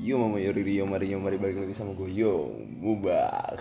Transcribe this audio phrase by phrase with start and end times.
[0.00, 2.48] Yo mama yo Rio mari yo mari balik lagi sama gue Yo
[2.80, 3.60] Mubak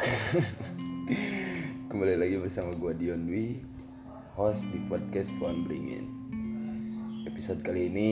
[1.91, 3.59] Kembali lagi bersama gue Dion Dwi
[4.39, 6.07] Host di podcast Pohon Beringin.
[7.27, 8.11] Episode kali ini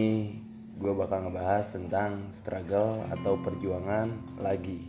[0.76, 4.12] Gue bakal ngebahas tentang struggle atau perjuangan
[4.44, 4.84] lagi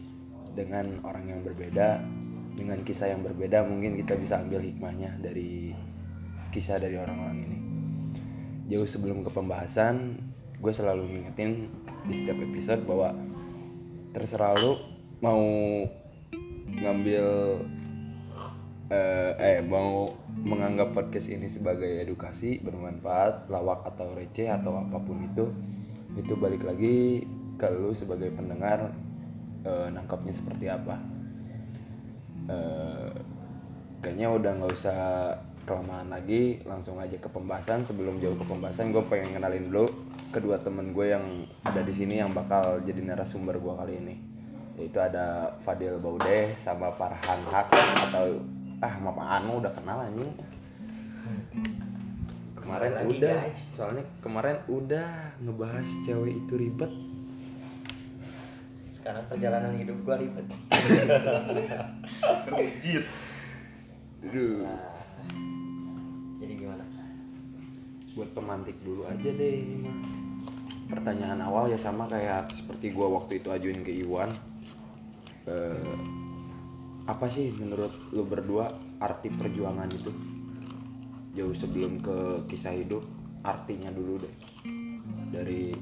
[0.58, 2.02] Dengan orang yang berbeda
[2.58, 3.62] Dengan kisah yang berbeda.
[3.62, 5.78] Mungkin kita bisa ambil hikmahnya dari
[6.50, 7.58] kisah dari orang-orang ini.
[8.74, 10.18] Jauh sebelum ke pembahasan
[10.58, 11.70] Gue selalu ngingetin
[12.10, 13.27] di setiap episode bahwa
[14.12, 14.80] terserah lu
[15.20, 15.42] mau
[16.68, 17.26] ngambil
[18.88, 20.08] eh, eh mau
[20.38, 25.44] menganggap podcast ini sebagai edukasi bermanfaat lawak atau receh atau apa pun itu
[26.16, 27.26] itu balik lagi
[27.58, 28.94] ke lu sebagai pendengar
[29.66, 30.96] eh, nangkapnya seperti apa.
[32.48, 33.12] Eh,
[34.00, 35.00] kayaknya udah nggak usah
[35.68, 37.84] kelamaan lagi langsung aja ke pembahasan.
[37.84, 42.20] Sebelum jauh ke pembahasan gue pengen kenalin dulu kedua temen gue yang ada di sini
[42.20, 44.14] yang bakal jadi narasumber gue kali ini.
[44.78, 47.72] Yaitu ada Fadil Baude sama Farhan Hak
[48.08, 48.38] atau
[48.78, 50.30] ah Mama Anu udah kenal anjing.
[52.54, 53.60] Kemarin Lagi, udah guys.
[53.74, 55.08] soalnya kemarin udah
[55.40, 56.92] ngebahas cewek itu ribet.
[58.92, 60.44] Sekarang perjalanan hidup gua ribet.
[64.18, 64.98] Duh, nah,
[66.42, 66.84] jadi gimana?
[68.18, 70.17] Buat pemantik dulu aja deh ini mah
[70.88, 74.32] pertanyaan awal ya sama kayak seperti gua waktu itu ajuin ke Iwan
[75.48, 75.96] Eh,
[77.08, 78.68] apa sih menurut lu berdua
[79.00, 80.12] arti perjuangan itu
[81.32, 83.00] jauh sebelum ke kisah hidup
[83.40, 84.34] artinya dulu deh
[85.32, 85.72] dari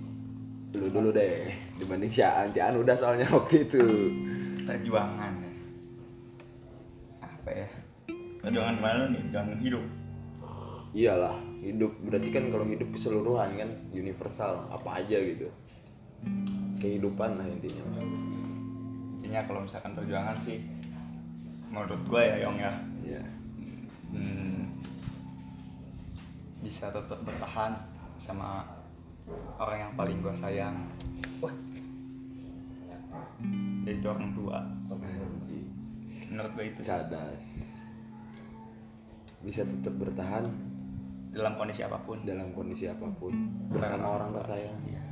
[0.71, 1.51] lu dulu deh
[1.83, 3.85] dibanding Cian Cian udah soalnya waktu itu
[4.67, 5.35] Perjuangan.
[7.23, 7.69] Apa ya?
[8.43, 9.23] Perjuangan mana nih?
[9.31, 9.85] Perjuangan hidup.
[10.91, 11.93] iyalah hidup.
[12.07, 15.51] Berarti kan kalau hidup keseluruhan kan universal apa aja gitu.
[16.79, 17.83] Kehidupan lah intinya.
[19.21, 20.63] Intinya kalau misalkan perjuangan sih
[21.67, 22.73] menurut gue ya Yong ya.
[23.07, 23.23] Ya
[24.15, 24.83] hmm,
[26.63, 27.75] bisa tetap bertahan
[28.23, 28.63] sama
[29.59, 30.87] orang yang paling gue sayang.
[31.43, 31.55] Wah.
[33.83, 34.63] Yaitu orang tua.
[36.27, 37.75] Menurut gue itu cadas
[39.47, 40.43] bisa tetap bertahan
[41.37, 42.25] dalam kondisi apa pun.
[42.25, 43.33] Dalam kondisi apa pun
[43.69, 44.81] bersama orang tersayang.
[44.89, 45.05] Iya.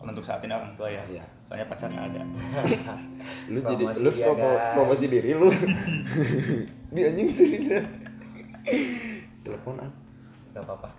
[0.00, 1.04] Kalau untuk saat ini orang tua ya.
[1.04, 1.24] Iya.
[1.48, 2.22] soalnya pacar nggak ada.
[3.52, 4.76] Lu jadi lu guys.
[4.76, 5.48] promosi diri lu.
[6.96, 7.68] Di anjing sih.
[9.44, 9.88] Teleponan
[10.52, 10.90] nggak apa-apa.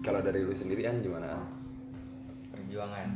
[0.00, 1.44] Kalau dari lu sendiri an gimana An?
[2.48, 3.08] perjuangan.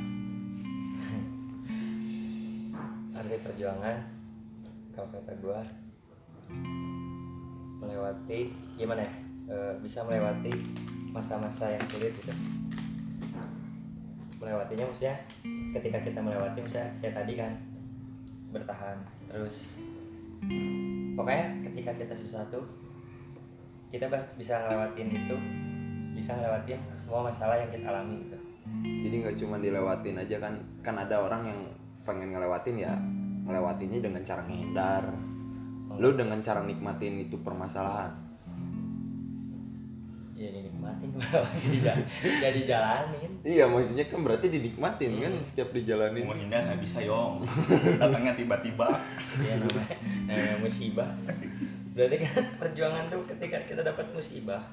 [3.16, 3.96] Arti perjuangan
[4.92, 5.64] kalau kata gua
[7.80, 10.54] melewati gimana ya E, bisa melewati
[11.10, 12.30] masa-masa yang sulit gitu.
[14.38, 15.18] Melewatinya maksudnya
[15.74, 17.52] ketika kita melewati misalnya kayak tadi kan
[18.50, 18.98] bertahan
[19.30, 19.78] terus
[21.14, 22.66] pokoknya ketika kita susah tuh
[23.90, 24.06] kita
[24.38, 25.36] bisa ngelewatin itu
[26.14, 28.38] bisa ngelewatin semua masalah yang kita alami gitu.
[28.86, 31.60] Jadi nggak cuma dilewatin aja kan kan ada orang yang
[32.06, 32.94] pengen ngelewatin ya
[33.44, 35.04] ngelewatinnya dengan cara ngehindar
[36.00, 38.29] lu dengan cara nikmatin itu permasalahan
[40.40, 41.12] ya dinikmatin
[41.84, 42.00] jadi
[42.40, 43.32] jadi jalanin.
[43.44, 46.24] Iya maksudnya kan berarti dinikmatin kan setiap dijalanin.
[46.24, 47.44] Mau hindar nggak bisa Yong.
[48.00, 49.04] Datangnya tiba-tiba.
[49.44, 51.12] Ya namanya namanya musibah.
[51.92, 54.64] Berarti kan perjuangan tuh ketika kita dapat musibah.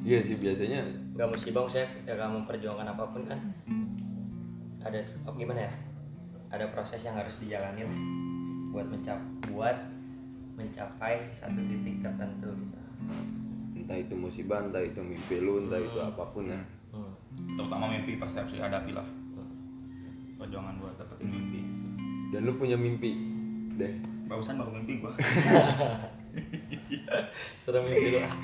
[0.00, 0.80] Iya sih biasanya.
[1.12, 3.40] Nggak musibah maksudnya ketika kamu perjuangan apa pun kan.
[4.80, 5.72] Ada oh, gimana ya?
[6.56, 7.98] Ada proses yang harus dijalani lah.
[8.72, 9.20] Buat mencap
[9.52, 9.76] buat
[10.56, 12.80] mencapai satu titik tertentu gitu
[13.86, 16.10] entah itu musibah entah itu mimpi lu entah itu Hmm.
[16.10, 16.58] apa pun ya.
[16.90, 17.14] Hmm.
[17.54, 19.06] terutama mimpi pasti harus dihadapi lah.
[20.36, 21.60] Perjuangan buat dapetin mimpi.
[22.34, 23.14] Dan lu punya mimpi
[23.78, 23.94] deh.
[24.26, 25.14] Barusan baru mimpi gua.
[27.62, 28.34] Serem mimpi lu ah.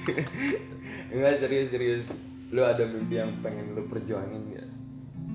[1.11, 2.07] enggak serius serius.
[2.55, 4.65] Lu ada mimpi yang pengen lu perjuangin ya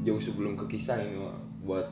[0.08, 1.20] jauh sebelum ke kisah ini
[1.68, 1.84] buat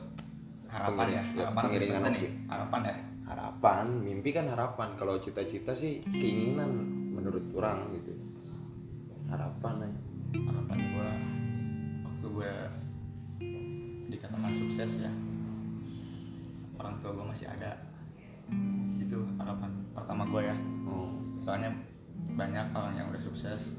[0.72, 2.96] harapan ya ya, harapan pengiringan apa nih harapan ya.
[3.26, 3.84] Harapan.
[4.00, 4.88] Mimpi kan harapan.
[4.96, 6.72] Kalau cita-cita sih keinginan
[7.12, 8.15] menurut orang gitu
[9.26, 10.00] harapan aja
[10.36, 11.10] harapan gua
[12.06, 12.52] waktu gua
[14.06, 15.12] dikatakan sukses ya
[16.76, 17.72] orang tua gua masih ada.
[19.00, 20.56] Itu harapan pertama gua ya.
[20.86, 21.10] Oh.
[21.40, 21.72] Soalnya
[22.36, 23.74] banyak orang yang udah sukses.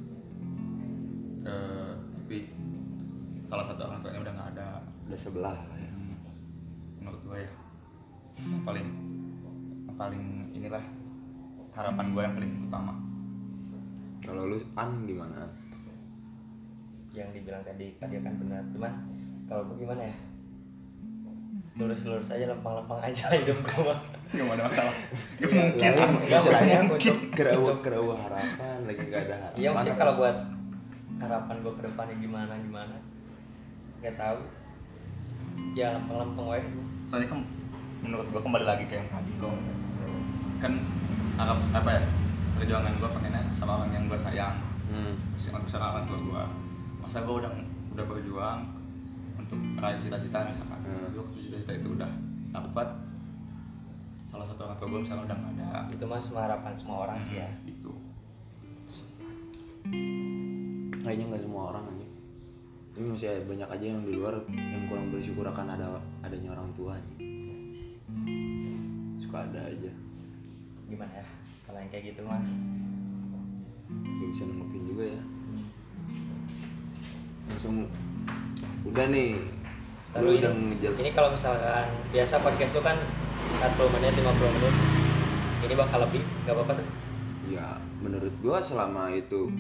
[1.48, 2.52] Eh, tapi
[3.48, 4.68] salah satu orang tuanya udah nggak ada.
[5.08, 5.92] Udah sebelah lah ya.
[7.00, 7.52] Menurut gue ya.
[8.44, 8.88] Yang paling
[9.88, 10.24] yang paling
[10.54, 10.84] inilah
[11.72, 12.94] harapan gue yang paling utama
[14.28, 15.36] kalau lu an gimana?
[15.40, 15.52] An?
[17.10, 18.62] yang dibilang tadi tadi kan benar.
[18.70, 18.94] Cuman
[19.48, 20.14] kalau gue gimana ya?
[21.74, 24.94] Lurus-lurus aja lempang-lempang aja hidup gue mah nggak ada masalah.
[25.40, 26.04] Nggak Iya.
[26.04, 29.58] mungkin mungkin untuk- kerawa untuk- kerawa harapan lagi nggak ada harapan.
[29.58, 30.38] Iya maksudnya kalau buat
[31.18, 32.96] harapan gue ke depannya gimana gimana?
[33.98, 34.40] Nggak tahu.
[35.74, 36.62] Ya lempeng-lempeng wae.
[37.08, 37.40] Soalnya kan
[37.98, 39.50] menurut gua kembali lagi ke yang tadi lo.
[40.60, 40.74] Kan
[41.34, 42.02] harap apa ya?
[42.54, 44.56] Perjuangan gua pengennya sama orang yang gua sayang.
[44.88, 45.14] Hmm.
[45.36, 46.44] untuk sekarang tua gua.
[47.04, 47.52] Masa gua udah
[47.98, 48.62] udah berjuang
[49.36, 50.80] untuk meraih cita-cita misalkan.
[50.86, 51.12] Hmm.
[51.12, 52.12] Waktu cita-cita itu udah
[52.54, 52.88] dapat.
[54.30, 55.70] Salah satu orang tua gua misalnya udah nggak ada.
[55.92, 57.50] Itu mah semua harapan semua orang sih ya.
[57.66, 57.92] Itu
[61.08, 62.08] kayaknya nggak semua orang aja
[62.98, 66.98] ini masih banyak aja yang di luar yang kurang bersyukur akan ada adanya orang tua
[66.98, 67.14] aja.
[69.22, 69.92] suka ada aja.
[70.90, 71.26] Gimana ya?
[71.62, 72.42] Kalau yang kayak gitu mah
[73.92, 75.66] gak bisa nenggepin juga ya hmm.
[77.52, 77.76] langsung
[78.88, 79.32] udah nih
[80.16, 82.98] Lalu ini, udah ngejar ini kalau misalkan biasa podcast lu kan
[83.62, 84.76] 40 menit 50 menit
[85.68, 86.88] ini bakal lebih nggak apa-apa tuh
[87.48, 87.68] ya
[88.00, 89.52] menurut gua selama itu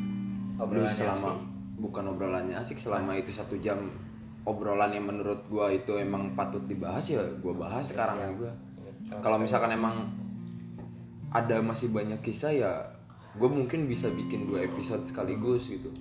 [0.57, 1.45] Obrolannya selama asik.
[1.77, 3.77] bukan obrolannya asik selama itu satu jam
[4.47, 8.33] obrolan yang menurut gua itu emang patut dibahas ya gua bahas sekarang Siap.
[8.33, 8.51] juga
[9.07, 10.03] Kalau misalkan emang
[11.31, 12.74] ada masih banyak kisah ya
[13.38, 15.94] gue mungkin bisa bikin dua episode sekaligus gitu.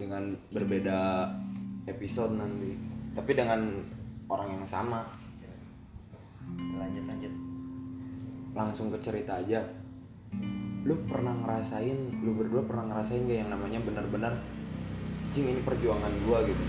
[0.00, 1.28] Dengan berbeda
[1.84, 2.72] episode nanti.
[3.12, 3.60] Tapi dengan
[4.32, 5.04] orang yang sama.
[6.56, 7.34] Lanjut lanjut.
[8.56, 9.60] Langsung ke cerita aja.
[10.88, 14.32] Lu pernah ngerasain lu berdua pernah ngerasain gak yang namanya benar-benar
[15.36, 16.64] cing ini perjuangan gua gitu?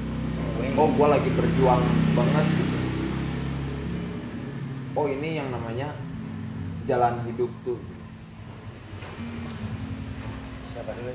[0.59, 1.81] Gue- oh gua lagi berjuang
[2.11, 2.77] banget gitu.
[4.99, 5.95] Oh ini yang namanya
[6.83, 7.79] jalan hidup tuh
[10.81, 11.13] siapa dulu?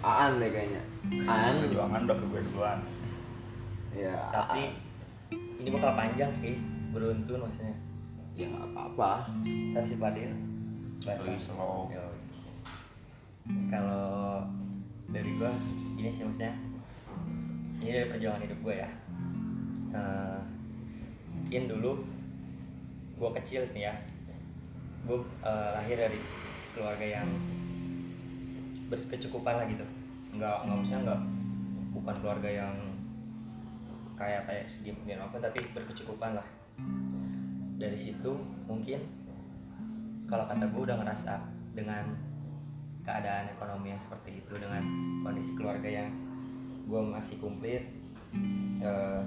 [0.00, 0.82] Aan deh kayaknya.
[1.28, 1.68] Aan.
[1.68, 2.80] Perjuangan udah ke gue duluan.
[3.92, 4.72] Ya tapi
[5.60, 6.56] ini bakal panjang sih
[6.96, 7.76] beruntun maksudnya.
[8.40, 9.28] Ya nggak apa-apa.
[9.76, 10.32] Kasih bahasa
[11.04, 11.92] Lebih slow.
[13.68, 14.48] Kalau
[15.12, 15.52] dari gua
[15.92, 16.56] gini sih maksudnya.
[17.84, 18.90] Ini dari perjuangan hidup gua ya.
[19.92, 20.40] Eh,
[21.36, 22.00] mungkin dulu
[23.20, 23.94] gua kecil nih ya.
[25.04, 26.16] Gua eh, lahir dari
[26.78, 27.28] keluarga yang
[28.88, 29.84] berkecukupan lah gitu.
[30.34, 31.20] Nggak nggak maksudnya nggak
[31.94, 32.74] bukan keluarga yang
[34.18, 36.46] kayak kayak segi dan apa tapi berkecukupan lah.
[37.78, 38.34] Dari situ
[38.66, 38.98] mungkin
[40.28, 41.40] kalau kata gue udah ngerasa
[41.72, 42.04] dengan
[43.06, 44.84] keadaan ekonomi yang seperti itu dengan
[45.24, 46.12] kondisi keluarga yang
[46.84, 47.80] gue masih komplit
[48.84, 49.22] eh,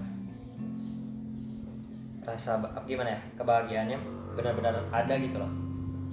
[2.21, 3.97] rasa gimana ya kebahagiaannya
[4.37, 5.51] benar-benar ada gitu loh.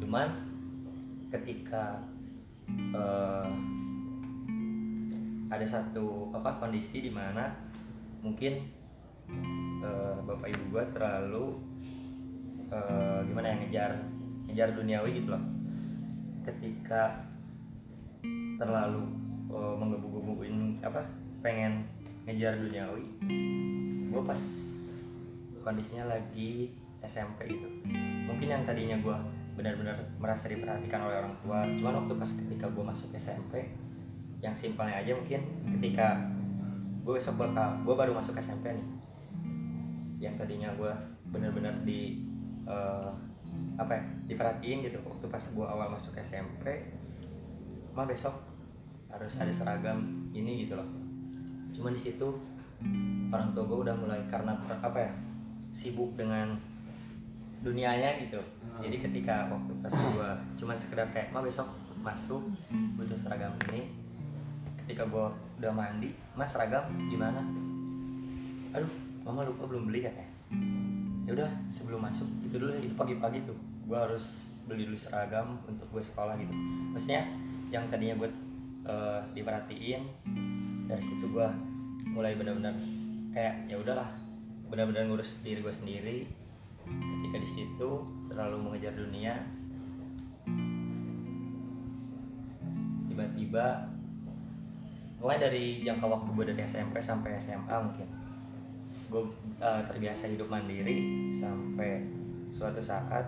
[0.00, 0.28] Cuman
[1.28, 2.00] ketika
[2.94, 3.50] eh,
[5.48, 7.48] ada satu apa kondisi di mana
[8.20, 8.68] mungkin
[9.80, 11.46] eh, bapak ibu gue terlalu
[12.68, 13.92] eh, gimana ya ngejar
[14.48, 15.44] ngejar duniawi gitu loh.
[16.44, 17.24] Ketika
[18.60, 19.04] terlalu
[19.52, 21.04] eh, menggebu-gebuin apa
[21.40, 21.86] pengen
[22.28, 23.06] ngejar duniawi
[24.08, 24.40] gue pas
[25.64, 26.72] kondisinya lagi
[27.04, 27.68] SMP gitu.
[28.28, 29.16] Mungkin yang tadinya gue
[29.58, 31.66] benar-benar merasa diperhatikan oleh orang tua.
[31.74, 33.74] Cuman waktu pas ketika gue masuk SMP
[34.38, 36.30] yang simpelnya aja mungkin ketika
[37.02, 38.86] gue besok bakal gue baru masuk SMP nih.
[40.22, 40.92] Yang tadinya gue
[41.34, 42.22] benar-benar di
[42.70, 43.10] eh,
[43.74, 45.02] apa ya diperhatiin gitu.
[45.02, 46.86] Waktu pas gue awal masuk SMP
[47.98, 48.38] mah besok
[49.10, 50.86] harus ada seragam ini gitu loh.
[51.74, 52.30] Cuman di situ
[53.34, 55.12] orang tua gue udah mulai karena apa ya
[55.74, 56.54] sibuk dengan
[57.62, 58.40] dunianya gitu.
[58.78, 60.30] Jadi ketika waktu pas gue
[60.62, 61.66] cuman sekedar kayak mah besok
[61.98, 62.42] masuk
[62.94, 63.90] butuh seragam ini.
[64.84, 65.26] Ketika gue
[65.60, 67.42] udah mandi mas seragam gimana?
[68.72, 68.90] Aduh
[69.26, 70.32] mama lupa belum beli katanya.
[71.28, 73.58] Ya udah sebelum masuk itu dulu itu pagi-pagi tuh.
[73.84, 76.54] Gue harus beli dulu seragam untuk gue sekolah gitu.
[76.94, 77.26] Maksudnya
[77.68, 78.30] yang tadinya gue
[78.88, 80.02] eh, diperhatiin
[80.88, 81.48] dari situ gue
[82.08, 82.72] mulai benar-benar
[83.36, 84.08] kayak ya udahlah
[84.72, 86.18] benar-benar ngurus diri gue sendiri
[86.90, 87.90] ketika di situ
[88.28, 89.34] terlalu mengejar dunia
[93.08, 93.66] tiba-tiba
[95.18, 98.08] mulai dari jangka waktu gue dari SMP sampai SMA mungkin
[99.08, 99.22] gue
[99.58, 102.06] eh, terbiasa hidup mandiri sampai
[102.48, 103.26] suatu saat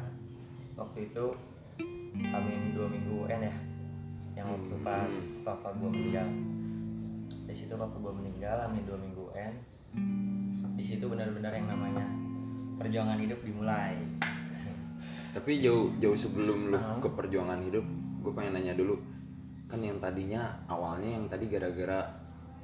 [0.78, 1.34] waktu itu
[2.30, 3.54] amin dua minggu UN ya
[4.38, 4.86] yang waktu Hmm.
[4.86, 5.12] pas
[5.42, 6.28] papa gue meninggal
[7.50, 9.54] di situ papa gue meninggal amin dua minggu UN
[10.78, 12.06] di situ benar-benar yang namanya
[12.80, 13.92] perjuangan hidup dimulai.
[15.30, 17.84] Tapi jauh jauh sebelum lu ke perjuangan hidup
[18.24, 18.96] gue pengen nanya dulu.
[19.68, 22.02] Kan yang tadinya awalnya yang tadi gara-gara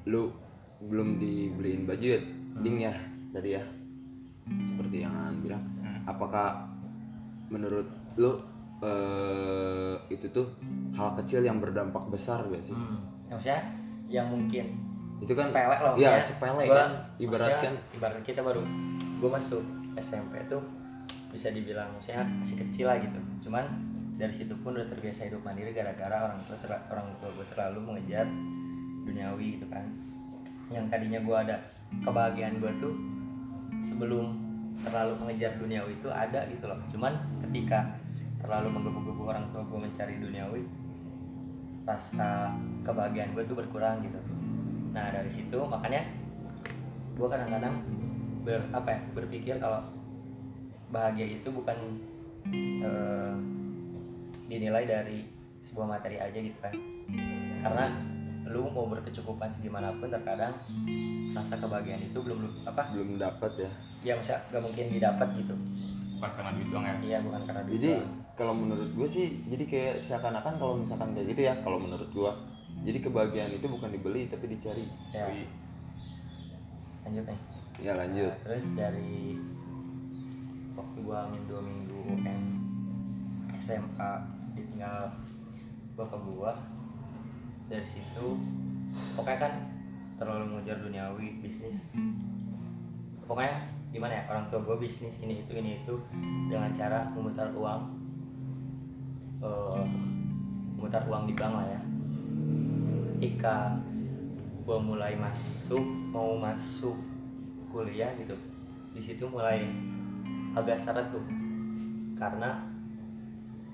[0.09, 0.33] lu
[0.81, 2.21] belum dibeliin baju ya?
[2.59, 2.95] Ding ya
[3.31, 3.63] tadi ya.
[4.65, 5.63] Seperti yang Aan bilang.
[5.79, 6.01] Hmm.
[6.07, 6.65] apakah
[7.47, 8.31] menurut lu
[8.79, 10.47] eh, itu tuh
[10.93, 12.75] hal kecil yang berdampak besar gak sih?
[12.75, 12.99] Hmm.
[13.27, 13.59] maksudnya
[14.07, 14.79] yang mungkin
[15.19, 18.63] itu kan sepele loh ya sepele gua- kan ibaratkan maksudnya ibarat kita baru
[19.17, 19.63] gue masuk
[19.97, 20.63] SMP tuh
[21.33, 23.21] bisa dibilang maksudnya masih kecil lah gitu.
[23.49, 23.65] Cuman
[24.17, 27.79] dari situ pun udah terbiasa hidup mandiri gara-gara orang tua terla- orang tua gue terlalu
[27.85, 28.25] mengejar
[29.05, 29.85] duniawi gitu kan.
[30.73, 31.57] Yang tadinya gue ada
[32.01, 32.95] kebahagiaan gue tuh
[33.85, 34.41] sebelum
[34.81, 36.81] terlalu mengejar duniawi itu ada gitu loh.
[36.89, 37.13] Cuman
[37.45, 37.97] ketika
[38.41, 40.63] terlalu menggebu-gebu orang tua gue mencari duniawi
[41.87, 42.51] rasa
[42.83, 44.19] kebahagiaan gue tuh berkurang gitu.
[44.97, 46.09] Nah dari situ makanya
[47.17, 47.85] gue kadang-kadang
[48.47, 49.83] ber apa ya berpikir kalau
[50.95, 51.99] bahagia itu bukan
[52.87, 53.35] eh,
[54.47, 55.27] dinilai dari
[55.67, 56.71] sebuah materi aja gitu kan.
[57.67, 57.91] Karena
[58.47, 60.55] lu mau berkecukupan segimanapun terkadang
[61.35, 62.87] rasa kebahagiaan itu belum lu- apa?
[62.95, 63.71] Belum dapat ya.
[64.07, 65.55] Ya maksudnya gak mungkin didapat gitu.
[66.17, 66.95] Bukan karena duit doang ya?
[67.03, 68.11] Iya bukan karena duit jadi doang.
[68.39, 72.31] kalau menurut gue sih jadi kayak seakan-akan kalau misalkan kayak gitu ya kalau menurut gue
[72.87, 74.87] jadi kebahagiaan itu bukan dibeli tapi dicari.
[75.11, 75.27] Ya.
[77.03, 78.33] Lanjut nih ya lanjut.
[78.33, 79.37] Nah, terus dari
[80.73, 82.43] waktu gua amin dua minggu UN
[83.61, 84.13] SMA
[84.57, 85.13] ditinggal
[85.97, 86.53] bapak gua
[87.69, 88.37] dari situ
[89.17, 89.53] pokoknya kan
[90.17, 91.85] terlalu mengejar duniawi bisnis.
[93.29, 95.95] Pokoknya gimana ya orang tua gua bisnis ini itu ini itu
[96.49, 97.83] dengan cara memutar uang
[99.45, 99.85] eh,
[100.81, 101.81] memutar uang di bank lah ya.
[103.17, 103.77] Ketika
[104.65, 107.16] gua mulai masuk mau masuk
[107.77, 108.33] kuliah gitu.
[108.97, 109.69] Di situ mulai
[110.57, 111.25] agak seret tuh.
[112.17, 112.65] Karena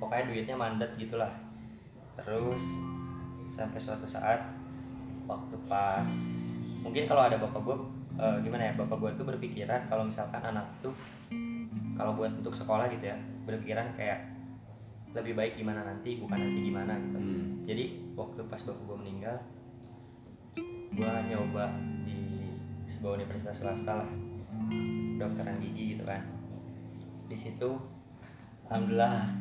[0.02, 1.30] pokoknya duitnya mandat gitulah.
[2.18, 2.82] Terus
[3.46, 4.42] sampai suatu saat
[5.26, 6.06] waktu pas
[6.82, 7.76] mungkin kalau ada bapak gue
[8.42, 10.92] gimana ya bapak gue tuh berpikiran kalau misalkan anak tuh
[11.96, 13.16] kalau buat untuk sekolah gitu ya
[13.46, 14.32] berpikiran kayak
[15.12, 17.18] lebih baik gimana nanti bukan nanti gimana gitu.
[17.20, 17.44] Hmm.
[17.68, 17.84] jadi
[18.16, 19.36] waktu pas bapak gue meninggal
[20.92, 21.66] gue nyoba
[22.92, 24.10] sebuah universitas swasta lah.
[25.16, 26.20] Dokteran gigi gitu kan.
[27.32, 27.80] Di situ
[28.68, 29.32] alhamdulillah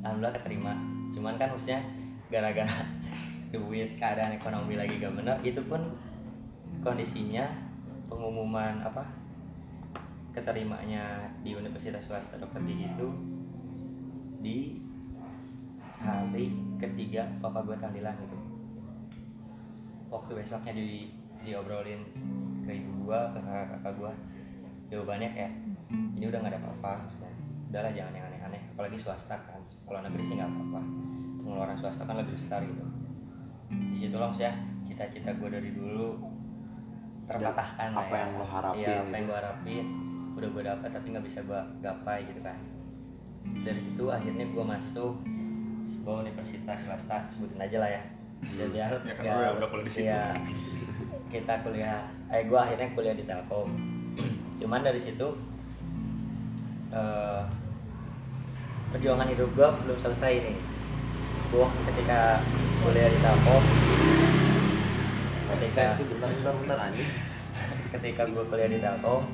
[0.00, 0.72] alhamdulillah keterima.
[1.12, 1.84] Cuman kan maksudnya
[2.32, 2.88] gara-gara
[3.52, 5.94] duit keadaan ekonomi lagi gak benar itu pun
[6.82, 7.46] kondisinya
[8.10, 9.06] pengumuman apa
[10.34, 13.08] keterimanya di universitas swasta dokter gigi itu
[14.42, 14.58] di
[16.02, 18.38] hari ketiga papa gue tahlilan gitu.
[20.10, 21.08] Waktu besoknya di
[21.44, 22.00] diobrolin
[22.64, 24.12] ke ibu gua ke kakak kakak gua
[24.86, 25.52] jawabannya kayak
[26.12, 27.32] ini udah nggak ada apa-apa maksudnya
[27.68, 28.62] udahlah jangan yang aneh-aneh.
[28.70, 30.80] Apalagi swasta kan kalau negeri sih nggak apa-apa.
[31.40, 32.84] Pengeluaran swasta kan lebih besar gitu.
[33.90, 36.22] Di situ loh maksudnya cita-cita gue dari dulu
[37.24, 38.20] terpatahkan lah apa ya.
[38.20, 39.10] yang lo harapin Iya, apa gitu.
[39.10, 39.84] yang gue harapin
[40.34, 42.58] udah gue dapat tapi nggak bisa gue gapai gitu kan.
[43.60, 45.14] Dari situ akhirnya gue masuk
[45.84, 48.02] sebuah universitas swasta sebutin aja lah ya.
[48.40, 50.04] Bisa biar Ya kan biar- udah- udah kuliah di situ.
[50.04, 50.24] iya,
[51.34, 53.74] kita kuliah eh gue akhirnya kuliah di Telkom.
[54.62, 55.34] Cuman dari situ
[56.94, 57.42] eh,
[58.94, 60.58] perjuangan hidup gue belum selesai nih
[61.50, 62.38] gue ketika
[62.86, 63.62] kuliah di Telkom
[65.54, 67.10] ketika itu bentar bentar bentar anjing.
[67.98, 69.26] ketika gue kuliah di Telkom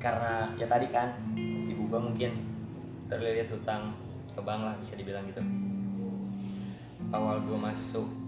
[0.00, 2.32] karena ya tadi kan ibu gue mungkin
[3.12, 3.92] terlilit hutang
[4.32, 5.44] ke bank lah bisa dibilang gitu.
[7.12, 8.19] Awal gue masuk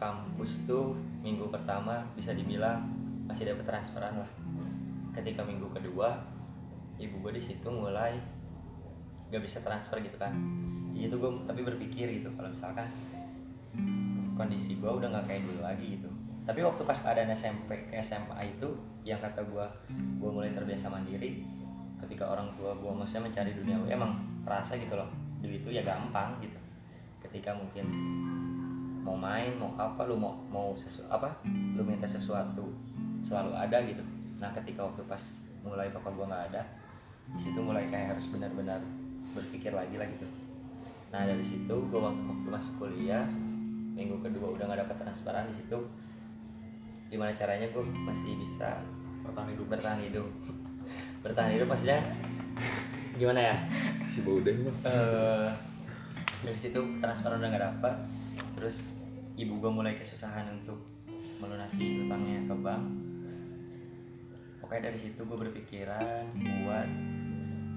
[0.00, 2.88] kampus tuh minggu pertama bisa dibilang
[3.28, 4.30] masih dapat transferan lah.
[5.12, 6.16] Ketika minggu kedua
[6.96, 8.16] ibu gue di situ mulai
[9.28, 10.32] gak bisa transfer gitu kan.
[10.96, 12.88] Di situ gue tapi berpikir gitu kalau misalkan
[14.40, 16.08] kondisi gue udah nggak kayak dulu lagi gitu.
[16.48, 18.72] Tapi waktu pas keadaan SMP ke SMA itu
[19.04, 19.66] yang kata gue
[20.16, 21.44] gue mulai terbiasa mandiri
[22.00, 24.16] ketika orang tua gue maksudnya mencari dunia emang
[24.48, 25.12] terasa gitu loh.
[25.44, 26.56] Duit itu ya gampang gitu.
[27.20, 27.84] Ketika mungkin
[29.10, 31.34] mau main mau apa lu mau mau sesu apa
[31.74, 32.70] lu minta sesuatu
[33.26, 34.06] selalu ada gitu.
[34.38, 35.18] Nah ketika waktu pas
[35.66, 36.62] mulai papa gue nggak ada
[37.34, 38.78] di situ mulai kayak harus benar-benar
[39.34, 40.30] berpikir lagi lah gitu.
[41.10, 43.26] Nah dari situ gue waktu, waktu masuk kuliah
[43.98, 45.78] minggu kedua udah nggak dapat transparan di situ
[47.10, 48.78] gimana caranya gue masih bisa
[49.26, 49.66] bertahan hidup.
[49.66, 50.30] bertahan hidup.
[51.26, 51.98] Bertahan hidup maksudnya
[53.18, 53.56] gimana ya?
[54.06, 54.46] Si mah.
[54.86, 55.50] Eh
[56.40, 57.94] dari situ transparan udah nggak dapat
[58.56, 58.99] terus
[59.40, 60.76] ibu gue mulai kesusahan untuk
[61.40, 62.84] melunasi utangnya ke bank.
[64.60, 66.88] Pokoknya dari situ gue berpikiran buat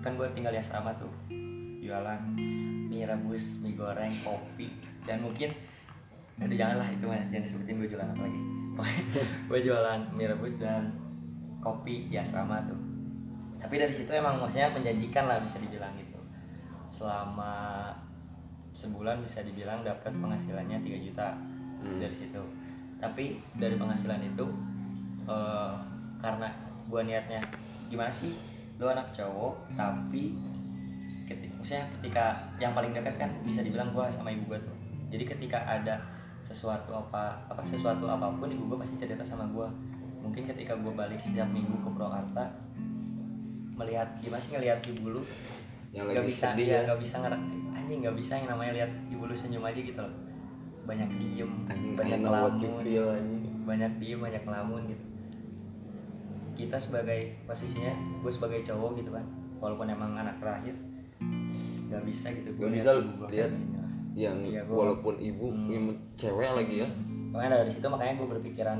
[0.03, 1.11] kan gue tinggal di asrama tuh
[1.79, 2.19] jualan
[2.91, 4.67] mie rebus mie goreng kopi
[5.07, 5.55] dan mungkin
[6.43, 8.41] aduh janganlah itu mah jangan disebutin gue jualan apa lagi.
[9.47, 10.97] Gue jualan mie rebus dan
[11.61, 12.79] kopi di asrama tuh.
[13.61, 16.19] Tapi dari situ emang maksudnya menjanjikan lah bisa dibilang gitu.
[16.89, 17.93] Selama
[18.73, 21.27] sebulan bisa dibilang dapat penghasilannya 3 juta
[21.83, 21.99] Hmm.
[21.99, 22.39] dari situ.
[22.97, 24.45] Tapi dari penghasilan itu
[25.27, 25.73] eh,
[26.19, 26.47] karena
[26.87, 27.43] gua niatnya
[27.91, 28.39] gimana sih?
[28.79, 30.35] Lu anak cowok tapi
[31.27, 32.25] ketika, maksudnya ketika
[32.59, 34.75] yang paling dekat kan bisa dibilang gua sama ibu gua tuh.
[35.11, 35.99] Jadi ketika ada
[36.43, 39.67] sesuatu apa apa sesuatu apa pun ibu gua pasti cerita sama gua.
[40.23, 42.47] Mungkin ketika gua balik setiap minggu ke Purwakarta
[43.73, 45.21] melihat gimana sih ngelihat ibu lu
[45.93, 46.79] yang nggak lagi bisa sedih ya ya.
[46.83, 47.41] nggak bisa ngerak
[47.73, 50.13] anjing nggak bisa yang namanya lihat ibu lu senyum aja gitu loh.
[50.83, 52.53] Banyak diem anjing banyak ngelamun.
[52.81, 53.55] feel anjing.
[53.63, 55.05] Banyak diem banyak ngelamun gitu.
[56.55, 59.25] Kita sebagai posisinya gue sebagai cowok gitu kan
[59.57, 60.75] walaupun emang anak terakhir
[61.85, 62.91] nggak bisa gitu Gua bisa
[63.27, 63.89] lihat gini lah.
[64.13, 65.93] yang Iya, gua- walaupun ibu Hmm.
[66.15, 66.89] cewek lagi ya.
[67.29, 68.79] Makanya dari situ makanya gue berpikiran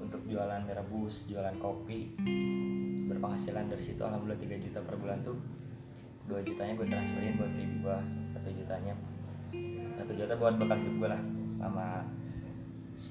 [0.00, 2.14] untuk jualan mie rebus jualan kopi.
[3.06, 5.38] Berpenghasilan dari situ alhamdulillah 3 juta per bulan tuh
[6.28, 7.98] 2 jutanya gue transferin buat ibu gue
[8.30, 8.94] satu jutanya.
[9.96, 11.86] Satu juta buat bekal hidup gue lah selama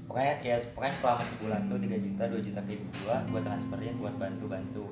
[0.08, 3.96] pokoknya ya pokoknya selama sebulan tuh 3 juta 2 juta ke ibu gue gue transferin
[3.98, 4.86] buat bantu bantu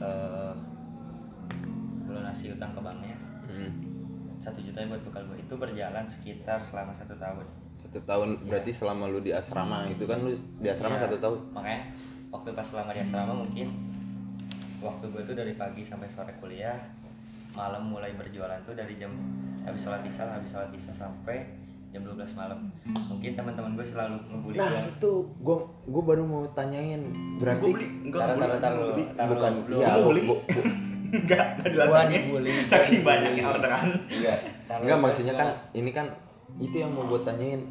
[0.00, 0.54] eh
[2.06, 3.16] melunasi utang ke banknya.
[3.46, 3.72] Hmm.
[4.36, 7.46] satu jutanya buat bekal gue itu berjalan sekitar selama satu tahun.
[7.80, 11.08] Satu tahun berarti selama lu di asrama itu kan lu di asrama Iya.
[11.08, 11.38] satu tahun?
[11.56, 11.80] Makanya
[12.28, 13.66] waktu pas selama di asrama mungkin
[14.84, 16.76] waktu gue tuh dari pagi sampai sore kuliah
[17.56, 19.10] malam mulai berjualan tuh dari jam
[19.62, 21.48] habis sholat isya habis sholat isya sampai
[21.88, 22.68] jam 12 malam.
[23.08, 27.00] Mungkin teman-teman gue selalu ngebully nah gue itu gua gua baru mau tanyain
[27.36, 27.72] berarti
[28.06, 28.86] taruh taruh taruh
[29.26, 30.22] bukan iya Gua gua- beli.
[31.16, 36.06] enggak enggak gua dilatangin dibully saking banyaknya orderan enggak Taruh enggak maksudnya kan ini kan
[36.56, 37.62] itu yang mau gue tanyain.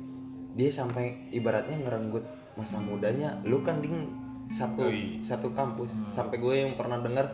[0.54, 2.22] Dia sampai ibaratnya ngerenggut
[2.54, 3.34] masa mudanya.
[3.42, 4.08] Lu kan ding
[4.48, 5.20] satu Oh, iya.
[5.20, 5.92] satu kampus.
[5.92, 6.08] Hmm.
[6.08, 7.28] sampai gue yang pernah dengar.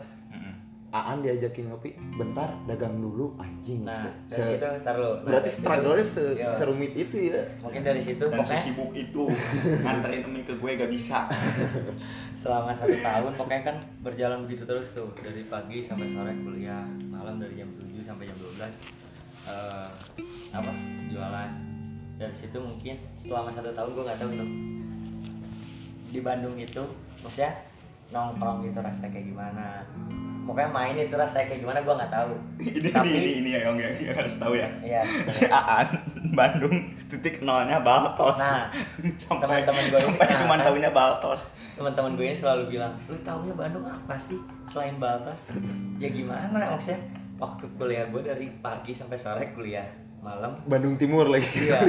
[0.92, 3.80] Aan diajakin ngopi bentar dagang dulu anjing.
[3.82, 6.52] Nah se- dari se- situ taruh nah, berarti struggle-nya se- Iya.
[6.52, 7.40] serumit itu ya.
[7.58, 9.22] Mungkin dari situ dan pokoknya sesibuk itu
[9.84, 11.32] nganterin mie ke gue gak bisa.
[12.36, 17.36] Selama satu tahun pokoknya kan berjalan begitu terus tuh dari pagi sampai sore kuliah malam
[17.36, 18.68] dari jam 7 sampai jam 12
[19.42, 19.88] eh
[20.52, 20.72] apa
[21.08, 21.50] jualan.
[22.14, 24.48] Dari situ mungkin selama satu tahun gue nggak tahu tuh
[26.06, 26.84] di Bandung itu
[27.18, 27.56] maksudnya
[28.12, 29.66] nongkrong gitu rasanya kayak gimana.
[30.42, 32.32] Pokoknya main itu rasanya kayak gimana gue nggak tahu.
[32.78, 34.68] Ini Tapi- ini ini ya yang yang harus tahu ya.
[34.78, 35.00] Iya.
[35.30, 35.88] Si Aan
[36.30, 38.36] Bandung titik nolnya Baltos.
[38.36, 38.66] Nah
[39.22, 40.64] sampai teman-teman gue ini sampai nah, cuma kan.
[40.66, 41.40] tahunya Baltos.
[41.72, 45.46] Teman-teman gue ini selalu bilang lu taunya Bandung apa sih selain Baltas
[45.96, 46.98] ya gimana maksudnya?
[47.38, 49.86] Waktu kuliah gue dari pagi sampai sore kuliah
[50.18, 50.54] malam.
[50.64, 51.70] Bandung Timur lagi.
[51.70, 51.82] Iya.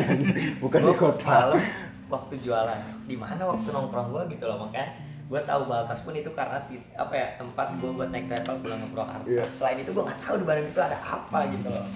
[0.58, 1.26] Bukan di Gua kota.
[1.26, 1.62] malam
[2.08, 2.82] waktu jualan.
[3.04, 6.84] Di mana waktu nongkrong gue gitu loh makanya gue tahu Baltas pun itu karena ti-
[6.94, 9.26] apa ya tempat gue buat naik travel pulang ke Purwakarta.
[9.26, 9.46] Iya.
[9.52, 11.88] selain itu gue nggak tahu di Bandung itu ada apa gitu loh.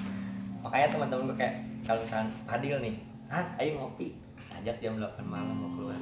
[0.63, 2.95] Makanya teman-teman gue kayak kalau misalnya Fadil nih
[3.27, 4.15] Han ayo ngopi.
[4.49, 5.99] Ajak jam 8 malam mau keluar.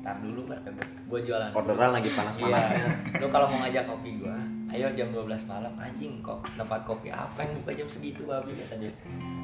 [0.00, 4.18] Ntar dulu kata gue gue jualan orderan lagi Iya, panas-panasnya lu kalau mau ngajak kopi
[4.18, 4.34] gua,
[4.66, 5.70] ayo jam 12 malam.
[5.76, 8.56] Anjing kok tempat kopi apa yang buka jam segitu babi?
[8.56, 8.90] kata dia.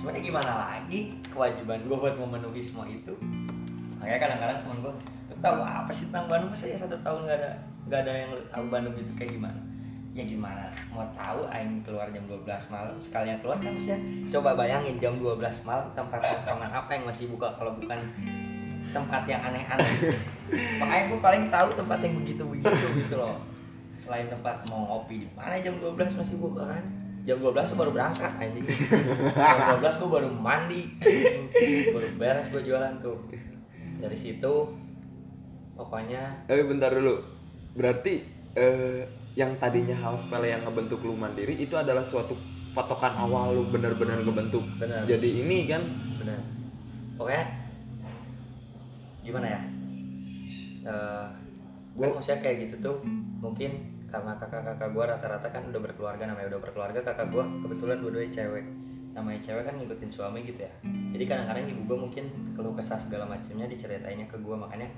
[0.01, 3.15] Cuman ya gimana lagi kewajiban gua buat memenuhi semua itu.
[3.99, 4.93] Makanya kadang-kadang temen lu
[5.39, 6.51] tahu apa sih tentang Bandung?
[6.53, 7.51] Masa ya satu tahun nggak ada
[7.89, 9.61] nggak ada yang tahu Bandung itu kayak gimana?
[10.17, 10.65] Ya gimana?
[10.91, 12.43] Mau tahu aing keluar jam 12
[12.75, 14.01] malam sekalian keluar kan maksudnya?
[14.35, 18.01] Coba bayangin jam 12 malam tempat tongkrongan apa yang masih buka kalau bukan
[18.91, 20.17] tempat yang aneh-aneh.
[20.81, 23.37] Makanya gue paling tahu tempat yang begitu-begitu gitu loh.
[23.99, 26.85] Selain tempat mau ngopi di mana jam 12 masih buka kan?
[27.29, 28.65] Jam 12 tuh baru berangkat anjing.
[29.37, 30.83] Jam 12 gue baru mandi
[31.93, 33.19] baru beres gue jualan tuh.
[34.01, 34.55] Dari situ
[35.79, 37.23] pokoknya tapi bentar dulu.
[37.79, 38.27] Berarti
[38.59, 39.07] eh,
[39.39, 42.35] yang tadinya hal sepele yang ngebentuk lu mandiri itu adalah suatu
[42.75, 44.67] patokan awal lu benar-benar ngebentuk.
[44.83, 45.07] Benar.
[45.07, 45.87] Jadi ini kan?
[46.19, 46.41] Benar.
[47.15, 47.45] Pokoknya
[49.23, 49.61] gimana ya?
[50.91, 51.27] Eh
[51.99, 52.97] gue maksudnya kayak gitu tuh
[53.43, 58.33] mungkin karena kakak-kakak gue rata-rata kan udah berkeluarga namanya udah berkeluarga kakak gue kebetulan dua-duanya
[58.35, 58.67] cewek.
[59.15, 60.73] Namanya cewek kan ngikutin suami gitu ya.
[61.15, 64.91] Jadi kadang-kadang ibu gue mungkin keluh kesah segala macamnya diceritainnya ke gue makanya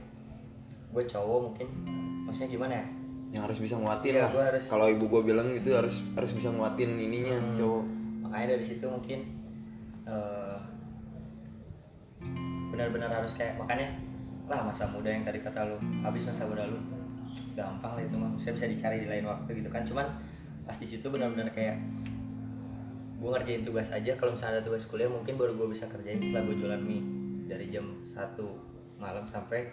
[0.91, 1.69] gue cowok mungkin.
[2.27, 2.87] Maksudnya gimana ya?
[3.31, 4.51] Yang harus bisa nguatin Iya, lah.
[4.51, 7.55] harus- kalau ibu gua bilang itu harus harus bisa nguatin ininya Hmm.
[7.55, 7.85] cowok.
[8.27, 9.19] Makanya dari situ mungkin
[10.03, 10.57] eh,
[12.71, 13.95] benar-benar harus kayak makanya
[14.51, 16.79] lah masa muda yang tadi kata lu habis masa muda lu
[17.55, 18.31] gampang lah itu mah.
[18.37, 19.87] Saya bisa dicari di lain waktu gitu kan.
[19.87, 20.07] Cuman
[20.67, 21.79] pas di situ benar-benar kayak
[23.17, 24.19] gue ngerjain tugas aja.
[24.19, 27.05] Kalau misalnya ada tugas kuliah mungkin baru gue bisa kerjain setelah gue jualan mie.
[27.47, 28.43] Dari jam 1
[28.99, 29.71] malam sampai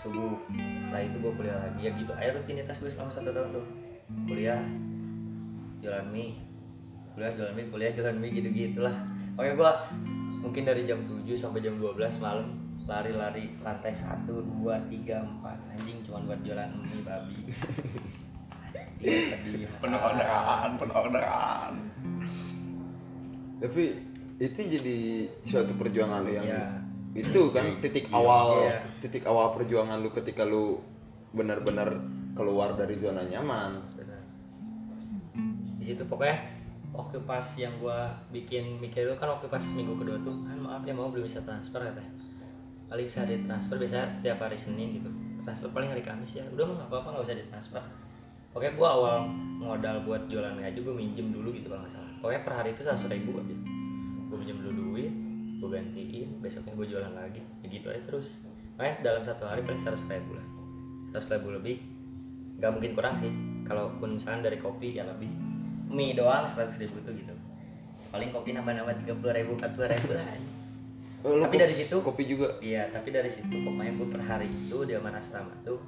[0.00, 0.38] subuh
[0.86, 1.80] setelah itu gue kuliah lagi.
[1.84, 3.66] Ya gitu aja rutinitas gue selama satu tahun tuh.
[4.28, 4.62] Kuliah
[5.82, 6.38] jualan mie.
[7.12, 8.96] Kuliah jualan mie kuliah jualan mie gitu gitulah
[9.36, 9.72] oke gue
[10.42, 15.98] mungkin dari jam 7 sampai jam 12 malam lari-lari lantai 1, 2, 3, 4 anjing
[16.02, 17.38] cuma buat jualan mie babi.
[19.02, 19.66] Iya, sedih.
[19.82, 21.72] Penuh orderan penuh orderan
[23.62, 23.94] tapi
[24.42, 24.98] itu jadi
[25.46, 26.81] suatu perjuangan lu yang Iya.
[27.12, 27.80] Itu kan Iya.
[27.84, 28.16] titik Iya.
[28.16, 28.78] awal Iya.
[29.04, 30.80] titik awal perjuangan lu ketika lu
[31.32, 32.00] benar-benar
[32.32, 33.84] keluar dari zona nyaman.
[35.76, 36.38] Di situ pokoknya
[36.92, 40.82] waktu pas yang gua bikin mikir itu kan waktu pas minggu kedua tuh kan maaf
[40.86, 42.12] ya mau belum bisa transfer katanya.
[42.88, 45.08] Paling bisa ditransfer biasanya setiap hari Senin gitu.
[45.42, 46.44] Transfer paling hari Kamis ya.
[46.52, 47.82] Udah mah nggak apa-apa nggak usah ditransfer.
[48.52, 49.16] Pokoknya gua awal
[49.60, 52.12] modal buat jualan aja gua minjem dulu gitu kalau nggak salah.
[52.20, 53.56] Pokoknya per hari itu seratus ribu aja
[54.28, 55.12] gua minjem dulu duit
[55.62, 57.38] gua gantiin besoknya gua jualan lagi.
[57.62, 58.42] Ya gitu aja terus.
[58.74, 60.46] Makanya dalam satu hari paling seratus ribu lah.
[61.06, 61.78] Seratus ribu lebih.
[62.58, 63.30] Nggak mungkin kurang sih.
[63.62, 65.30] Kalaupun misalnya dari kopi ya lebih.
[65.86, 67.30] Mie doang seratus ribu tuh gitu.
[68.10, 70.26] Paling kopi nambah-nambah tiga puluh ribu empat puluh ribu lah.
[71.22, 72.58] Oh, Tapi dari situ- kopi juga?
[72.58, 75.78] Iya tapi dari situ pokoknya gue per hari itu di Aman Asrama tuh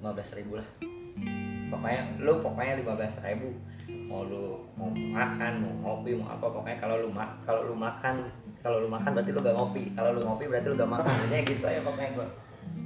[0.00, 0.64] lima belas ribu lah.
[1.68, 3.52] Pokoknya lu pokoknya lima belas ribu.
[4.08, 8.24] Mau lu mau makan mau ngopi mau apa pokoknya kalau lu mak kalau lu makan
[8.62, 9.84] kalau lu makan berarti lu gak ngopi.
[9.98, 11.14] Kalau lu ngopi berarti lu gak makan.
[11.28, 12.28] Ini gitu aja pokoknya gue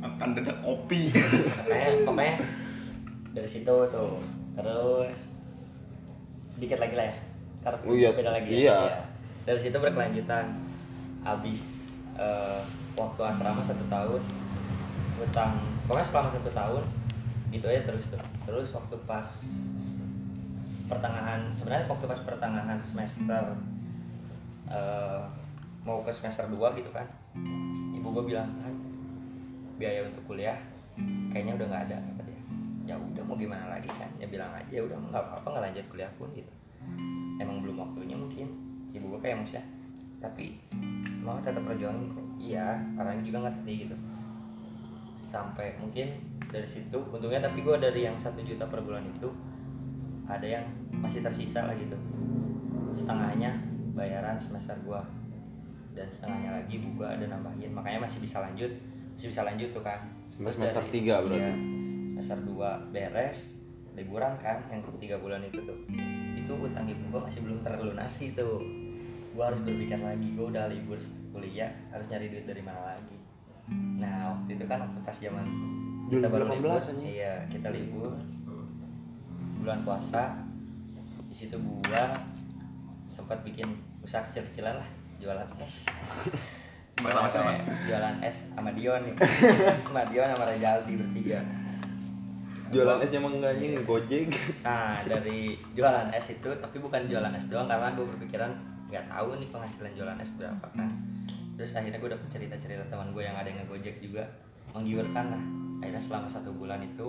[0.00, 1.02] akan ada kopi.
[1.12, 2.34] Makanya pokoknya
[3.36, 4.16] dari situ tuh.
[4.56, 5.18] Terus
[6.48, 7.16] sedikit lagi lah ya.
[7.60, 8.78] Karena Oh iya, beda lagi iya.
[8.88, 9.00] ya.
[9.44, 10.56] dari situ berkelanjutan.
[11.20, 12.60] Habis eh,
[12.96, 14.22] waktu asrama satu tahun
[15.16, 16.82] utang pokoknya selama satu tahun
[17.52, 18.20] gitu aja terus tuh.
[18.48, 19.28] Terus waktu pas
[20.88, 23.60] pertengahan sebenarnya waktu pas pertengahan semester
[24.72, 25.22] eh,
[25.86, 27.06] mau ke semester 2 gitu kan.
[27.94, 28.74] Ibu gue bilang kan
[29.78, 30.58] biaya untuk kuliah
[31.30, 32.42] kayaknya udah nggak ada kata dia.
[32.90, 34.10] Ya udah mau gimana lagi kan?
[34.18, 36.50] Ya bilang aja udah nggak apa-apa nggak lanjut kuliah pun gitu.
[37.38, 38.50] Emang belum waktunya mungkin.
[38.90, 39.64] Ibu gue kayak maksudnya
[40.18, 40.58] tapi
[41.22, 42.26] mau tetap perjuangin kok.
[42.42, 43.96] Iya orangnya juga ngerti gitu.
[45.30, 46.18] Sampai mungkin
[46.50, 49.30] dari situ untungnya tapi gue dari yang satu juta per bulan itu
[50.26, 50.66] ada yang
[50.98, 51.94] masih tersisa lah gitu.
[52.90, 53.54] Setengahnya
[53.96, 55.00] bayaran semester gua
[55.96, 57.72] dan setengahnya lagi gua ada nambahin.
[57.72, 58.68] Makanya masih bisa lanjut
[59.16, 61.40] masih bisa lanjut tuh kan Sampai semester dari- tiga berarti?
[61.40, 61.52] iya,
[62.12, 63.40] semester 2 beres
[63.96, 65.78] liburan kan yang tiga bulan itu tuh.
[66.36, 68.60] Itu utang ibu gua masih belum terlunasi tuh.
[69.32, 71.00] Gua harus berpikir lagi gua udah libur
[71.32, 73.16] kuliah harus nyari duit dari mana lagi.
[73.96, 75.46] Nah waktu itu kan waktu pas zaman
[76.06, 78.12] kita baru 2018 libur iya kita libur.
[79.56, 80.44] Bulan puasa
[81.26, 82.04] di situ gua
[83.08, 83.66] sempat bikin
[84.00, 84.88] usaha kecil-kecilan lah
[85.20, 85.88] jualan es.
[87.04, 87.60] Bersama siapa?
[87.84, 89.14] jualan es sama Dion nih.
[89.84, 91.44] Sama Dion sama Rajaldi bertiga.
[92.72, 94.32] Jualan es emang enggak anjing gojek.
[94.64, 98.50] Nah dari jualan es itu tapi bukan jualan es doang karena gue berpikiran
[98.88, 100.90] nggak tahu nih penghasilan jualan es berapa kan.
[101.60, 104.24] Terus akhirnya gue dapet cerita-cerita teman gue yang ada yang ngegojek juga.
[104.72, 105.42] Menggiurkan lah.
[105.84, 107.06] Akhirnya selama satu bulan itu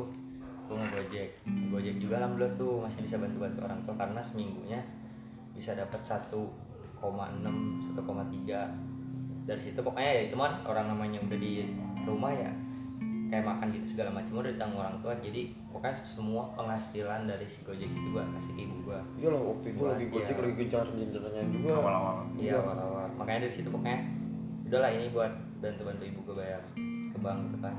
[0.67, 1.29] gue ngegojek.
[1.47, 2.83] Ngegojek juga alhamdulillah tuh.
[2.83, 4.83] Masih bisa bantu-bantu orang tua karena seminggunya
[5.55, 6.03] bisa dapat
[6.97, 11.71] 1,6 1,3 dari situ pokoknya ya itu mah orang namanya udah di
[12.03, 12.51] rumah ya
[13.27, 15.13] kayak makan gitu segala macam udah ditanggung orang tua.
[15.19, 18.99] Jadi pokoknya semua penghasilan dari si gojek itu gua kasih ke ibu gua.
[19.19, 21.69] Iya lah waktu itu lagi gojek lagi gencar-gencarnya juga.
[21.75, 22.15] Awal-awal.
[22.39, 23.07] Iya awal-awal.
[23.19, 23.99] Makanya dari situ pokoknya
[24.67, 26.61] udahlah ini buat bantu-bantu ibu gua bayar
[27.11, 27.75] ke bank gitu kan.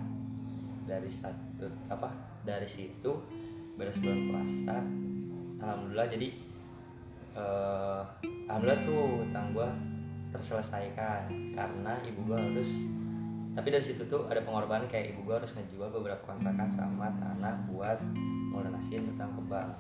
[0.85, 2.09] Dari satu apa
[2.44, 3.11] dari situ
[3.81, 4.76] beres bulan puasa.
[5.64, 6.28] Alhamdulillah jadi
[7.38, 8.01] eh
[8.51, 9.70] alhamdulillah tuh utang gua
[10.35, 12.70] terselesaikan karena ibu gua harus
[13.55, 17.55] tapi dari situ tuh ada pengorbanan kayak ibu gua harus ngejual beberapa kontrakan sama tanah
[17.66, 17.98] buat
[18.55, 19.70] melunasiin utang ke bank.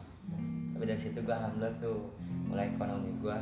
[0.74, 2.10] Tapi dari situ gua alhamdulillah tuh
[2.50, 3.38] mulai ekonomi gua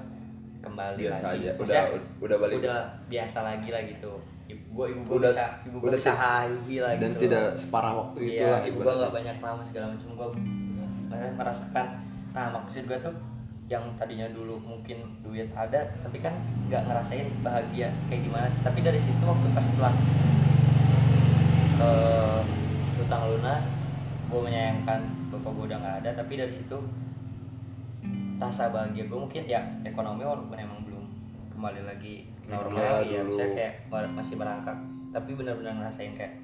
[0.60, 1.40] kembali biasa lagi.
[1.40, 1.50] aja.
[1.56, 1.82] Udah
[2.20, 2.56] udah balik.
[2.60, 4.12] udah biasa lagi lah gitu.
[4.46, 8.52] Ibu gua ibu Udah- bisa ibu udah bisa lagi dan tidak separah waktu itu iya,
[8.52, 8.98] lah ibu ibaratnya.
[9.00, 10.08] nggak banyak lama segala macam.
[11.08, 11.86] Makanya merasakan
[12.36, 13.16] nah maksud gua tuh
[13.66, 16.38] yang tadinya dulu mungkin duit ada tapi kan
[16.70, 18.48] nggak ngerasain bahagia kayak gimana.
[18.62, 19.94] Tapi dari situ waktu pas setelah
[21.76, 22.40] eh
[23.02, 23.66] utang lunas
[24.26, 25.00] gue menyayangkan
[25.30, 26.78] bapak gue udah nggak ada tapi dari situ
[28.42, 31.04] rasa bahagia gue mungkin ya ekonomi walaupun emang belum
[31.54, 33.74] kembali lagi normal ya misalnya kayak
[34.14, 34.78] masih merangkak.
[35.10, 36.38] Tapi benar-benar ngerasain kayak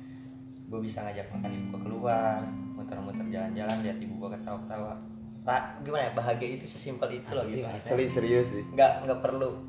[0.72, 2.40] gue bisa ngajak makan ibu gue keluar
[2.72, 4.96] muter-muter jalan-jalan lihat ibu gue ketawa-ketawa
[5.82, 6.12] gimana ya?
[6.14, 8.62] Bahagia itu sesimpel itu loh gitu asli serius sih.
[8.74, 9.66] Nggak nggak perlu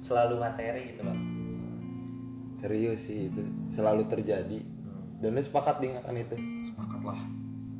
[0.00, 1.40] selalu materi gitu loh
[2.60, 3.40] serius sih itu
[3.72, 4.60] selalu terjadi.
[5.20, 6.36] Dan lu sepakat dengan itu?
[6.68, 7.20] Sepakat lah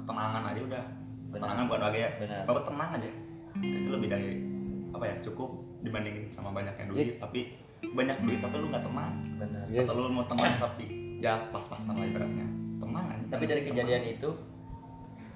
[0.01, 0.85] ketenangan aja udah.
[1.31, 2.09] Kan bukan bahagia.
[2.17, 2.43] Benar.
[2.49, 3.11] bapak tenang aja.
[3.61, 4.31] Itu lebih dari
[4.91, 5.51] apa ya cukup
[5.87, 9.13] dibandingin sama banyak yang duit tapi banyak duit tapi lu nggak tenang.
[9.37, 9.65] Benar.
[9.69, 10.85] Iya atau lu mau tenang tapi
[11.21, 12.49] ya pas-pasan lah ibaratnya.
[12.81, 13.25] Tenang aja.
[13.37, 14.29] Tapi dari kejadian itu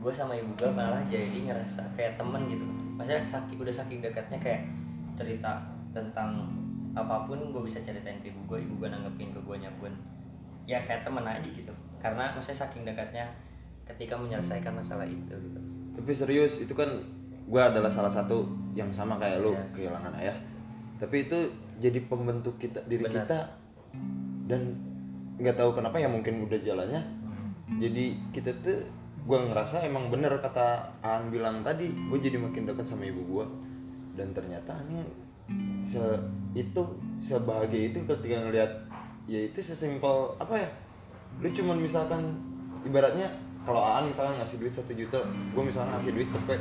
[0.01, 2.65] gue sama ibu gue malah jadi ngerasa kayak temen gitu.
[2.95, 4.63] Maksudnya saking udah saking dekatnya kayak
[5.15, 5.63] cerita
[5.95, 6.51] tentang
[6.95, 9.93] apa pun gue bisa ceritain ke ibu gue ibu gue nanggepin ke gue pun
[10.65, 11.73] ya kayak temen aja gitu.
[11.99, 13.27] Karena maksudnya saking dekatnya
[13.85, 15.61] ketika menyelesaikan masalah itu gitu.
[15.95, 16.89] Tapi serius itu kan
[17.45, 19.65] gue adalah salah satu yang sama kayak lu Iya.
[19.77, 20.37] kehilangan ayah.
[20.97, 21.39] Tapi itu
[21.83, 23.27] jadi pembentuk kita diri Benar.
[23.27, 23.39] kita.
[24.45, 24.61] Dan
[25.37, 27.03] nggak tahu kenapa ya mungkin udah jalannya.
[27.81, 28.81] Jadi kita tuh
[29.25, 33.47] gue ngerasa emang bener kata Aan bilang tadi gue jadi makin dekat sama ibu gue
[34.21, 35.01] dan ternyata ini
[35.85, 36.01] se
[36.53, 36.83] itu
[37.25, 38.73] sebahagia itu ketika ngelihat
[39.25, 40.69] ya itu sesimpel apa ya
[41.41, 42.37] lu cuman misalkan
[42.85, 43.33] ibaratnya
[43.65, 46.61] kalau Aan misalkan ngasih duit satu juta gue misalkan ngasih duit cepet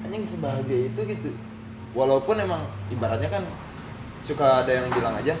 [0.00, 1.30] anjing sebahagia itu gitu.
[1.92, 3.42] Walaupun emang ibaratnya kan
[4.22, 5.34] suka ada yang bilang aja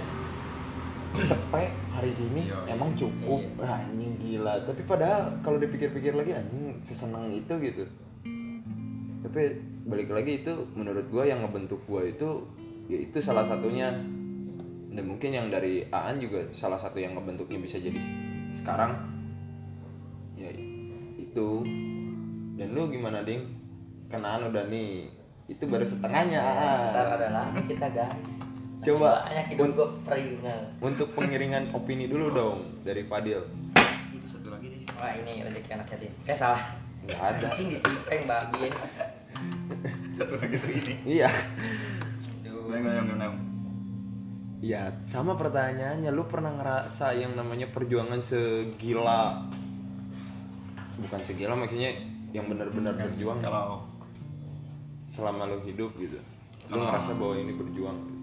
[1.14, 2.74] cepet hari ini Iya.
[2.74, 3.40] emang cukup.
[3.42, 3.58] Iya.
[3.58, 4.54] Wah, anjing gila.
[4.64, 7.84] Tapi padahal kalau dipikir-pikir lagi anjing sesenang itu gitu.
[9.20, 9.42] Tapi
[9.84, 12.46] balik lagi itu menurut gua yang ngebentuk gua itu
[12.86, 13.90] ya itu salah satunya.
[14.90, 17.98] Dan mungkin yang dari Aan juga salah satu yang ngebentuknya bisa jadi
[18.50, 18.96] sekarang.
[20.34, 20.50] Ya
[21.14, 21.62] itu.
[22.58, 23.46] Dan lu gimana ding?
[24.10, 25.06] Kan Aan udah nih.
[25.46, 26.42] Itu baru setengahnya.
[26.42, 26.80] Aan.
[26.90, 28.32] ntar ada lagi kita guys
[28.80, 29.28] Masih Coba.
[29.28, 29.88] banyak hidup gue
[30.80, 33.44] untuk pengiringan opini dulu dong dari Fadil.
[34.08, 36.12] Itu satu lagi deh wah ini rezeki anak yatim.
[36.24, 36.80] Eh salah.
[37.04, 37.46] Nggak ada.
[37.52, 38.72] Anjing ditipeng babi
[40.16, 40.94] satu lagi tuh ini.
[41.04, 41.28] Iya.
[44.60, 49.44] Iya, sama pertanyaannya, lu pernah ngerasa yang namanya perjuangan segila?
[51.00, 51.96] Bukan segila maksudnya
[52.32, 53.40] yang benar-benar berjuang.
[53.44, 53.84] kalau
[55.08, 56.16] selama lu hidup gitu.
[56.72, 58.19] Lu ngerasa bahwa ini berjuang.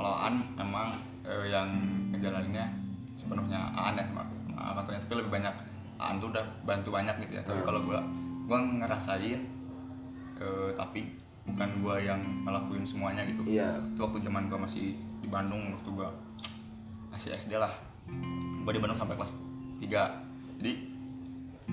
[0.00, 0.96] Kalau An memang
[1.28, 1.68] eh, yang
[2.08, 2.64] ngejalaninnya
[3.12, 5.54] sepenuhnya An ya mak- ma- orang tuanya tapi lebih banyak
[6.00, 7.42] An tuh udah bantu banyak gitu ya.
[7.44, 8.00] Tapi kalau gua
[8.48, 9.44] gua ngerasain
[10.40, 11.04] eh, tapi
[11.44, 12.16] bukan gua yang
[12.48, 13.44] ngelakuin semuanya gitu.
[13.44, 13.76] Iya.
[13.92, 16.08] itu waktu zaman gua masih di Bandung waktu gua
[17.12, 17.76] masih SD lah.
[18.64, 19.36] Gua di Bandung sampai kelas
[19.84, 20.72] 3 jadi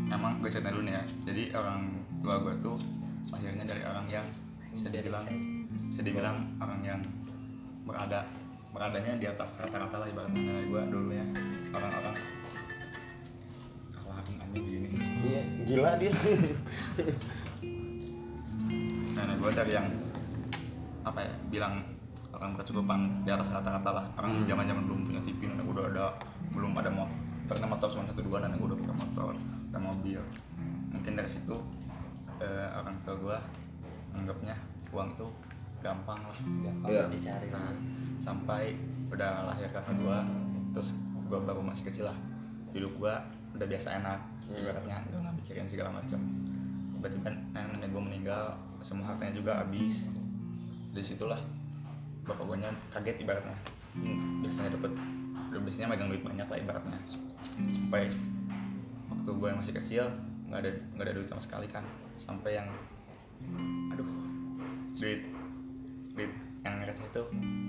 [0.07, 1.03] emang gue cerita dulu nih ya.
[1.31, 1.79] Jadi orang
[2.19, 2.75] tua gua tuh
[3.31, 4.27] lahirnya dari orang yang
[4.75, 5.23] bisa dibilang
[5.87, 6.99] bisa dibilang orang yang
[7.87, 8.27] berada
[8.75, 10.41] beradanya di atas rata-rata lah ibaratnya.
[10.43, 11.25] Dari gua dulu ya
[11.71, 12.15] orang-orang.
[13.95, 14.87] Kalau anjing begini.
[15.23, 16.13] Iya, gila dia.
[19.17, 19.89] nenek gue dari yang
[21.01, 21.81] apa ya bilang
[22.29, 24.05] orang berkecukupan di atas rata-rata lah.
[24.13, 24.45] Orang Hmm.
[24.45, 26.05] zaman zaman belum punya TV nenek gue udah ada
[26.53, 27.15] belum ada motor
[27.47, 29.33] pernah motor cuma satu dua nenek gue udah punya motor
[29.73, 30.21] dan mobil.
[30.93, 31.55] Mungkin dari situ
[32.37, 33.37] eh, orang tua gue
[34.13, 34.55] anggapnya
[34.93, 35.31] uang tuh
[35.79, 37.03] gampang lah gampang Iya.
[37.09, 37.47] dicari.
[37.49, 37.71] Nah
[38.19, 38.75] sampai
[39.07, 40.19] udah lahir kakak gue
[40.75, 40.91] terus
[41.27, 42.17] gue baru masih kecil lah.
[42.71, 43.13] Hidup gue
[43.55, 44.63] udah biasa enak Hmm.
[44.63, 46.19] ibaratnya udah nggak mikirin segala macam
[46.95, 50.07] tiba-tiba nenek gue meninggal semua hartanya juga habis.
[50.95, 51.39] Dari situlah
[52.23, 52.57] bapak gue
[52.91, 53.57] kaget ibaratnya.
[53.97, 54.91] Hmm, biasanya dapat
[55.47, 56.99] udah biasanya megang duit banyak lah ibaratnya.
[57.71, 58.07] Sampai
[59.07, 60.03] waktu gue masih kecil
[60.47, 61.83] nggak ada nggak ada duit sama sekali kan.
[62.17, 62.67] Sampai yang
[63.93, 64.07] aduh
[64.97, 65.21] duit
[66.17, 66.33] duit
[66.65, 67.23] yang receh itu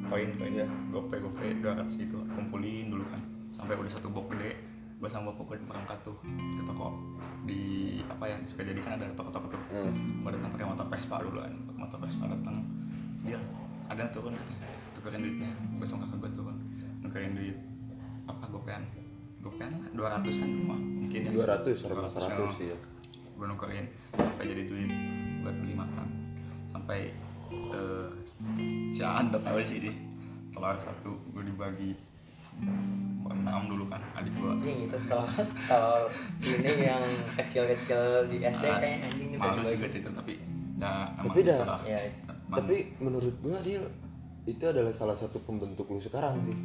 [0.09, 0.67] koin koin ya.
[0.89, 3.21] Gope gope dua ratus itu kumpulin dulu kan.
[3.53, 4.57] Sampai udah satu box gede
[4.99, 6.89] gue sama bapak gue berangkat tuh ke toko.
[7.47, 7.63] Di
[8.11, 9.61] apa ya suka jadi kan ada toko-toko tuh.
[9.71, 10.25] Hmm.
[10.25, 12.57] gue datang pakai motor Vespa dulu kan motor Vespa datang.
[13.23, 13.39] Dia
[13.87, 15.51] ada yang turun katanya tukerin duitnya.
[15.79, 16.57] Gue sama kakak gue turun
[17.05, 17.57] nukerin duit
[18.27, 18.83] apa gopean.
[19.39, 21.31] Gopean lah dua ratusan cuma mungkin ya.
[21.31, 22.79] 200 sama 100 ya.
[23.39, 23.87] gue nukerin
[24.19, 24.91] sampai jadi duit
[25.47, 26.07] buat beli makan.
[26.75, 27.15] Sampai
[27.51, 28.07] eh
[28.91, 29.95] si Aan udah tahu sih dia
[30.51, 31.91] telur satu gue dibagi
[33.29, 35.27] enam dulu kan adik gue anjing itu kalau
[35.65, 35.97] kalau
[36.43, 40.35] ini yang kecil-kecil di SD Ah, kayak anjing itu malu sih gue cerita tapi
[40.75, 41.81] nah Tapi dah- itulah.
[41.85, 42.01] ya
[42.49, 43.77] Tapi menurut gua sih
[44.47, 46.57] itu adalah salah satu pembentuk lu sekarang sih.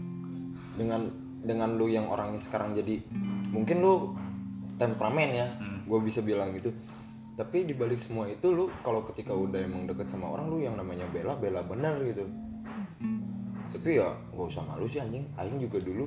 [0.73, 3.03] Dengan dengan lu yang orangnya sekarang jadi
[3.49, 4.15] mungkin lu
[4.77, 5.47] temperamen ya.
[5.53, 5.83] Hmm.
[5.83, 6.71] Gua bisa bilang gitu.
[7.33, 11.09] Tapi dibalik semua itu lu kalau ketika udah emang deket sama orang lu yang namanya
[11.09, 12.29] bela bela benar gitu.
[13.73, 15.25] Tapi ya gak usah malu sih anjing.
[15.33, 16.05] Aing juga dulu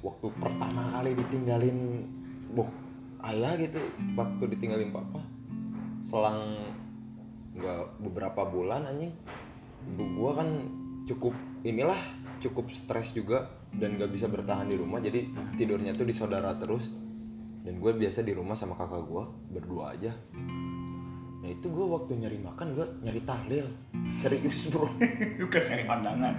[0.00, 1.78] waktu pertama kali ditinggalin
[2.56, 2.68] boh
[3.20, 3.78] ayah gitu
[4.16, 5.20] waktu ditinggalin papa
[6.08, 6.56] selang
[7.52, 9.12] nggak beberapa bulan anjing
[9.92, 10.48] ibu gua kan
[11.04, 11.36] cukup
[11.68, 12.00] inilah
[12.40, 15.28] cukup stres juga dan gak bisa bertahan di rumah jadi
[15.60, 16.88] tidurnya tuh di saudara terus
[17.60, 20.12] dan gue biasa di rumah sama kakak gua berdua aja.
[21.40, 23.66] Nah itu gue waktu nyari makan gue nyari tahlil.
[24.20, 24.88] Serius bro.
[25.40, 26.34] Bukan nyari pandangan.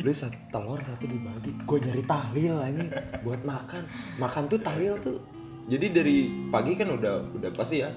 [0.00, 1.52] Lu satu telur satu dibagi.
[1.64, 2.84] Gue nyari tahlil aja
[3.24, 3.82] buat makan.
[4.20, 5.20] Makan tuh tahlil tuh.
[5.68, 6.16] Jadi dari
[6.52, 7.92] pagi kan udah udah pasti ya.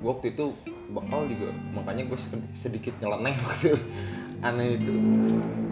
[0.00, 0.52] Gua waktu itu
[0.92, 2.18] bakal juga makanya gue
[2.52, 3.76] sedikit nyeleneh waktu
[4.44, 4.92] aneh itu.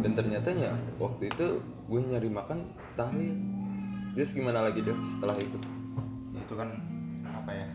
[0.01, 2.65] Dan ternyata ya waktu itu gue nyari makan
[2.97, 3.60] tahlil
[4.15, 5.59] terus gimana lagi deh setelah itu?
[6.35, 6.69] Ya itu kan
[7.27, 7.67] apa ya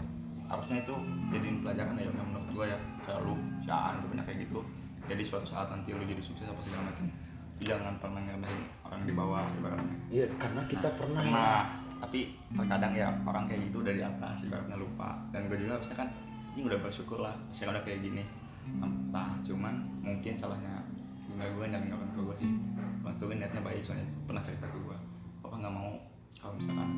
[0.46, 0.96] harusnya itu
[1.34, 2.80] jadiin pelajaran ya yang menurut gue ya.
[3.06, 4.60] Kayak lu si Aan banyak kayak gitu.
[5.06, 7.06] Jadi suatu saat nanti lu jadi sukses apa segala macam
[7.56, 9.98] jangan pernah ngerendahin orang di bawah ibaratnya.
[10.12, 11.22] Iya karena kita pernah.
[11.24, 11.32] ya.
[11.32, 11.64] nah
[11.96, 15.16] tapi terkadang ya orang kayak gitu dari atas ibaratnya lupa.
[15.32, 16.10] Dan gue juga harusnya kan
[16.56, 18.24] ini udah bersyukur lah saya udah kayak gini.
[19.14, 20.84] Nah cuman mungkin salahnya
[21.32, 22.50] gimana gue nyari orang tua gue sih.
[23.06, 24.98] Waktu gue niatnya baik soalnya pernah cerita ke gue
[25.46, 25.94] papa nggak mau
[26.46, 26.90] kalau misalkan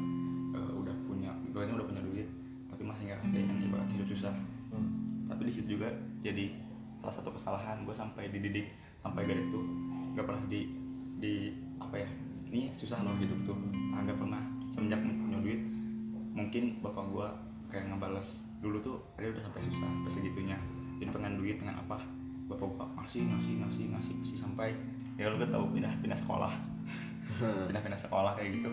[0.51, 2.27] eh, udah punya gue udah punya duit
[2.67, 4.35] tapi masih nggak ngerasain ibarat hidup susah.
[4.67, 4.91] Hmm.
[5.31, 5.87] tapi di situ juga
[6.19, 6.51] jadi
[6.99, 8.67] salah satu kesalahan gue sampai dididik
[8.99, 9.59] sampai gak itu
[10.11, 10.67] gak pernah di
[11.23, 12.09] di apa ya
[12.51, 13.55] ini susah loh hidup tuh.
[13.95, 15.61] Ah, nggak pernah semenjak punya duit
[16.35, 17.27] mungkin bapak gue
[17.71, 20.57] kayak ngebales dulu tuh dia udah sampai susah sampai segitunya.
[20.99, 22.03] Jadi pengen duit dengan apa?
[22.51, 24.75] Bapak gue ngasih ngasih ngasih ngasih ngasih sampai
[25.15, 26.76] ya lu kan tahu pindah pindah sekolah
[27.37, 28.69] pindah pindah sekolah kayak gitu.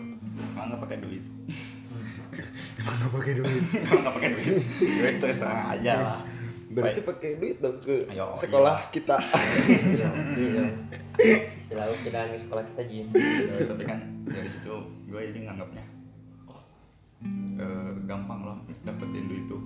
[0.53, 1.23] Emang nggak pakai duit.
[2.81, 3.63] Emang gak pakai duit?
[3.87, 4.45] Emang nggak pakai duit.
[4.79, 6.19] Duit terus terang aja lah.
[6.75, 9.15] Berarti pakai duit dong ke Ayo, sekolah kita.
[9.95, 10.09] Iya.
[10.35, 10.65] Iya.
[11.71, 13.07] Selalu kita di sekolah kita Jin.
[13.15, 14.75] Ya, tapi kan dari situ
[15.07, 15.85] gue jadi nganggapnya
[16.51, 16.59] oh
[17.61, 19.61] eh, gampang loh dapetin duit tuh.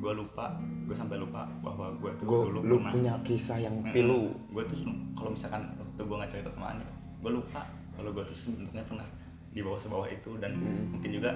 [0.00, 0.56] Gue lupa
[0.88, 4.32] gue sampai lupa bahwa gue tuh gue dulu lu pernah punya kisah yang pilu.
[4.48, 4.80] Gue tuh
[5.12, 6.86] kalau misalkan waktu gue nggak cerita sama Ani
[7.22, 9.08] gue lupa kalau gue tuh sebenarnya pernah
[9.52, 10.96] di bawah sebawah itu dan Hmm.
[10.96, 11.30] mungkin juga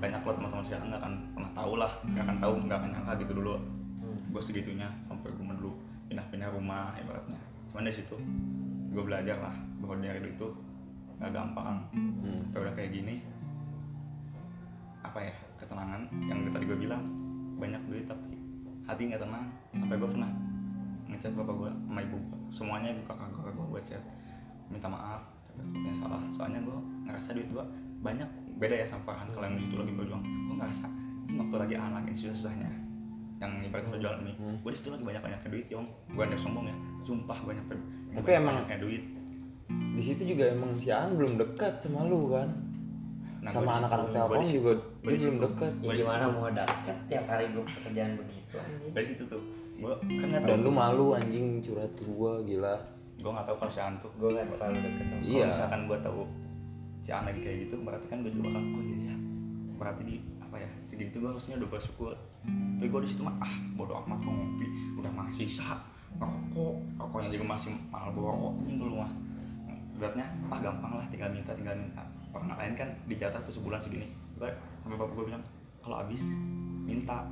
[0.00, 3.12] banyak lo teman-teman saya nggak akan pernah tahu lah nggak akan tahu nggak akan nyangka
[3.20, 3.54] gitu dulu
[4.00, 4.18] Hmm.
[4.32, 5.72] gue segitunya sampai gue dulu
[6.08, 7.36] pindah-pindah rumah ibaratnya
[7.70, 8.16] cuman dari situ
[8.90, 10.46] gue belajar lah bahwa dari itu
[11.20, 12.56] nggak gampang Hmm.
[12.56, 13.20] udah kayak gini
[15.00, 17.04] apa ya ketenangan yang tadi gue bilang
[17.56, 18.36] banyak duit tapi
[18.88, 20.30] hati nggak tenang sampai gue pernah
[21.08, 24.02] ngechat bapak gue sama ibu gue semuanya ibu kakak gue gue chat
[24.70, 25.22] minta maaf
[25.74, 27.64] yang salah soalnya gue ngerasa duit gue
[28.00, 28.28] banyak.
[28.56, 30.20] Beda ya sama Farhan kalau yang di situ lagi berjuang.
[30.20, 30.86] Gue ngerasa
[31.26, 32.70] ini waktu lagi anak yang susah susahnya
[33.40, 34.56] yang ibaratnya berjualan mie Hmm.
[34.60, 35.86] gue di situ lagi banyak banyaknya duit yong.
[36.10, 37.64] Gue ada sombong ya sumpah banyak
[38.12, 39.04] Tapi emang- banyaknya duit.
[39.70, 42.48] di situ juga emang si Aan belum dekat sama lu kan?
[43.40, 44.12] Nah, sama anak-anak
[44.44, 45.72] di juga dia belum dekat.
[45.80, 48.36] Ya gimana mau deket tiap hari gue pekerjaan begitu
[48.90, 49.42] dari situ tuh
[49.80, 52.76] gue kan dan lu malu anjing curhat gua gila
[53.20, 55.28] gue nggak tahu kalau si Antu Gue gak terlalu deket sama Iya.
[55.28, 56.20] kalau misalkan gue tahu
[57.00, 59.16] si An lagi kayak gitu berarti kan gue juga bakal oh iya ya
[59.76, 62.12] berarti di apa ya segitu gue harusnya udah bersyukur
[62.76, 65.76] tapi gue di situ mah ah bodo amat kok ngopi udah masih sisa
[66.16, 69.12] rokok rokoknya juga masih Marlboro ini dulu mah.
[69.94, 72.00] Beratnya ah gampang lah tinggal minta tinggal minta.
[72.32, 74.08] Orang lain kan dijatah tuh sebulan segini.
[74.34, 74.48] Gue
[74.80, 75.44] sampai bapak gue bilang
[75.80, 76.24] kalau habis
[76.82, 77.28] minta.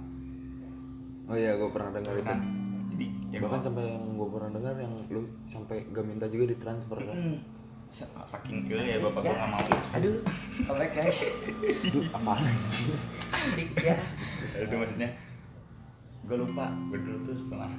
[1.27, 2.25] Oh iya gua pernah dengar itu.
[2.25, 2.39] kan
[3.29, 7.17] ya bahkan sampai yang gua pernah dengar yang lu sampai gak minta juga ditransfer kan
[7.17, 7.39] Mm.
[7.89, 9.65] Sa- saking gue ya bapak gue nggak mau
[9.97, 10.21] Aduh,
[10.61, 11.25] sorry guys.
[11.89, 12.93] Duh, apaan anjing?
[13.33, 13.97] Asik ya.
[14.61, 15.09] itu maksudnya
[16.29, 17.73] gue lupa gue dulu tuh pernah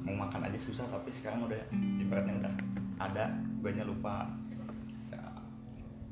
[0.00, 1.60] mau makan aja susah tapi sekarang udah
[2.00, 2.52] ibaratnya udah
[2.96, 4.32] ada gue lupa
[5.12, 5.20] ya,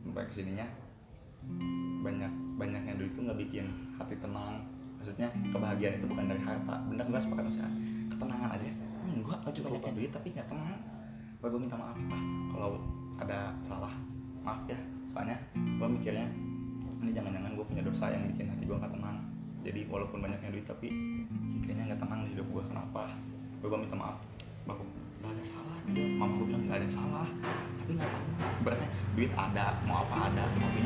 [0.04, 0.68] sampai ke sininya
[2.04, 4.60] banyak banyaknya duit itu nggak bikin hati tenang
[5.00, 7.72] maksudnya kebahagiaan itu bukan dari harta bener gue sepakat sama
[8.18, 8.66] ketenangan aja.
[9.06, 10.78] Hmm, gue aja banyaknya duit tapi nggak tenang.
[11.38, 12.70] Gue minta maaf Pak, kalau
[13.22, 13.94] ada salah
[14.42, 14.78] maaf ya.
[15.14, 16.26] Soalnya gue mikirnya
[16.98, 19.16] ini jangan-jangan gue punya dosa yang bikin hati gue nggak tenang.
[19.62, 20.90] Jadi walaupun banyaknya duit tapi
[21.62, 23.14] kayaknya nggak tenang di hidup gue kenapa?
[23.62, 24.18] Gue minta maaf.
[24.66, 24.82] Bapak
[25.22, 25.78] nggak ada salah.
[25.94, 27.28] Dia mama gue bilang nggak ada salah.
[27.78, 28.26] Tapi nggak tahu.
[28.66, 30.80] Berarti duit ada mau apa ada tapi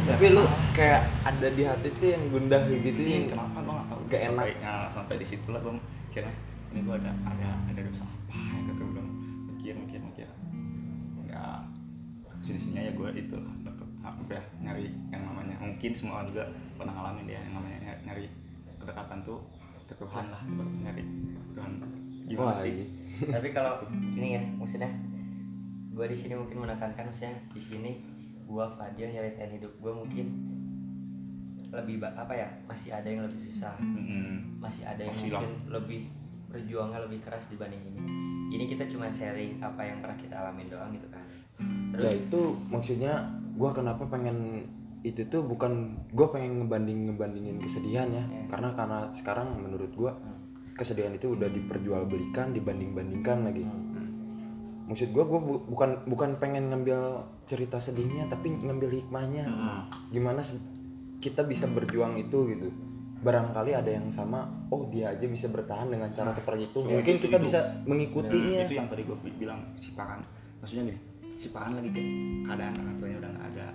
[0.00, 0.40] tapi lu
[0.72, 3.00] kayak ada di hati tuh yang gundah gitu.
[3.00, 3.56] Yang kenapa?
[3.64, 4.00] Gue nggak tahu.
[4.08, 4.44] Gak enak.
[4.44, 5.72] sampai, nah, sampai di situ lah gue
[6.10, 6.30] kira
[6.70, 8.58] ini gue ada ada ada dosa apa ya?
[8.70, 9.04] Gitu gue
[9.50, 10.28] mikir mikir mikir.
[11.26, 11.58] Nggak
[12.40, 15.56] sini sininya ya gue itu lah dapet apa ya nyari yang namanya.
[15.60, 16.44] Mungkin semua orang juga
[16.78, 18.26] pernah ngalamin dia yang namanya nyari,
[18.78, 19.38] kedekatan tuh
[19.84, 20.42] ke Tuhan lah
[20.80, 21.02] nyari
[21.52, 21.72] Tuhan.
[22.30, 22.70] Gimana Wah, sih?
[22.70, 22.86] iya.
[23.34, 24.86] Tapi kalau ini ya, maksudnya
[25.90, 27.92] gue di sini mungkin menekankan maksudnya di sini
[28.46, 30.26] gue Fadil nyeritain hidup gue mungkin
[31.70, 33.74] lebih apa ya masih ada yang lebih susah.
[33.78, 34.58] Mm-mm.
[34.58, 35.42] masih ada yang Masih lah.
[35.42, 36.00] mungkin lebih
[36.50, 38.00] berjuangnya lebih keras dibanding ini.
[38.50, 41.22] Ini kita cuma sharing apa yang pernah kita alamin doang gitu kan.
[41.94, 42.26] Ya terus?
[42.26, 43.12] itu maksudnya
[43.54, 44.66] gua kenapa pengen
[45.00, 48.20] itu tuh bukan gue pengen ngebanding ngebandingin kesedihan ya.
[48.20, 48.52] Iya.
[48.52, 50.12] karena karena sekarang menurut gue
[50.76, 53.64] kesedihan itu udah diperjualbelikan dibanding bandingkan lagi
[54.84, 55.40] maksud gue gue
[55.72, 59.46] bukan bukan pengen ngambil cerita sedihnya tapi ngambil hikmahnya.
[60.10, 60.58] Gimana se-
[61.22, 62.68] kita bisa berjuang itu gitu
[63.20, 66.78] barangkali ada yang sama oh dia aja bisa bertahan dengan cara seperti itu.
[66.82, 67.44] Iya, mungkin itu- kita itu.
[67.46, 68.60] bisa mengikutinya.
[68.64, 70.24] Itu yang tadi gue bilang si Pakan
[70.60, 70.98] maksudnya nih
[71.36, 72.10] si Pakan lagi kayak
[72.48, 73.66] keadaan orang tuanya udah nggak ada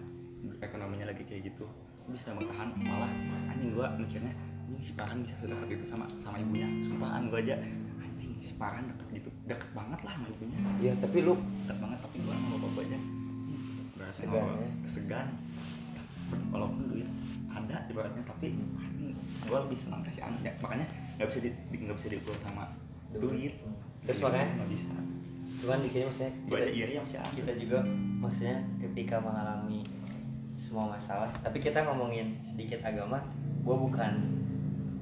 [0.62, 1.66] ekonominya lagi kayak gitu
[2.10, 2.70] bisa bertahan.
[2.78, 3.12] Malah
[3.50, 4.34] anjing gue mikirnya
[4.66, 6.66] anjing si Pakan bisa sedekat itu sama sama ibunya.
[6.82, 7.56] Sumpahan gue aja
[8.02, 9.30] anjing si Pakan deket gitu.
[9.46, 10.58] Deket banget lah sama ibunya.
[10.82, 12.98] Ya tapi lu deket banget tapi gue sama bapak aja
[13.96, 14.70] berasa Segan, ya.
[14.92, 15.28] segan
[16.52, 17.08] walaupun duit
[17.48, 18.52] ada ibaratnya tapi
[19.46, 22.64] gue lebih senang kasih anak ya makanya nggak bisa di nggak bisa diukur sama
[23.14, 23.54] duit
[24.06, 24.50] Terus Duit makanya?
[24.58, 24.94] nggak bisa
[25.56, 27.80] cuman di sini maksudnya gue kita, aja iri sama si anak kita juga
[28.20, 29.80] maksudnya ketika mengalami
[30.56, 33.24] semua masalah tapi kita ngomongin sedikit agama
[33.64, 34.12] gue bukan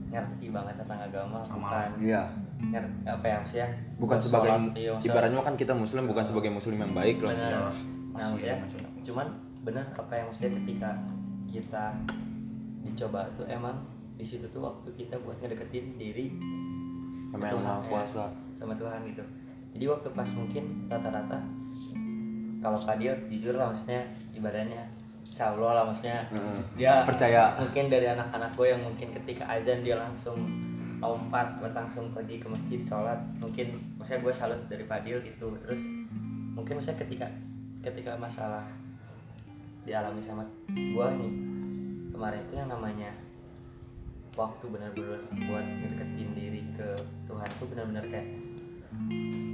[0.08, 1.68] ngerti banget tentang agama Sama.
[1.68, 2.24] bukan iya
[2.64, 6.52] ngerti apa ya maksudnya bukan sholat, sebagai iya, maksudnya- ibaratnya kan kita muslim bukan sebagai
[6.54, 7.50] muslim yang baik lah Benar.
[7.50, 8.89] Ya, nah maksudnya maksudnya maksudnya.
[9.04, 9.28] cuman
[9.64, 10.89] benar apa yang maksudnya ketika
[11.50, 11.84] kita
[12.84, 13.76] dicoba tuh emang
[14.14, 16.34] di situ tuh waktu kita buat ngedeketin diri
[17.34, 18.24] sama yang maha Tuhan, kuasa.
[18.24, 19.24] ya, sama Tuhan gitu.
[19.74, 21.39] Jadi waktu pas mungkin rata-rata
[22.61, 24.05] kalau Fadil jujur lah maksudnya
[24.38, 24.86] ibadahnya
[25.41, 26.30] Allah lah maksudnya.
[26.30, 26.57] Heeh.
[26.78, 27.57] dia percaya.
[27.57, 30.38] mungkin dari anak-anak gue yang mungkin ketika azan dia langsung
[31.03, 35.57] lompat langsung pergi ke masjid sholat mungkin maksudnya gue salut dari Fadil gitu.
[35.66, 35.82] Terus
[36.53, 37.28] mungkin maksudnya ketika
[37.82, 38.64] ketika masalah
[39.84, 41.34] dialami sama gue nih
[42.14, 43.11] kemarin itu yang namanya
[44.34, 46.98] waktu benar-benar buat ngedeketin diri ke
[47.30, 48.28] Tuhan tuh benar-benar kayak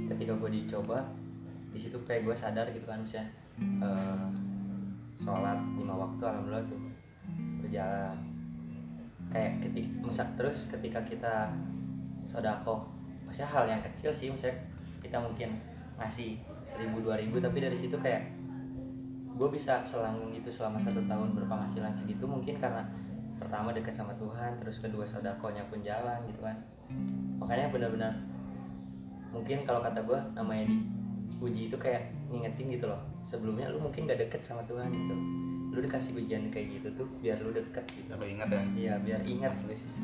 [0.08, 1.04] ketika gue dicoba
[1.70, 3.28] di situ kayak gue sadar gitu kan misalnya
[3.60, 4.26] eh,
[5.20, 6.80] sholat lima waktu alhamdulillah tuh
[7.60, 8.16] berjalan.
[9.30, 11.34] Kayak ketika misal terus ketika kita
[12.26, 12.90] sodako
[13.30, 14.58] maksudnya hal yang kecil sih misalnya
[14.98, 15.54] kita mungkin
[16.02, 18.26] ngasih seribu dua ribu tapi dari situ kayak
[19.38, 22.84] gue bisa selanggung itu selama satu tahun berpenghasilan segitu mungkin karena
[23.40, 26.56] pertama dekat sama Tuhan terus kedua sodakonya pun jalan gitu kan.
[27.40, 28.12] Makanya benar-benar
[29.30, 30.76] mungkin kalau kata gue namanya di
[31.40, 33.00] uji itu kayak ngingetin gitu loh.
[33.22, 35.14] Sebelumnya lu mungkin gak deket sama Tuhan gitu.
[35.70, 38.10] Lu dikasih ujian kayak gitu tuh biar lu deket gitu.
[38.10, 38.62] Kalau ingat ya.
[38.76, 39.52] Iya biar ingat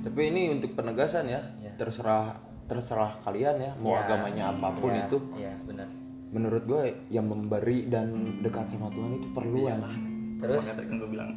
[0.00, 1.40] tapi ini untuk penegasan ya.
[1.60, 1.72] Iya.
[1.76, 2.32] terserah
[2.66, 5.18] terserah kalian ya mau Iya, agamanya apa pun iya, itu.
[5.36, 5.86] iya benar.
[6.34, 8.10] Menurut gue yang memberi dan
[8.42, 9.92] dekat sama Tuhan itu perlu Iyalah.
[9.92, 10.02] ya
[10.42, 10.62] terus?
[10.64, 11.30] Makanya tadi kan gue bilang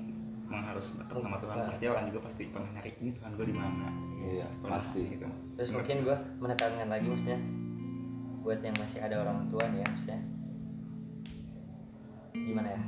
[0.50, 1.56] emang harus dekat sama Tuhan.
[1.70, 3.88] pasti orang juga pasti pernah nyari ini Tuhan gue di mana.
[4.18, 5.02] iya Pernah pasti.
[5.14, 5.28] gitu.
[5.62, 7.39] Terus mungkin gue menekankan lagi maksudnya
[8.41, 10.22] buat yang masih ada orang tua nih ya maksudnya.
[12.34, 12.82] Gimana ya?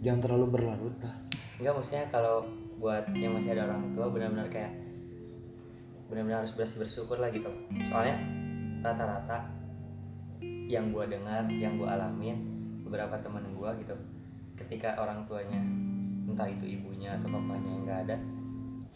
[0.00, 1.14] Jangan terlalu berlarut lah
[1.54, 2.36] enggak maksudnya kalau
[2.82, 4.72] buat yang masih ada orang tua benar-benar kayak
[6.10, 7.52] benar-benar harus bersih bersyukur lah gitu.
[7.88, 8.16] Soalnya
[8.80, 9.48] rata-rata
[10.68, 12.36] yang gua dengar yang gua alamin
[12.84, 13.94] beberapa teman gua gitu
[14.56, 15.60] ketika orang tuanya
[16.34, 18.16] entah itu ibunya atau bapaknya yang nggak ada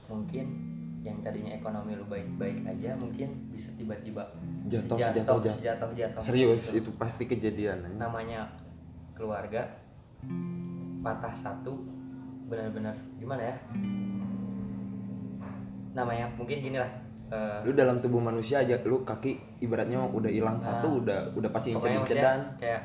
[0.07, 0.47] mungkin
[1.01, 4.27] yang tadinya ekonomi lu baik-baik aja mungkin bisa tiba-tiba
[4.67, 5.91] Jatuh, jatuh.
[5.95, 8.51] jatuh serius gitu itu pasti kejadian namanya
[9.15, 9.71] keluarga
[10.99, 11.79] patah satu
[12.45, 13.57] benar-benar gimana ya
[15.95, 16.91] namanya mungkin gini lah
[17.29, 20.65] eh, lu dalam tubuh manusia aja lu kaki ibaratnya udah hilang Nah.
[20.65, 22.83] satu udah udah pasti incetan kayak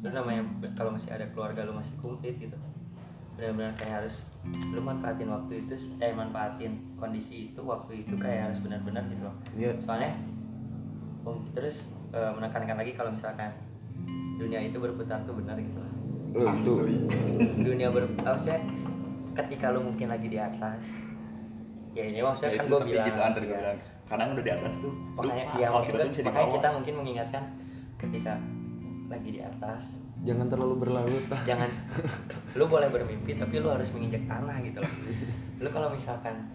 [0.00, 0.42] lu namanya
[0.76, 2.56] kalau masih ada keluarga lu masih komplit gitu
[3.34, 8.58] benar-benar kayak harus lu manfaatin waktu itu eh manfaatin kondisi itu waktu itu kayak harus
[8.60, 9.36] benar-benar gitu loh.
[9.52, 9.72] Iya.
[9.78, 10.14] soalnya
[11.22, 13.50] um, terus eh, menekankan lagi kalau misalkan
[14.36, 15.92] dunia itu berputar tuh benar gitu loh
[16.52, 16.72] itu
[17.60, 18.62] dunia ber maksudnya
[19.34, 20.82] ketika lu mungkin lagi di atas
[21.90, 23.40] ya ini maksudnya Ya, kan gue bilang gitu kan ya.
[23.40, 23.78] bilang.
[24.04, 26.94] Kadang udah di atas tuh makanya lupa ya kalau mungkin kita bisa makanya kita mungkin
[26.98, 27.44] mengingatkan
[27.96, 28.32] ketika
[29.06, 29.82] lagi di atas
[30.24, 31.70] jangan terlalu berlarut lah jangan.
[32.56, 34.92] Lu boleh bermimpi tapi lu harus menginjak tanah gitu loh.
[35.60, 36.48] Lu kalau misalkan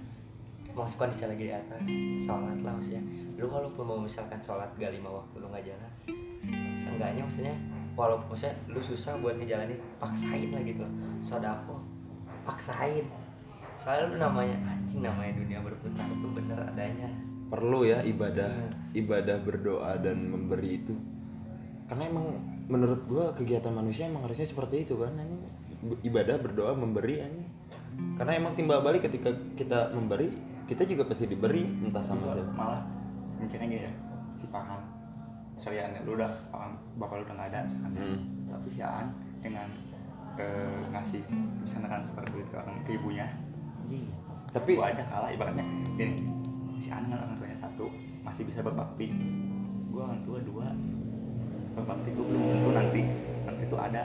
[0.74, 1.86] mau kondisi lagi di atas
[2.24, 3.04] sholat lah maksudnya.
[3.38, 5.92] Lu walaupun mau misalkan sholat gak lima waktu lu nggak jalan
[6.80, 7.56] seenggaknya maksudnya
[7.94, 10.94] walaupun maksudnya lu susah buat ngejalanin paksain lah gitu loh.
[11.22, 11.78] Sodako
[12.44, 13.06] paksain.
[13.80, 17.08] Soalnya lu namanya anjing namanya dunia berputar tuh bener adanya.
[17.50, 18.50] Perlu ya ibadah
[18.90, 19.06] Iya.
[19.06, 20.94] ibadah berdoa dan memberi itu.
[21.90, 22.28] Karena emang
[22.70, 25.42] menurut gua kegiatan manusia emang harusnya seperti itu kan anjing.
[26.06, 27.50] ibadah berdoa memberi anjing.
[28.16, 30.30] karena emang timbal balik ketika kita memberi
[30.70, 32.54] kita juga pasti diberi entah sama siapa.
[32.54, 32.86] malah
[33.42, 33.94] mikirnya gini ya
[34.38, 34.82] si Pahan.
[35.58, 37.92] Sorry lu udah Pahan bapak lu udah nggak ada misalkan.
[37.98, 38.18] Hmm.
[38.54, 39.08] tapi si Aan
[39.42, 39.68] dengan
[40.38, 41.22] eh, ngasih
[41.66, 43.28] bisa transfer duit ke orang ke ibunya.
[44.54, 45.66] Tapi gua aja kalah ibaratnya.
[45.98, 46.22] Gini
[46.80, 47.90] si anak orang tuanya satu
[48.22, 49.10] masih bisa berbakti.
[49.90, 50.70] Gua orang tua dua
[51.80, 53.02] berbakti gua belum tentu nanti.
[53.48, 54.04] Nanti tuh ada.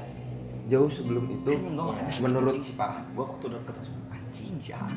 [0.65, 4.73] Jauh sebelum itu anjing gua makanya menurut si parah gua waktu udah ketemu anjing si
[4.73, 4.97] Aan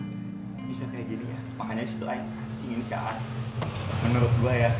[0.63, 1.39] bisa kayak gini ya.
[1.59, 3.17] Makanya di situ aing anjing ini si Aan
[4.07, 4.71] menurut gua ya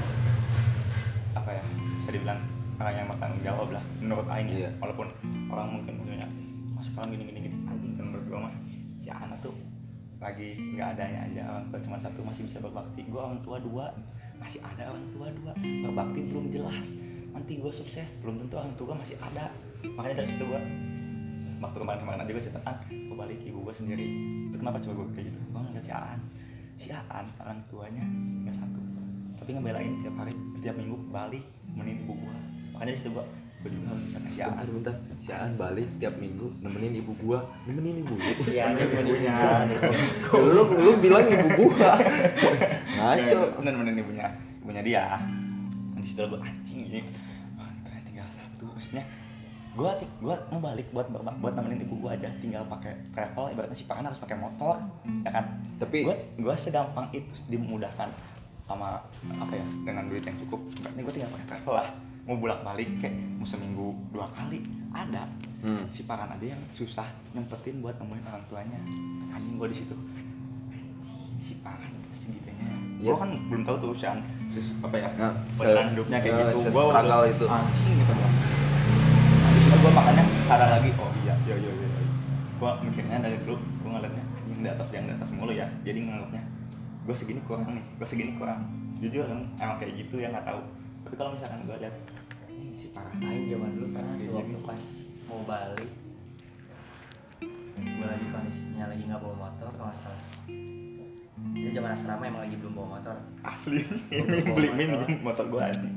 [1.36, 1.64] apa ya
[2.00, 2.40] bisa dibilang
[2.80, 4.60] orang yang bertanggung jawab lah menurut aing Iya.
[4.64, 5.08] ya walaupun
[5.52, 6.28] orang mungkin punya
[6.72, 7.58] mas orang gini gini gini.
[7.68, 8.54] Anjing kan menurut gua mah
[9.04, 9.56] si Aan tuh
[10.24, 13.04] lagi nggak adanya aja orang tua cuma satu masih bisa berbakti.
[13.12, 13.92] Gua orang tua dua
[14.40, 15.52] masih ada orang tua dua.
[15.60, 16.96] Berbakti belum jelas
[17.38, 19.54] nanti gua sukses belum tentu orang tua masih ada.
[19.86, 20.58] Makanya dari situ gua
[21.58, 24.06] waktu kemarin-kemarin aja gue cerita ah gue balik ibu gue sendiri.
[24.46, 25.40] Itu kenapa coba gue kayak gitu?
[25.50, 26.20] Gue ngeliat si Aan.
[26.78, 28.80] Si Aan orang tuanya tinggal satu.
[29.38, 32.38] Tapi ngebelain tiap hari tiap minggu balik nemenin ibu gue
[32.74, 33.26] makanya di situ gue
[33.58, 34.54] gue juga harus bisa si Aan.
[34.54, 34.96] Bentar bentar.
[35.18, 37.40] Si Aan balik tiap minggu nemenin ibu gua.
[37.66, 38.14] Nemenin ibu
[38.46, 39.38] Iya, ibunya.
[40.30, 41.98] lu lu bilang ibu gua.
[42.98, 43.40] Ngaco.
[43.66, 44.28] dan nemenin ibunya
[44.62, 45.06] ibunya dia.
[45.98, 47.02] Di situ gue anjing ini
[47.58, 49.04] Wah, ternyata tinggal satu maksudnya
[49.78, 49.92] gue
[50.24, 54.08] gue mau balik buat buat nemenin ibu gue aja tinggal pakai travel ibaratnya si Pakan
[54.08, 54.80] harus pakai motor
[55.28, 55.60] ya kan?
[55.76, 58.08] Tapi gue gue segampang itu dimudahkan
[58.64, 59.04] sama
[59.38, 60.64] apa ya dengan duit yang cukup.
[60.82, 61.88] Berarti gue tinggal pakai travel lah
[62.24, 64.64] mau bolak balik kayak mau seminggu dua kali
[64.96, 65.28] ada.
[65.62, 65.84] Hmm.
[65.92, 68.80] si Pakan aja yang susah nyempetin buat nemuin orang tuanya.
[69.36, 69.96] Anjing gue di situ.
[71.44, 72.72] Si Pakan segitunya.
[72.98, 73.14] Iya.
[73.14, 76.82] gue kan belum tahu tuh usiaan sus apa ya Nah, beneran hidupnya kayak eh, gitu.
[76.82, 77.46] udah itu.
[77.46, 78.67] anjing gitu
[79.68, 80.90] situ gue makanya sadar lagi.
[80.96, 81.36] Oh iya.
[81.44, 81.88] Iya iya iya
[82.58, 85.68] gue mikirnya dari dulu gue ngeliatnya anjing di atas yang di atas mulu ya.
[85.84, 86.44] Jadi nganggapnya
[87.04, 88.64] gue segini kurang nih gue segini kurang.
[89.04, 90.62] Jujur kan emang kayak gitu ya nggak tahu.
[91.04, 91.96] Tapi kalau misalkan gue lihat
[92.48, 94.64] ini si parah Aing zaman dulu pernah Kayak tuh waktu gini.
[94.64, 94.84] pas
[95.28, 95.92] mau balik.
[97.78, 100.24] Gue lagi kondisinya lagi nggak bawa motor kalau nggak salah.
[101.54, 103.16] Itu zaman asrama emang lagi belum bawa motor.
[103.44, 103.84] Asli.
[104.16, 105.46] Bawa beli minjem motor.
[105.52, 105.96] gue anjing.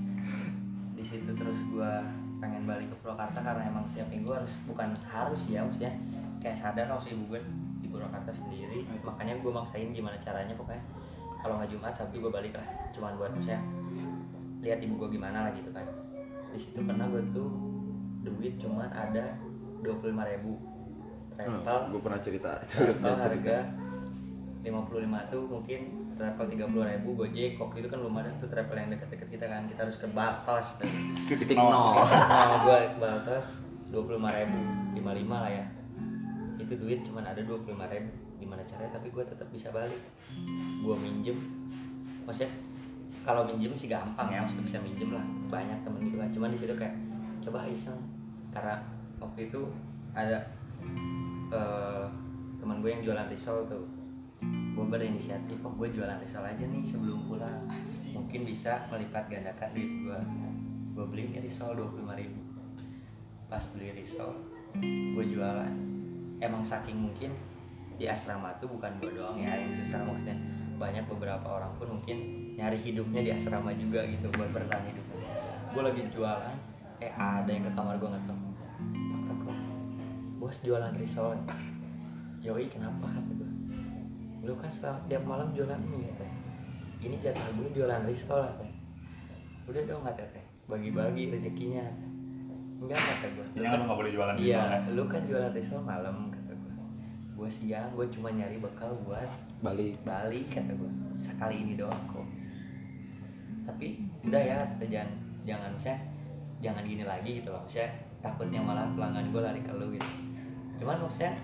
[0.99, 1.93] Di situ terus gue
[2.41, 5.93] pengen balik ke Purwakarta karena emang tiap minggu harus bukan harus ya maksudnya
[6.41, 7.41] kayak sadar harus ibu gue
[7.85, 8.89] di Purwakarta sendiri.
[9.05, 10.83] Makanya gue maksain gimana caranya pokoknya
[11.41, 12.67] kalau nggak Jumat Sabtu gue balik lah.
[12.97, 13.61] Cuman buat maksudnya
[14.65, 15.85] lihat ibu gue gimana lah gitu kan.
[16.51, 17.49] Di situ pernah gue tuh
[18.25, 19.37] duit cuman ada
[19.85, 20.57] dua puluh lima ribu.
[21.41, 21.97] Travel.
[21.97, 23.57] gue pernah cerita itu travel pernah cerita.
[23.57, 23.59] harga
[24.61, 25.81] 55 tuh mungkin
[26.21, 29.65] travel 30 ribu gojek waktu itu kan belum ada tuh travel yang deket-deket kita kan.
[29.65, 30.85] Kita harus ke Batas tuh.
[31.25, 32.05] Titik nol.
[32.05, 34.61] nah gue ke Batas 25 ribu
[35.01, 35.01] 55
[35.33, 35.65] lah ya.
[36.61, 38.13] Itu duit cuman ada 25 ribu.
[38.37, 38.93] Gimana caranya?
[39.01, 40.03] Tapi gue tetap bisa balik.
[40.85, 41.41] Gue minjem.
[42.29, 42.53] Maksudnya
[43.25, 44.45] kalau minjem sih gampang ya.
[44.45, 45.25] Maksudnya bisa minjem lah.
[45.49, 46.93] Banyak temen gitu kan cuman di situ kayak
[47.41, 47.97] coba iseng.
[48.53, 48.77] Karena
[49.17, 49.73] waktu itu
[50.13, 50.37] ada
[51.49, 52.05] eh,
[52.61, 54.00] teman gue yang jualan risol tuh
[54.81, 57.69] gue berinisiatif oh gue jualan risol aja nih sebelum pulang.
[58.17, 60.21] Mungkin bisa melipat gandakan duit gue
[60.97, 62.41] gue beli nih risol 25 ribu.
[63.53, 64.33] Pas beli risol
[64.81, 65.75] gue jualan.
[66.41, 67.37] Emang saking mungkin
[68.01, 70.41] di asrama tuh bukan gue doang ya yang susah maksudnya.
[70.81, 72.17] Banyak beberapa orang pun mungkin
[72.57, 75.11] nyari hidupnya di asrama juga gitu buat bertahan hidupnya
[75.71, 76.57] gue lagi jualan
[76.99, 78.39] eh ada yang ke kamar gue ngetok.
[78.91, 79.59] Tok tok tok.
[80.41, 81.37] Bos jualan risol.
[82.41, 83.07] Yoi kenapa?
[83.07, 83.50] kata gue
[84.51, 86.31] lu kan selama tiap malam jualan mie ya teh.
[87.07, 88.67] Ini jatah gue jualan risol lah teh.
[89.71, 90.45] Udah dong kata teh.
[90.67, 91.87] Bagi-bagi rezekinya.
[92.83, 94.91] Enggak kata gue Ini kan nggak boleh jualan di iya sana.
[94.99, 96.73] lu kan jualan risol malam kata gue
[97.39, 99.31] gue siang gue cuma nyari bekal buat
[99.63, 102.27] balik balik kata gue sekali ini doang kok.
[103.71, 105.11] Tapi udah ya kata, jangan
[105.47, 105.97] jangan saya
[106.59, 107.87] jangan gini lagi gitu loh saya
[108.19, 110.11] takutnya malah pelanggan gue lari ke lu gitu.
[110.83, 111.39] Cuman maksudnya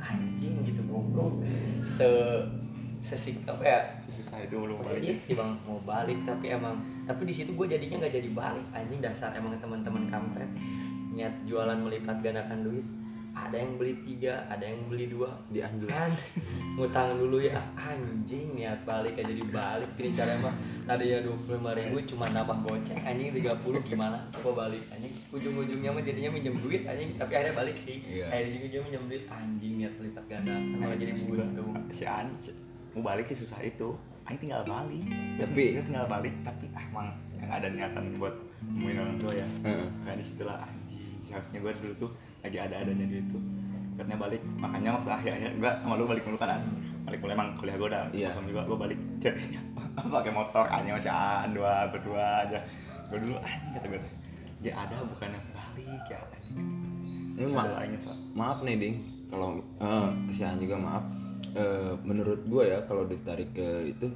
[0.00, 1.42] anjing gitu goblok.
[1.80, 2.08] Se
[3.00, 3.80] sesik apa ya?
[4.02, 5.22] Susah itu belum balik.
[5.30, 8.66] bang mau balik tapi emang tapi di situ gue jadinya nggak jadi balik.
[8.74, 10.50] Anjing dasar emang teman-teman kampret.
[11.16, 12.86] Niat jualan melipat gandakan duit
[13.36, 16.08] ada yang beli tiga ada yang beli dua dianjur kan
[16.76, 17.60] ngutang dulu ya.
[17.76, 22.00] Anjing niat balik aja jadi balik ini cara emang tadi ya dua puluh lima ribu
[22.06, 24.18] cuma nambah goceng anjing 30 gimana?
[24.32, 25.12] Coba balik anjing?
[25.30, 27.12] Ujung-ujungnya mah jadinya minjem duit anjing.
[27.14, 28.00] Tapi akhirnya balik sih.
[28.02, 28.24] Iya.
[28.26, 29.22] akhirnya ujungnya minjem duit.
[29.28, 31.64] Anjing niat melipat gandakan malah jadi buntu.
[31.92, 32.56] Si An si-
[32.92, 33.92] mau balik sih susah itu.
[34.24, 35.04] Aing tinggal balik.
[35.38, 38.32] Tapi- dia tinggal balik tapi ah, emang yang ada niatan buat
[38.64, 39.46] nemuin orang tua ya.
[39.62, 39.86] Heeh.
[40.02, 41.20] kayak di situlah anjing.
[41.20, 42.10] Seharusnya gue dulu tuh
[42.46, 43.42] lagi ada adanya duit tuh
[43.96, 46.62] karena balik makanya waktu akhir akhir gue sama lu balik dulu kan An.
[47.02, 48.28] balik mulai emang kuliah gue udah Iya.
[48.30, 49.60] kosong juga gue balik jadinya
[50.16, 52.58] pakai motor hanya masih An dua berdua aja.
[53.08, 54.00] Gue dulu anjing kata gue
[54.60, 56.18] ya ada bukan yang balik ya.
[57.36, 57.68] Ini ma-
[58.34, 58.96] maaf nih ding.
[59.26, 61.04] Kalau eh kesian juga maaf.
[61.52, 64.08] Eh, menurut gua ya kalau ditarik ke itu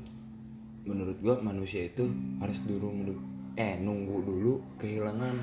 [0.82, 2.04] menurut gua manusia itu
[2.36, 2.92] harus dulu
[3.54, 5.40] eh nunggu dulu kehilangan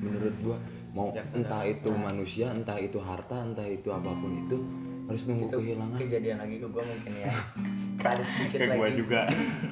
[0.00, 0.56] menurut gua
[0.94, 4.56] mau Ya, entah itu manusia entah itu harta entah itu apa pun itu
[5.04, 5.98] harus nunggu itu kehilangan.
[6.00, 7.28] kejadian lagi ke gue mungkin ya.
[8.14, 8.96] Ada sedikit gua lagi.
[9.00, 9.20] juga.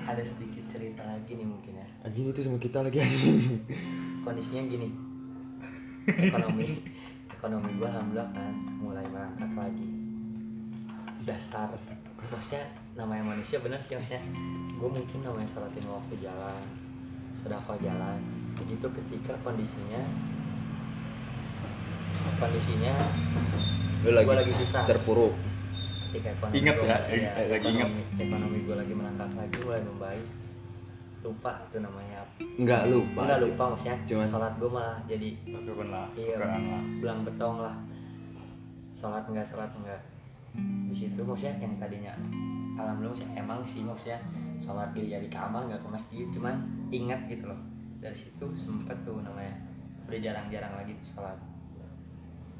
[0.08, 1.86] ada sedikit cerita lagi nih mungkin ya.
[2.04, 3.60] Anjing itu sama kita lagi anjing.
[4.24, 4.88] Kondisinya gini.
[6.08, 6.80] Ekonomi
[7.42, 9.90] ekonomi gue alhamdulillah kan mulai merangkak lagi.
[11.28, 11.70] Dasar.
[12.22, 12.62] Maksudnya
[12.94, 14.22] namanya manusia bener sih maksudnya
[14.78, 16.62] gue mungkin namanya sholat lima waktu jalan
[17.36, 18.18] sedekah jalan.
[18.56, 20.02] Begitu ketika kondisinya
[22.34, 22.92] kondisinya
[24.02, 24.82] lu lagi, Gua lagi susah.
[24.84, 25.34] terpuruk
[26.08, 27.88] ketika ekonomi Ingat gua- ya, eh, lagi ingat.
[27.88, 30.26] ekonomi, ekonomi gue lagi menangkap lagi mulai membaik
[31.22, 35.28] lupa itu namanya apa nggak lupa Enggak lupa maksudnya Cuman- sholat gue malah jadi
[35.62, 36.06] Turun lah.
[36.12, 36.36] Iya.
[36.98, 37.76] Belang betong lah
[38.92, 40.00] sholat enggak sholat enggak
[40.84, 42.12] di situ maksudnya yang tadinya
[42.76, 44.18] alhamdulillah maksudnya emang sih maksudnya
[44.58, 46.54] sholat di jadi kamar nggak ke masjid cuman
[46.90, 47.56] ingat gitu loh
[47.98, 49.54] dari situ sempet tuh namanya
[50.04, 51.38] udah jarang-jarang lagi tuh sholat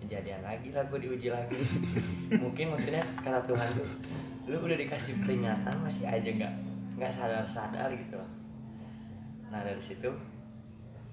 [0.06, 1.62] kejadian lagi lah gue diuji lagi.
[2.42, 3.90] Mungkin maksudnya kata Tuhan tuh
[4.50, 6.54] lu udah dikasih peringatan masih aja nggak
[6.98, 8.30] nggak sadar-sadar gitu loh.
[9.54, 10.10] Nah dari situ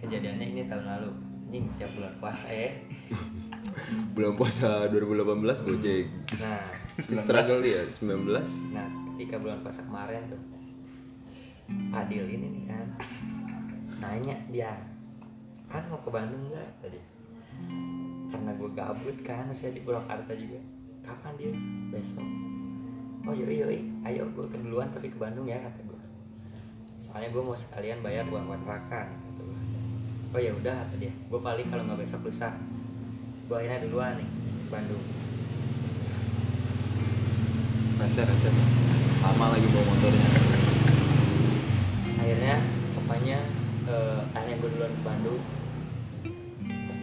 [0.01, 1.11] kejadiannya ini tahun lalu.
[1.49, 2.69] Ini tiap bulan puasa ya.
[4.13, 6.05] Bulan puasa 2018 gojek.
[6.37, 8.27] Nah struggle dia 19
[8.75, 10.41] nah ketika bulan puasa kemarin tuh
[11.93, 12.87] Adil ini nih kan
[14.01, 14.73] nanya dia
[15.69, 16.69] kan mau ke Bandung nggak?
[16.81, 16.99] Tadi
[18.29, 20.61] karena gue gabut kan saya di Purwakarta juga.
[21.01, 21.53] Kapan dia?
[21.89, 22.25] Besok.
[23.27, 26.01] Oh yoi yoi ayo gue ke duluan tapi ke Bandung ya kata gue
[26.99, 29.59] soalnya gue mau sekalian bayar uang kontrakan kata gue
[30.35, 31.13] oh ya udah kata dia.
[31.27, 32.53] Gue paling kalau nggak besok lusa.
[33.49, 35.03] Gue akhirnya duluan nih ke Bandung.
[37.99, 38.55] Reset reset.
[39.19, 40.27] Lama lagi bawa motornya.
[42.21, 42.55] Akhirnya
[42.93, 43.37] pokoknya
[43.89, 45.41] eh, akhirnya gue duluan ke Bandung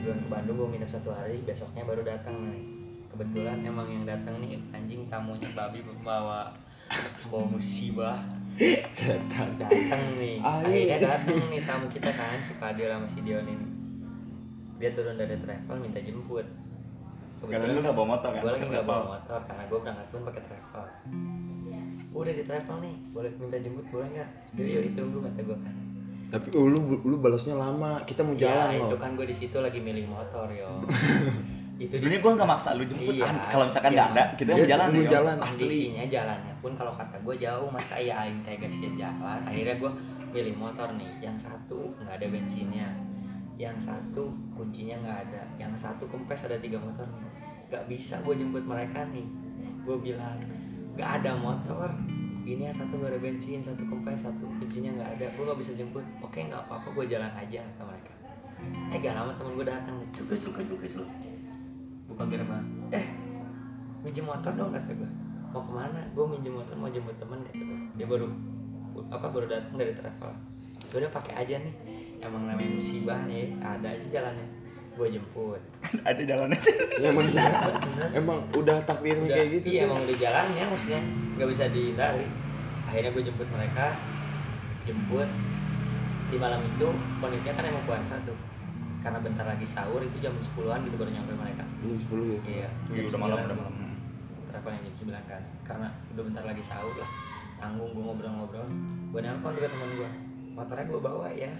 [0.06, 2.62] duluan ke Bandung gue nginep satu hari besoknya baru datang nih.
[3.10, 6.54] Kebetulan emang yang datang nih anjing tamunya babi bawa
[7.26, 8.22] bawa musibah.
[8.94, 9.58] Setan.
[9.58, 10.38] Datang nih.
[10.38, 13.66] Akhirnya datang nih tamu kita kan si Fadil sama si Dion ini.
[14.78, 16.46] Dia turun dari travel minta jemput.
[17.42, 18.42] Karena lu nggak bawa motor kan?
[18.46, 20.86] gue lagi nggak bawa motor karena gue berangkat pun pakai travel.
[22.14, 24.30] Udah di travel nih boleh minta jemput boleh nggak?
[24.54, 25.95] Yuk yuk ditunggu kata gue kan
[26.26, 28.02] tapi uh, lu lu balasnya lama.
[28.02, 28.90] Kita mau jalan ya, loh.
[28.90, 30.70] itu kan gue di situ lagi milih motor yo.
[31.76, 33.36] Itu Sebenarnya gue nggak maksa lu jemput Iya, kan.
[33.52, 33.98] Kalau misalkan iya.
[34.00, 35.12] nggak ada, kita Dia mau jalan mau nih.
[35.12, 35.34] jalan.
[35.44, 36.54] kondisinya jalannya.
[36.64, 39.40] Pun kalau kata gue jauh mas saya aing guys ya jalan.
[39.44, 39.92] Akhirnya gue
[40.32, 41.12] pilih motor nih.
[41.20, 42.88] Yang satu nggak ada bensinnya.
[43.60, 45.42] Yang satu kuncinya nggak ada.
[45.60, 47.26] Yang satu kempes ada tiga motor nih
[47.66, 49.26] nggak bisa gue jemput mereka nih.
[49.82, 50.38] Gue bilang
[50.94, 51.88] nggak ada motor
[52.46, 55.26] ini yang satu nggak ada bensin satu kempes satu kuncinya nggak ada.
[55.34, 56.06] Gue nggak bisa jemput.
[56.22, 58.12] Oke nggak apa-apa gue jalan aja kata mereka.
[58.88, 59.96] Eh gak lama temen gue datang.
[60.14, 61.06] Cuk cuk cuk cuk
[62.06, 62.62] buka gerbang
[62.94, 63.02] eh
[64.06, 65.10] minjem motor dong kata gue
[65.50, 66.00] mau ke mana?
[66.14, 68.26] Gue minjem motor mau jemput temen kata gue dia baru
[69.10, 70.32] apa baru datang dari travel.
[70.86, 71.74] "Ya udah pakai aja nih.
[72.22, 74.46] Emang namanya musibah nih ada aja jalannya.
[74.96, 75.60] Gue jemput.
[76.08, 76.56] Ada jalannya.
[76.96, 77.28] ya emang
[78.24, 81.02] emang udah takdirnya kayak gitu iya emang udah jalannya maksudnya
[81.36, 82.26] nggak bisa dihindari.
[82.88, 83.92] Akhirnya gue jemput mereka.
[84.88, 85.28] Jemput.
[86.32, 86.88] Di malam itu
[87.20, 88.34] kondisinya kan emang puasa tuh.
[89.04, 91.62] Karena bentar lagi sahur itu jam 10-an gitu baru nyampe mereka.
[91.84, 92.40] Jam 10 ya?
[92.42, 93.46] Iya jam udah malam, 9.
[93.46, 93.74] udah malam.
[94.50, 95.42] travelnya jam 9 kan.
[95.62, 97.10] Karena udah bentar lagi sahur lah.
[97.60, 98.68] Tanggung gue ngobrol-ngobrol.
[99.12, 100.10] Gue nelpon juga teman gue
[100.56, 101.52] motornya gue bawa ya.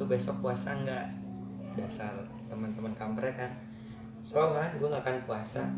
[0.00, 1.06] Lu besok puasa nggak?
[1.76, 2.16] Dasar
[2.48, 3.52] teman-teman kampret kan.
[4.24, 5.68] So kan gue nggak akan puasa.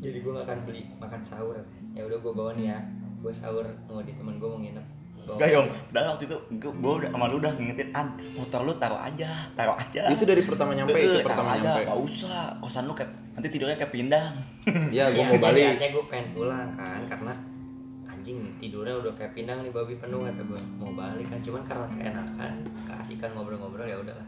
[0.00, 1.58] Jadi gue nggak akan beli makan sahur
[1.92, 2.78] ya udah gue bawa nih ya.
[3.18, 4.86] Gue sahur mau di temen gue mau nginep.
[5.20, 5.80] Bawa Gak yong, aja.
[5.92, 6.36] dan waktu itu.
[6.56, 10.08] Gue udah sama lu udah ngingetin an motor lu taruh aja, taruh aja.
[10.08, 11.82] itu dari pertama nyampe itu pertama aja, nyampe.
[11.86, 14.32] Gak usah, kosan lu kayak nanti tidurnya kayak pindang.
[14.90, 15.64] ya gue Iya, mau balik.
[15.70, 17.32] niatnya gue pengen pulang kan karena
[18.06, 21.86] anjing tidurnya udah kayak pindang nih babi penuh kata gue mau balik kan cuman karena
[21.90, 22.52] keenakan
[22.84, 24.26] keasikan ngobrol-ngobrol ya udahlah.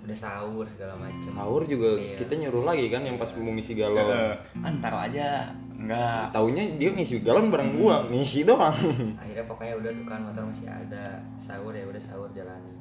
[0.00, 1.32] Udah sahur segala macem.
[1.32, 2.16] Sahur juga Iya.
[2.18, 4.36] kita nyuruh lagi kan yang pas mau ngisi galon.
[4.60, 5.48] An taruh aja,
[5.84, 6.22] enggak.
[6.32, 8.74] taunya dia ngisi galon bareng gua ngisi doang.
[9.20, 12.76] Akhirnya pokoknya udah tuh kan motor masih ada sahur ya udah sahur jalani.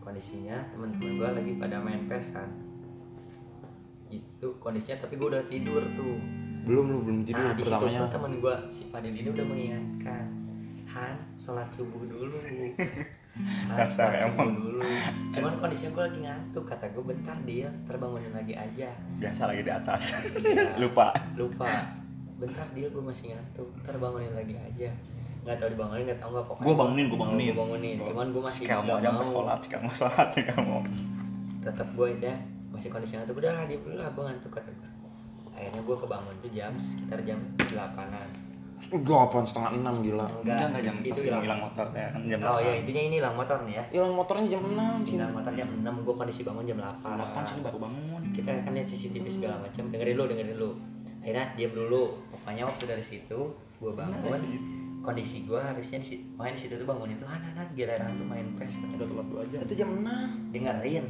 [0.00, 2.48] Kondisinya teman-teman gue lagi pada main pes kan.
[4.08, 6.16] Itu kondisinya tapi gue udah tidur tuh.
[6.64, 8.00] Belum lu belum tidur nah di situ pertamanya.
[8.00, 10.24] pun teman gue si Fadil ini udah mengingatkan
[10.90, 12.36] Han sholat subuh dulu
[13.70, 14.50] Dasar Langsung emang.
[14.52, 14.82] dulu.
[15.30, 18.88] Cuman kondisinya gue lagi ngantuk kata gue bentar dia terbangunin lagi aja.
[19.16, 20.02] Biasa lagi di atas.
[20.36, 20.74] Iya.
[20.82, 21.14] lupa.
[21.34, 21.68] Lupa.
[22.36, 24.90] Bentar dia gue masih ngantuk terbangunin lagi aja.
[25.40, 27.46] Nggak tahu dibangunin nggak tahu nggak pokoknya Gua bangunin, gua Oh, bangunin.
[27.46, 27.96] gua bangunin.
[28.02, 30.82] Cuman gue masih sekarang mau jam sholat sekarang mau sholat sekarang mau.
[31.60, 32.34] Tetap gue ya
[32.68, 33.36] masih kondisi ngantuk.
[33.36, 34.88] Udah lah dia dulu lah gue ngantuk kata gue
[35.50, 38.24] akhirnya gue kebangun tuh jam sekitar jam delapanan
[38.88, 40.26] Delapan setengah enam gila.
[40.40, 41.60] enggak enggak jam itu hilang hilang.
[41.60, 42.80] motor ya kan jam oh ya delapan.
[42.80, 43.84] intinya ini hilang motor nih ya.
[43.92, 45.12] Hilang motornya jam enam sih.
[45.14, 48.22] hilang motor jam 6 gue kondisi bangun jam 8 delapan sini baru bangun.
[48.32, 49.82] Kita kan lihat CCTV segala macam.
[49.92, 50.70] Dengerin lu dengerin lu.
[51.20, 52.02] Akhirnya diam dulu.
[52.32, 53.38] Pokoknya waktu dari situ
[53.80, 54.40] gue bangun.
[55.00, 58.26] kondisi gue harusnya di situ main di situ tuh bangun itu han han giliran tuh
[58.28, 60.28] main pes kata udah telat dua jam Itu jam enam.
[60.52, 61.06] dengerin.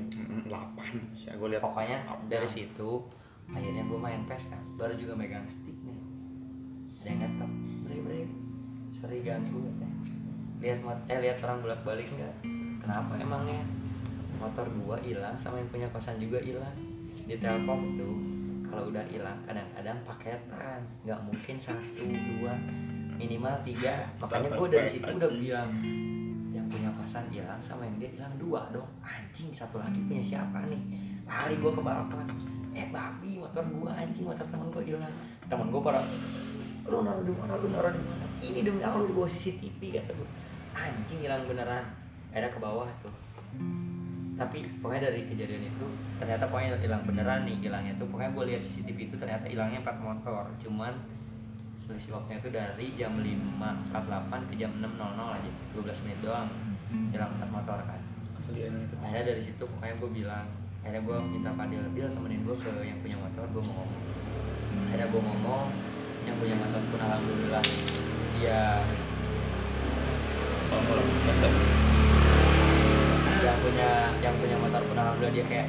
[0.46, 0.94] Delapan.
[1.18, 1.98] Ya gue lihat pokoknya
[2.30, 3.02] dari situ
[3.50, 4.62] akhirnya gue main pes kan.
[4.78, 5.98] Baru juga megang stick nih.
[7.02, 7.50] Ada yang ngetok
[8.90, 9.70] sorry ganggu.
[10.60, 12.34] Lihat eh lihat orang bolak balik nggak?
[12.84, 13.62] Kenapa emangnya?
[14.40, 16.76] Motor gua hilang sama yang punya kosan juga hilang.
[17.26, 18.16] Di telkom tuh
[18.68, 20.80] kalau udah hilang kadang-kadang paketan.
[21.06, 22.52] Nggak mungkin satu dua
[23.16, 24.08] minimal tiga.
[24.20, 25.70] Makanya gue dari situ udah bilang
[26.50, 28.88] yang punya kosan hilang sama yang dia hilang dua dong.
[29.04, 30.82] Anjing satu lagi punya siapa nih?
[31.28, 32.26] Lari gue ke balapan
[32.70, 35.14] eh babi motor gua anjing motor temen gua hilang.
[35.50, 36.00] Temen gua pada
[36.88, 38.24] lu naruh di mana lu naruh di mana?
[38.40, 40.28] Ini demi allah di bawah CCTV kata gua.
[40.72, 41.84] Anjing hilang beneran.
[42.30, 43.12] Ada ke bawah tuh.
[44.40, 45.84] Tapi pokoknya dari kejadian itu
[46.16, 48.08] ternyata pokoknya hilang beneran nih hilangnya tuh.
[48.08, 50.48] Pokoknya gue lihat CCTV itu ternyata hilangnya pakai motor.
[50.62, 50.96] Cuman
[51.76, 55.50] selisih waktunya itu dari jam 5.48 ke jam 6.00 aja.
[55.76, 56.48] 12 menit doang.
[57.12, 58.00] Hilang empat motor kan.
[59.04, 60.46] Akhirnya dari situ pokoknya gue bilang
[60.80, 64.02] akhirnya gue minta Fadil Fadil temenin gue ke yang punya motor gue mau ngomong.
[64.88, 65.66] Akhirnya gue ngomong
[66.26, 67.64] yang punya motor pun alhamdulillah.
[68.40, 68.60] Dia
[73.40, 73.90] yang punya
[74.20, 75.68] yang punya motor pun alhamdulillah dia kayak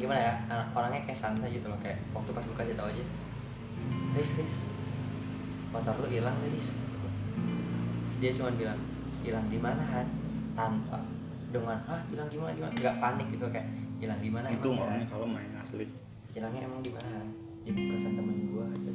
[0.00, 3.04] gimana ya anak- orangnya kayak santai gitu loh kayak waktu pas kasih tau aja.
[4.16, 4.54] Riz Riz.
[5.70, 6.74] Motor lu hilang Riz.
[8.06, 8.80] Terus dia cuma bilang
[9.22, 10.06] hilang di mana Han?
[10.58, 10.98] Tanpa
[11.50, 13.66] dengan ah hilang di mana gimana nggak panik gitu kayak
[14.02, 15.86] hilang di mana itu ya?" orangnya kalau main asli.
[16.34, 17.22] Hilangnya emang di mana
[17.70, 18.90] di kosan temen gua gitu.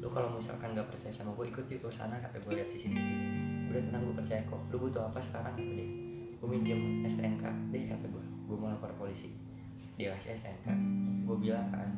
[0.00, 3.08] lu kalau misalkan nggak percaya sama gua ikut yuk ke sana kata gua lihat CCTV
[3.68, 4.60] udah tenang gua percaya kok.
[4.72, 5.54] Lu butuh apa sekarang?
[5.56, 5.88] Kata dia.
[6.40, 8.24] Gua minjem STNK deh kata gua.
[8.48, 9.28] Gua mau lapor polisi.
[10.00, 10.66] Dia kasih STNK
[11.28, 11.90] gua bilang kan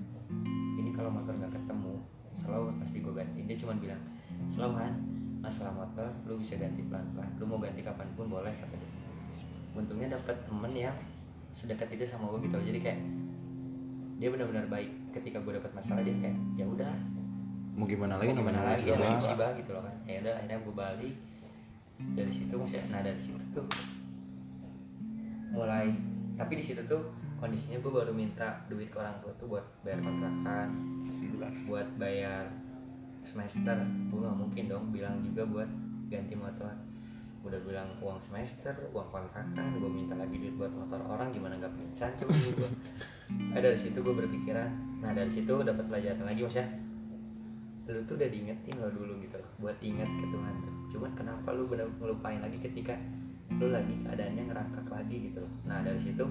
[0.76, 1.94] ini kalau motor nggak ketemu
[2.34, 3.40] selalu pasti gua ganti.
[3.46, 4.02] Dia cuma bilang
[4.50, 4.92] selalu kan
[5.38, 8.90] masalah motor lu bisa ganti pelan pelan lu mau ganti kapan pun boleh kata dia.
[9.76, 10.96] Untungnya dapet temen yang
[11.54, 13.00] sedekat itu sama gua gitu jadi kayak
[14.16, 16.94] dia benar-benar baik ketika gue dapat masalah dia kayak ya udah.
[17.76, 18.88] Mau gimana lagi mau namanya gimana lagi?
[18.88, 19.20] ya musibah.
[19.20, 19.94] musibah gitu loh kan.
[20.08, 21.14] Ya udah akhirnya gue balik.
[21.96, 23.66] Dari situ maksudnya nah dari situ tuh
[25.56, 25.88] mulai
[26.36, 27.00] tapi di situ tuh
[27.40, 30.68] kondisinya gue baru minta duit ke orang tua tuh buat bayar kontrakan
[31.66, 32.44] buat bayar
[33.26, 33.76] semester.
[34.12, 35.70] Gue nggak mungkin dong bilang juga buat
[36.06, 36.86] ganti motor
[37.47, 41.72] udah bilang uang semester uang kontrakan gue minta lagi duit buat motor orang gimana nggak
[41.78, 42.70] pingsan coba gue
[43.55, 44.70] nah, dari situ gue berpikiran
[45.01, 46.68] nah dari situ dapat pelajaran lagi maksudnya
[47.86, 50.74] lu tuh udah diingetin lo dulu gitu loh buat ingat ke Tuhan tuh.
[50.97, 52.99] Cuman kenapa lu bener ngelupain lagi ketika
[53.62, 55.53] lu lagi keadaannya ngerangkak lagi gitu loh.
[55.70, 56.26] Nah dari situ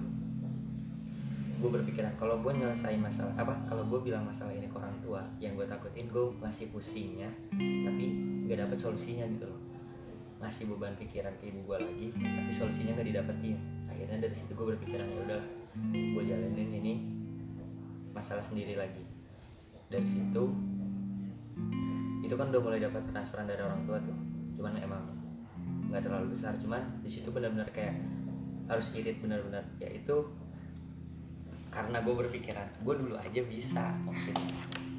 [1.56, 5.24] gue berpikiran kalau gue nyelesain masalah apa kalau gue bilang masalah ini ke orang tua
[5.40, 8.12] yang gue takutin gue masih pusingnya tapi
[8.44, 9.60] nggak dapet solusinya gitu loh
[10.40, 13.58] ngasih beban pikiran ke ibu gue lagi tapi solusinya nggak didapetin.
[13.88, 15.42] Akhirnya dari situ gue berpikiran ya udah
[15.92, 16.94] gue jalanin ini
[18.12, 19.04] masalah sendiri lagi.
[19.88, 20.44] Dari situ
[22.26, 24.18] itu kan udah mulai dapat transferan dari orang tua tuh.
[24.60, 25.04] Cuman emang
[25.92, 27.96] nggak terlalu besar cuman di situ benar-benar kayak
[28.68, 29.64] harus irit benar-benar.
[29.80, 30.30] Ya itu
[31.76, 34.48] karena gue berpikiran gue dulu aja bisa maksudnya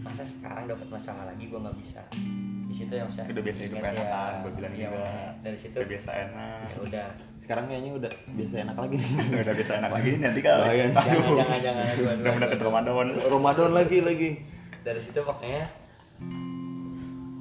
[0.07, 2.01] masa sekarang dapat masalah lagi gue nggak bisa.
[2.67, 5.11] Di situ yang saya Udah biasa hidup enak kan, gua bilang iya, juga.
[5.43, 6.67] dari situ udah biasa enak.
[6.71, 7.07] ya udah.
[7.43, 8.95] Sekarang kayaknya udah biasa enak lagi.
[8.99, 9.11] Nih.
[9.47, 10.93] udah biasa enak lagi nih nanti kalau jangan
[11.35, 11.85] jangan jangan.
[11.87, 12.67] Aduh, udah mendeket aduh.
[12.71, 13.09] Ramadan.
[13.19, 14.31] Ramadan lagi lagi.
[14.87, 15.67] dari situ pokoknya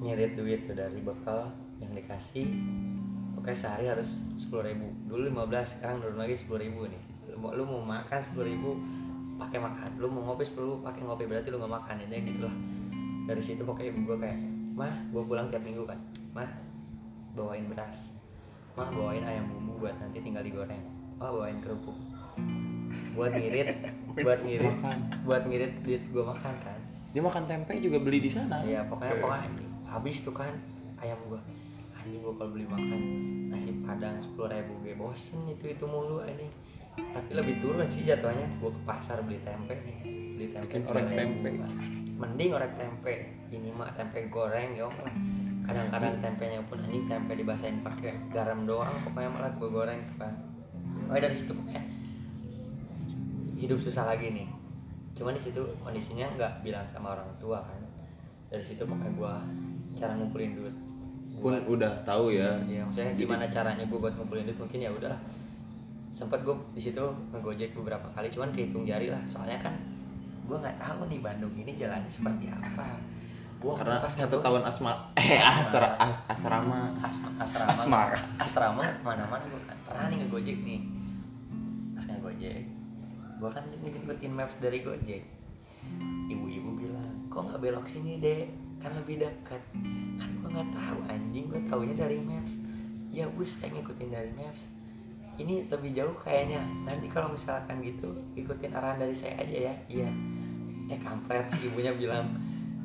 [0.02, 2.46] ngirit duit tuh dari bekal yang dikasih.
[3.38, 4.90] Pokoknya sehari harus sepuluh ribu.
[5.06, 7.02] Dulu 15 sekarang turun lagi sepuluh ribu nih.
[7.30, 8.82] Lu mau, lu mau makan sepuluh ribu
[9.36, 9.90] pakai makan.
[10.00, 11.96] Lu mau ngopi sepuluh pakai ngopi berarti lu nggak makan.
[12.08, 12.56] Ini gitu loh
[13.26, 14.38] dari situ pokoknya ibu gua kayak
[14.78, 15.98] mah gua pulang tiap minggu kan.
[16.38, 16.50] Mah
[17.34, 18.14] bawain beras.
[18.78, 20.86] Mah bawain ayam bumbu buat nanti tinggal digoreng.
[21.18, 21.98] Oh bawain kerupuk.
[23.18, 23.70] Buat ngirit
[24.26, 24.76] buat ngirit
[25.26, 26.80] buat ngirit duit gua makan kan.
[27.12, 28.62] Dia makan tempe juga beli di sana.
[28.62, 29.50] Iya pokoknya pokoknya
[29.90, 30.54] habis tuh kan
[31.02, 31.42] ayam gua.
[31.98, 33.00] Anjing gue kalau beli makan
[33.50, 34.78] nasi padang sepuluh ribu.
[34.86, 36.54] Gue bosen itu itu mulu anjing
[36.96, 38.48] tapi lebih turun sih jatuhnya.
[38.60, 39.98] Gue ke pasar beli tempe nih.
[40.36, 40.92] Beli tempe Bikin 3.000.
[40.92, 41.50] orek tempe.
[42.16, 43.14] mending orek tempe.
[43.52, 44.88] Ini mah tempe goreng ya
[45.66, 49.02] kadang-kadang tempenya pun anjing tempe dibasahin pakai garam doang.
[49.04, 50.34] Pokoknya malah gue goreng tuh kan.
[51.10, 51.84] Oh dari situ pokoknya
[53.60, 54.48] hidup susah lagi nih.
[55.16, 57.82] Cuman di situ kondisinya nggak bilang sama orang tua kan.
[58.52, 59.34] Dari situ pokoknya gue
[59.98, 60.76] cara ngumpulin duit.
[61.42, 62.62] Pun udah tahu ya.
[62.70, 64.60] Ya maksudnya gimana caranya gue buat ngumpulin duit?
[64.62, 65.20] Mungkin ya udahlah
[66.16, 67.04] sempat gue di situ
[67.36, 69.20] ngegojek beberapa kali cuman kehitung jari lah.
[69.28, 69.76] Soalnya kan
[70.48, 72.96] gue nggak tahu nih Bandung ini jalannya seperti apa.
[73.60, 76.96] Gue karena satu tahun asma eh asra, as- asrama.
[77.04, 77.70] Asma, asrama.
[77.76, 78.20] Asmara.
[78.40, 80.80] asrama mana-mana gue kan pernah nih ngegojek nih.
[82.00, 82.64] Pas ngegojek
[83.36, 85.24] gue kan ngikutin maps dari gojek.
[86.32, 88.48] Ibu-ibu bilang kok nggak belok sini dek?
[88.80, 89.60] Kan lebih dekat.
[90.16, 92.56] Kan gue nggak tahu anjing gue taunya dari maps.
[93.12, 94.72] Ya bus saya ngikutin dari maps
[95.36, 96.64] ini lebih jauh kayaknya.
[96.88, 99.74] Nanti kalau misalkan gitu ikutin arahan dari saya aja ya.
[99.92, 100.10] Iya.
[100.92, 102.36] Eh kampret si ibunya bilang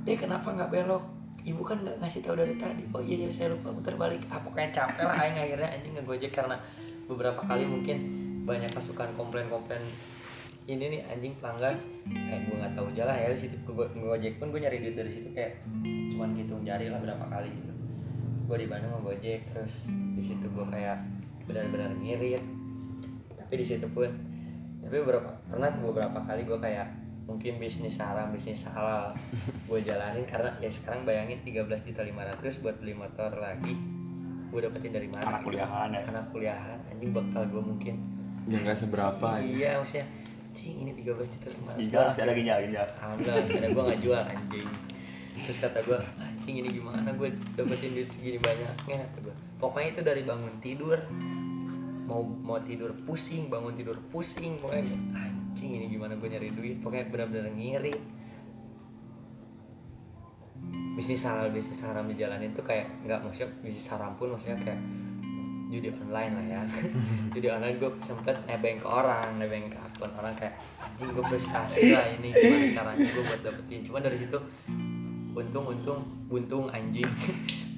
[0.05, 1.05] deh kenapa nggak belok?
[1.41, 2.85] Ibu kan nggak ngasih tahu dari tadi.
[2.93, 4.25] Oh iya iya saya lupa muter balik.
[4.29, 6.57] Ah pokoknya capek lah aing akhirnya anjing ngegojek karena
[7.09, 7.97] beberapa kali mungkin
[8.45, 9.85] banyak pasukan komplain-komplain
[10.69, 11.77] ini nih anjing pelanggan.
[12.09, 15.29] Kayak gue nggak tahu jalan ya situ gue ngegojek pun gue nyari duit dari situ
[15.33, 15.65] kayak
[16.13, 17.73] cuman gitu jari lah berapa kali gitu.
[18.49, 21.01] Gue di Bandung ngegojek terus di situ gue kayak
[21.51, 22.43] benar-benar ngirit.
[23.35, 24.31] Tapi di situ pun
[24.81, 26.89] tapi beberapa pernah beberapa kali gue kayak
[27.31, 29.15] mungkin bisnis haram bisnis halal
[29.71, 33.79] gue jalanin karena ya sekarang bayangin 13 juta 500 buat beli motor lagi
[34.51, 35.39] gue dapetin dari mana?
[35.39, 35.55] Anak gitu.
[35.55, 36.03] kuliahan ya.
[36.11, 37.95] Anak kuliahan anjing bakal gue mungkin.
[38.51, 39.47] Ya nggak seberapa ya.
[39.47, 40.07] iya maksudnya
[40.51, 41.07] cing ini 13
[41.39, 41.49] juta
[41.79, 44.69] 500 ginjal masih ada ginjal ginjal alhamdulillah sekarang gue gak jual anjing.
[45.47, 47.09] Terus kata gue anjing ini gimana?
[47.15, 49.07] Gue dapetin duit segini banyaknya.
[49.07, 50.99] Kata gue pokoknya itu dari bangun tidur
[52.11, 57.07] mau mau tidur pusing bangun tidur pusing pokoknya anjing ini gimana gue nyari duit pokoknya
[57.07, 57.95] benar-benar ngiri.
[60.91, 64.81] Bisnis halal bisnis haram dijalanin tuh kayak nggak maksudnya bisnis haram pun maksudnya kayak
[65.71, 66.61] judi online lah ya.
[67.33, 71.95] Judi online gue sempet nebeng ke orang nebeng ke akun orang kayak anjing gue prestasi
[71.95, 73.81] lah ini gimana caranya gue buat dapetin.
[73.87, 74.37] Cuma dari situ
[75.31, 77.07] untung untung buntung anjing.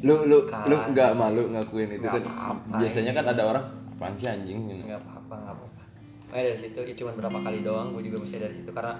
[0.02, 0.66] Lu lu Kalah.
[0.66, 2.22] lu nggak malu ngakuin itu Nggak kan?
[2.26, 3.18] apa-apa, biasanya ini.
[3.20, 3.64] kan ada orang
[4.02, 4.58] apaan sih anjing?
[4.66, 4.82] Gitu.
[4.90, 5.82] nggak apa-apa nggak apa-apa.
[6.26, 8.70] Makanya dari situ ya cuma berapa kali doang gue juga bisa dari situ.
[8.74, 8.98] Karena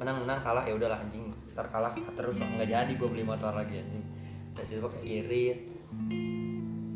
[0.00, 1.28] menang menang kalah ya udahlah anjing.
[1.52, 2.40] Ntar kalah terus.
[2.40, 4.04] Nggak jadi gue beli motor lagi anjing.
[4.56, 5.58] Dari situ pakai irit.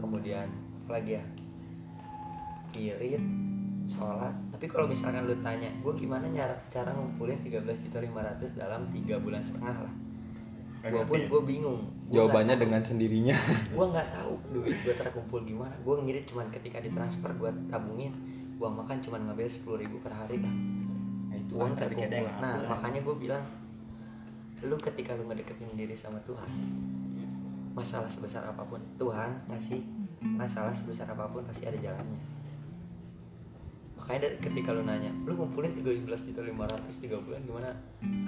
[0.00, 0.48] Kemudian
[0.88, 1.24] apa lagi ya?
[2.72, 3.22] Irit
[3.84, 4.32] sholat.
[4.54, 9.20] Tapi kalau misalkan lu tanya gue gimana cara cara ngumpulin 13 juta 500 dalam tiga
[9.20, 9.94] bulan setengah lah?
[10.88, 13.32] Gue pun gue bingung Gua jawabannya dengan sendirinya.
[13.76, 18.12] Gue nggak tahu duit gue terkumpul gimana gue ngirit cuman ketika ditransfer gue tabungin
[18.60, 20.52] gue makan cuman ngambil sepuluh ribu per hari lah
[21.32, 22.28] Nah, itu uang kan terkumpul.
[22.44, 22.68] nah ya.
[22.68, 23.44] makanya gue bilang
[24.62, 26.46] lu ketika lu ngedeketin diri sama Tuhan
[27.72, 29.80] masalah sebesar apa pun Tuhan ngasih
[30.22, 32.20] masalah sebesar apa pun pasti ada jalannya.
[33.96, 37.70] Makanya dari ketika lu nanya lu ngumpulin 13 juta 500 tiga bulan gimana?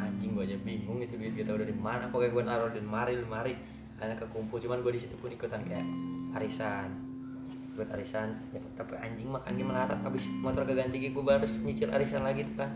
[0.00, 2.08] Anjing gue aja bingung itu duit kita udah di mana.
[2.10, 3.52] Pokoknya gue naruh di lemari lemari
[3.94, 5.86] karena kekumpul cuman gue di situ pun ikutan kayak
[6.34, 6.90] arisan.
[7.74, 9.98] Buat arisan ya tapi anjing makannya melarat.
[10.02, 12.70] Habis motor keganti gue baru nyicil arisan lagi tuh kan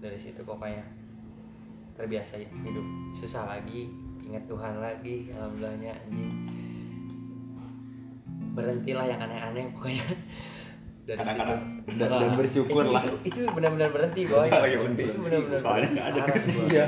[0.00, 0.84] dari situ pokoknya
[1.96, 2.86] terbiasa hidup.
[3.16, 3.88] Susah lagi
[4.26, 6.32] ingat Tuhan lagi alhamdulillahnya anjing.
[8.56, 10.04] Berhentilah yang aneh-aneh pokoknya.
[11.06, 11.38] Dari situ.
[11.38, 11.60] Dan,
[12.02, 13.02] dan Wah, bersyukur itu, lah.
[13.04, 14.48] itu, itu benar-benar berhenti boy.
[14.50, 16.22] Itu benar-benar Soalnya nggak ada.
[16.66, 16.86] Iya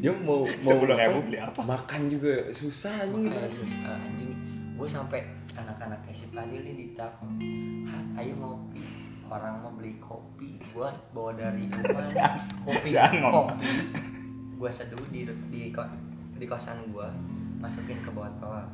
[0.00, 1.60] dia mau mau apa, beli apa?
[1.60, 2.48] makan juga.
[2.56, 4.32] Susah anjing Makanya susah anjing.
[4.80, 5.20] Gue sampai
[5.52, 7.36] anak-anak si Fadil ini ditelepon
[8.16, 8.80] ayo ngopi
[9.28, 10.56] orang mau beli kopi.
[10.72, 12.08] Gue bawa dari rumah
[12.64, 13.68] kopi kopi.
[14.56, 15.68] Gue seduh di di
[16.40, 17.08] di kosan gue
[17.60, 18.64] masukin ke botol.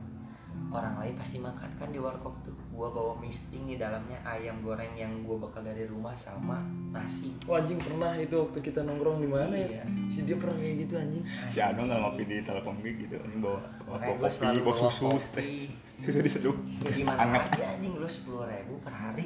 [0.71, 4.93] Orang lain pasti makan kan di warkop tuh gue bawa misting di dalamnya ayam goreng
[4.93, 6.61] yang gue bakal dari rumah sama
[6.93, 7.33] nasi.
[7.49, 9.81] Oh, anjing pernah itu waktu kita nongkrong di mana Iya.
[9.81, 11.25] ya si dia pernah kayak gitu anjing.
[11.49, 14.77] Si Anu nggak ngopi di telepon gue gitu ini bawa bawa gua kopi bawa bawa
[14.77, 15.49] susu kopi.
[16.05, 17.41] susu diseduh ya gimana Anget.
[17.49, 19.25] lagi anjing lu sepuluh ribu per hari.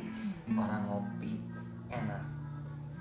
[0.54, 1.32] Orang ngopi
[1.90, 2.22] enak.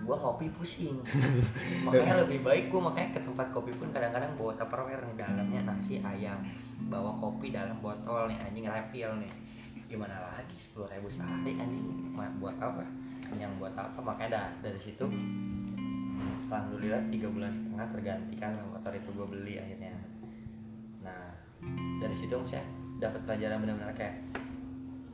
[0.02, 0.98] Gua ngopi pusing.
[1.86, 6.02] Makanya lebih baik gua makanya ke tempat kopi pun kadang-kadang bawa tupperware nih dalamnya nasi
[6.02, 6.42] ayam.
[6.90, 9.30] Bawa kopi dalam botol nih anjing refill nih
[9.90, 12.86] gimana lagi sepuluh ribu sehari anjing buat apa
[13.26, 15.06] kenyang buat apa makanya dah, dari situ
[16.50, 19.94] alhamdulillah tiga bulan setengah tergantikan lah motor itu gue beli akhirnya
[21.02, 21.34] nah
[21.98, 22.62] dari situ saya
[23.02, 24.22] dapat pelajaran benar-benar kayak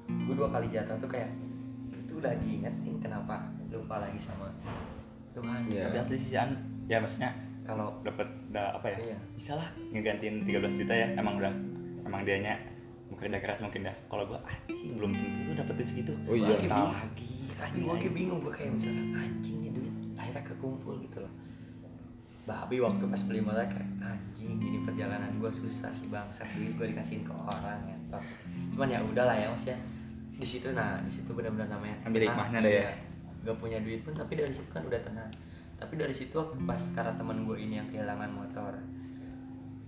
[0.07, 1.32] gue dua kali jatuh tuh kayak
[1.95, 4.47] itu udah diingetin kenapa lupa lagi sama
[5.36, 5.91] Tuhan Iya.
[5.91, 6.55] Tapi asli sih An,
[6.88, 7.36] ya maksudnya
[7.67, 8.97] kalau dapat udah apa ya?
[9.11, 9.17] Iya.
[9.36, 11.07] Bisa lah ngegantiin 13 juta ya.
[11.19, 11.53] Emang udah
[12.07, 12.55] emang dianya
[13.14, 13.93] bekerja keras mungkin ya.
[14.10, 16.14] Kalau gua anjing belum tentu tuh dapetin segitu.
[16.26, 16.58] Oh iya.
[16.58, 16.91] Bingung.
[16.93, 17.45] lagi.
[17.56, 21.34] tapi gue kayak bingung gue kayak misalkan anjing nih duit akhirnya kekumpul gitu loh
[22.45, 26.93] Babi waktu pas beli motor kayak anjing ini perjalanan gue susah sih bangsa duit gue
[26.93, 28.24] dikasihin ke orang ya toh
[28.76, 29.80] cuman ya udahlah ya maksudnya
[30.36, 32.84] di situ nah di situ benar-benar namanya Ambil hikmahnya deh ya.
[32.91, 32.93] iya.
[33.47, 35.32] gak punya duit pun tapi dari situ kan udah tenang
[35.80, 38.76] tapi dari situ waktu pas karena teman gue ini yang kehilangan motor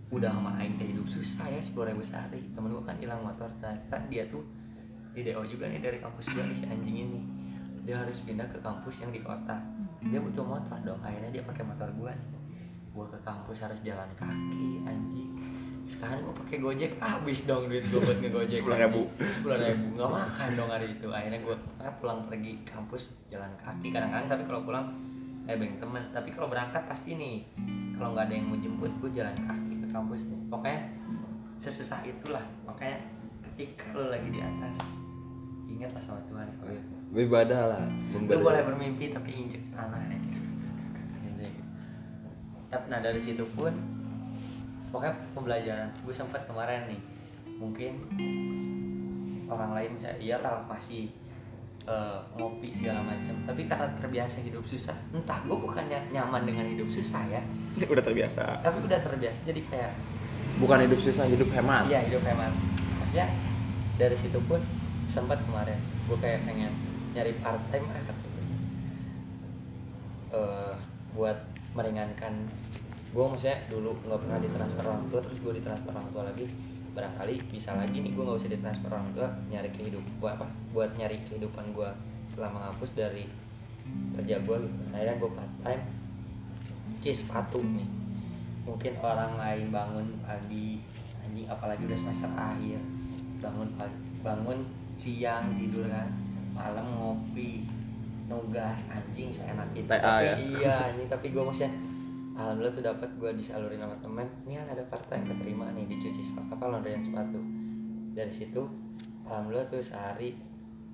[0.07, 3.51] udah sama aing teh hidup susah ya sepuluh ribu sehari temen gue kan hilang motor
[3.59, 4.39] ternyata dia tuh
[5.11, 7.21] di DO juga nih dari kampus gue nih si anjing ini.
[7.83, 9.57] Dia harus pindah ke kampus yang di kota.
[10.07, 12.13] Dia butuh motor dong akhirnya dia pakai motor gue
[12.97, 15.31] gue ke kampus harus jalan kaki anjing.
[15.91, 19.35] Sekarang gue pakai gojek habis dong duit gue buat ngegojek 10.000.
[19.35, 21.07] sepuluh ribu nggak makan dong hari itu.
[21.11, 21.55] Akhirnya gue
[21.99, 23.91] pulang pergi kampus jalan kaki.
[23.91, 24.85] Kadang-kadang tapi kalau pulang
[25.43, 26.03] nebeng temen.
[26.15, 27.43] Tapi kalau berangkat pasti nih
[27.97, 29.66] kalau nggak ada yang mau jemput gue jalan kaki
[29.97, 30.39] kampus nih.
[30.53, 30.81] Pokoknya
[31.57, 32.45] sesusah itulah.
[32.69, 33.01] Makanya
[33.51, 34.77] ketika lo lagi di atas
[35.65, 36.47] ingatlah sama Tuhan.
[36.61, 36.77] Kalau
[37.07, 37.83] Beribadah lah.
[38.13, 40.19] lu boleh bermimpi tapi injek tanah ya.
[42.67, 43.71] Tapi nah dari situ pun
[44.91, 45.89] pokoknya pembelajaran.
[46.03, 47.01] Gue sempat kemarin nih
[47.57, 48.05] mungkin
[49.47, 51.09] orang lain bisa iyalah masih
[51.87, 56.91] eh, ngopi segala macam tapi karena terbiasa hidup susah entah gue bukannya nyaman dengan hidup
[56.91, 57.41] susah ya
[57.93, 58.61] Udah terbiasa.
[58.61, 59.93] tapi udah terbiasa jadi kayak
[60.57, 61.85] Bukan hidup susah, hidup hemat.
[61.85, 62.49] Iya hidup hemat.
[62.97, 63.29] Maksudnya
[64.01, 64.57] dari situ pun
[65.05, 65.77] sempat kemarin
[66.09, 66.73] gue kayak pengen
[67.13, 68.43] nyari part time ah kata gue.
[70.33, 70.73] Eh,
[71.13, 71.37] buat
[71.77, 72.49] meringankan
[73.13, 76.45] gue maksudnya dulu nggak pernah ditransfer orang tua terus gue ditransfer orang tua lagi
[76.97, 79.13] barangkali bisa lagi nih gue nggak usah ditransfer orang.
[79.13, 81.89] Tua nyari kehidupan buat apa buat nyari kehidupan gue
[82.33, 83.29] selama ngapus dari
[84.17, 85.83] kerja gue gitu akhirnya gue part time
[86.97, 87.85] cuci sepatu nih.
[88.65, 90.81] Mungkin orang lain bangun pagi
[91.21, 92.81] anjing apalagi udah semester akhir.
[93.45, 94.65] Bangun pagi bangun
[94.97, 96.09] siang tidur kan.
[96.57, 97.69] Malam ngopi
[98.25, 99.85] nugas anjing seenak itu.
[99.85, 100.35] TA tapi ya?
[100.35, 101.71] iya anjing tapi gue maksudnya
[102.37, 106.21] alhamdulillah tuh dapat gue disalurin sama temen ini kan ada part time keterima nih dicuci
[106.23, 107.39] sepatu apa laundryan sepatu
[108.13, 108.61] dari situ
[109.25, 110.37] alhamdulillah tuh sehari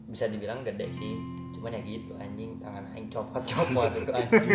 [0.05, 1.15] bisa dibilang gede sih
[1.53, 4.51] cuman ya gitu anjing tangan aing copot-copot itu anjing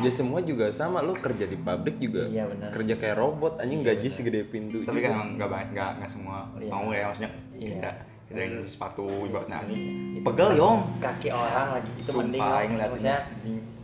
[0.00, 2.24] Ya semua juga sama, lu kerja di pabrik juga.
[2.24, 4.16] Iya, benar Kerja kayak robot, anjing Iya, gaji benar.
[4.16, 4.76] segede pintu.
[4.80, 5.04] Tapi juga.
[5.04, 6.70] kan emang nggak banyak nggak nggak semua Iya.
[6.70, 7.68] mau ya maksudnya Iya.
[7.76, 7.90] kita
[8.26, 9.58] kita yang nyuci sepatu ibaratnya.
[9.66, 10.78] Itu Pegel yong.
[10.98, 11.90] kaki orang lagi.
[12.02, 12.86] Itu Sumpah, mending ngeliatnya.
[12.90, 13.18] maksudnya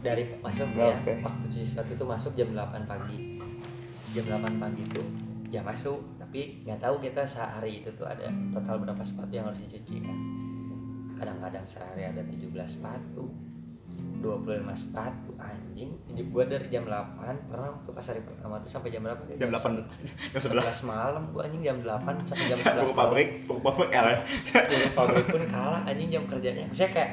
[0.02, 3.18] dari masuk ya waktu cuci sepatu itu masuk jam 8 pagi.
[4.12, 5.06] Jam 8 pagi tuh
[5.48, 6.02] ya masuk.
[6.18, 10.18] Tapi nggak tahu kita sehari itu tuh ada total berapa sepatu yang harus dicuci kan.
[11.14, 13.30] Kadang-kadang sehari ada 17 sepatu
[14.14, 14.38] 25
[14.76, 15.90] sepatu anjing.
[16.06, 19.50] Jadi gua dari jam 8 pernah waktu pas hari pertama tuh sampai jam berapa Jam
[19.50, 19.82] 8
[20.32, 21.90] jam 11 11 malam gua anjing jam 8
[22.24, 22.94] sampai jam 11 buku malam.
[22.94, 26.64] pabrik buku pabrik Buku pabrik pun kalah anjing jam kerjanya.
[26.66, 27.10] Maksudnya kayak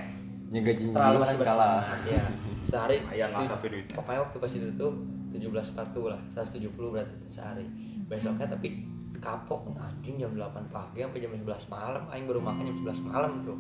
[0.50, 1.82] Ya gajinya terlalu juga masih kan kalah.
[2.04, 2.24] ya
[2.62, 4.92] sehari ayam lah tu- tapi duitnya pokoknya waktu pas itu tuh
[5.30, 7.66] 17 sepatu lah 170 berarti sehari.
[8.06, 8.82] Besoknya tapi
[9.16, 12.04] kapok anjing jam 8 pagi sampai jam 11 malam.
[12.08, 13.58] Aing baru makan jam 11 malam tuh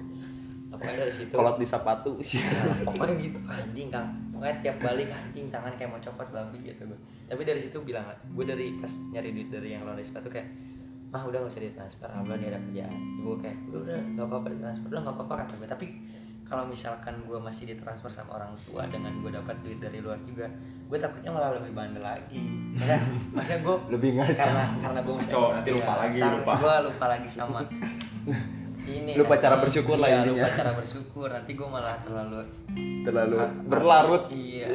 [0.69, 1.33] pokoknya dari situ.
[1.33, 2.11] Kolot di sepatu.
[2.15, 3.37] Nah, pokoknya gitu.
[3.43, 4.07] Anjing kang.
[4.29, 8.01] Pokoknya tiap balik anjing tangan kayak mau copot babi gitu gue tapi dari situ bilang
[8.25, 10.49] gue dari pas nyari duit dari yang laundry sepatu kayak
[11.09, 12.93] mah udah gak usah ditransfer alhamdulillah dia ada kerjaan.
[13.19, 14.87] Gue kayak udah udah nggak apa-apa ditransfer.
[14.87, 15.85] Udah nggak apa-apa kata gue tapi
[16.41, 20.49] kalau misalkan gue masih ditransfer sama orang tua dengan gue dapat duit dari luar juga
[20.89, 22.41] gue takutnya malah lebih bandel lagi.
[22.73, 22.99] Maksudnya,
[23.29, 24.33] maksudnya gue Lebih ngaco.
[24.33, 26.53] karena karena gue Ngaco, nanti lupa lagi, lupa.
[26.57, 27.59] gue lupa lagi sama
[28.91, 30.41] ini Lupa cara bersyukur lah Iya, intinya.
[30.41, 31.27] lupa cara bersyukur.
[31.27, 32.37] Nanti gue malah terlalu
[33.01, 34.23] Terlalu Ah, berlarut.
[34.29, 34.67] iya.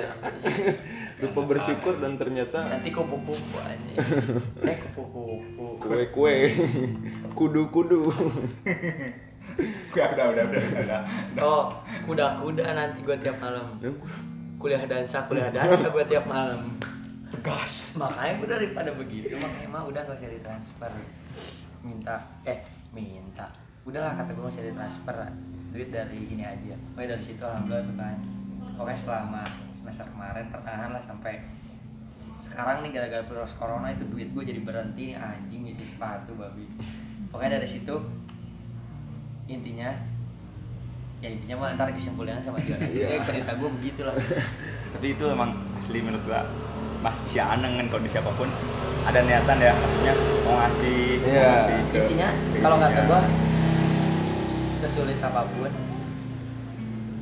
[1.23, 3.93] Lupa bersyukur dan ternyata nanti kupu-kupu aja.
[4.71, 6.35] Eh kupu-kupu kue-kue.
[7.33, 8.01] Kudu-kudu.
[9.95, 11.01] udah udah udah udah udah.
[11.39, 11.65] Oh
[12.05, 13.79] kuda-kuda nanti gue tiap malam.
[14.57, 16.75] Kuliah dansa kuliah dansa gue tiap malam.
[17.41, 17.95] Gas.
[17.95, 20.93] Makanya gue daripada begitu makanya mah udah gak usah ditransfer.
[21.81, 22.59] Minta eh
[22.91, 23.47] minta
[23.85, 25.17] udahlah kata gue gak usah ditransfer
[25.71, 26.75] duit dari ini aja.
[26.89, 28.17] Pokoknya dari situ alhamdulillah tuh kan.
[28.75, 31.35] Pokoknya selama semester kemarin pertengahan lah sampai
[32.37, 36.65] sekarang nih gara-gara virus corona itu duit gue jadi berhenti nih anjing nyuci sepatu babi.
[37.29, 37.95] Pokoknya dari situ
[39.47, 39.93] intinya
[41.21, 42.77] ya intinya mah ntar kesimpulannya sama Iya.
[43.11, 44.15] Ya, cerita gue begitulah.
[44.91, 46.47] Tapi itu emang asli menurut gua.
[46.99, 48.49] Mas si Aneng kan kondisi apa pun
[49.05, 51.45] ada niatan ya maksudnya mau ngasih mau Iya.
[51.53, 52.29] ngasih ke- intinya
[52.59, 53.21] kalau kata gua
[54.85, 55.73] sesulit apa pun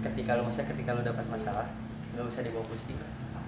[0.02, 1.70] ketika lu masa ketika lu dapat masalah
[2.12, 2.98] nggak usah dibawa pusing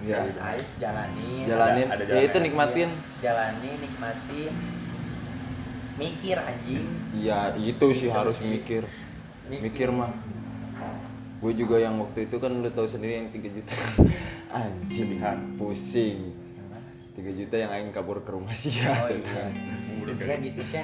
[0.03, 0.27] Iya,
[0.75, 1.87] jalanin jalanin.
[1.87, 2.91] ada ya itu nikmatin.
[3.23, 4.51] Jalanin nikmatin.
[5.95, 6.83] Mikir anjing.
[7.15, 8.83] Iya itu sih harus mikir.
[9.47, 9.95] Mikir.
[9.95, 10.11] Mah.
[11.39, 13.71] Gue juga yang waktu itu kan lu tahu sendiri yang 3 juta.
[14.67, 15.15] Anjing
[15.55, 16.35] pusing?
[17.15, 19.47] 3 juta yang aing kabur ke rumah sih oh ya iya.
[20.03, 20.83] Intinya gitu sih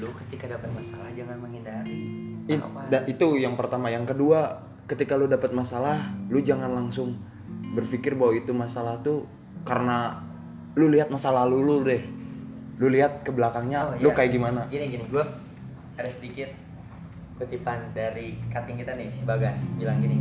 [0.00, 3.90] lu ketika dapat masalah jangan menghindari In- da- itu yang pertama.
[3.90, 7.18] Yang kedua ketika lu dapat masalah lu jangan langsung
[7.74, 9.26] berpikir bahwa itu masalah tuh
[9.66, 10.22] karena
[10.78, 12.02] lu lihat masa lalu lu deh.
[12.76, 14.16] Lu lihat ke belakangnya Oh, lu iya.
[14.16, 14.60] kayak gimana?
[14.68, 15.04] Gini gini.
[15.08, 15.24] Gue
[15.96, 16.52] ada sedikit
[17.36, 19.60] kutipan dari cutting kita nih si Bagas.
[19.76, 20.20] Bilang gini.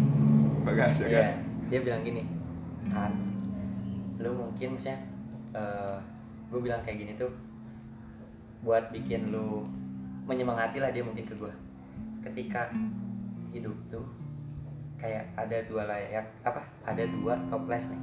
[0.66, 2.22] Bagas ya guys dia bilang gini
[2.94, 3.10] kan
[4.22, 5.02] lu mungkin misalnya
[6.50, 7.30] gue bilang kayak gini tuh
[8.62, 9.66] buat bikin lu
[10.26, 11.50] menyemangati lah dia mungkin ke gue
[12.26, 12.74] ketika
[13.54, 14.04] hidup tuh
[14.98, 16.66] kayak ada dua layak apa?
[16.84, 18.02] Ada dua toples nih.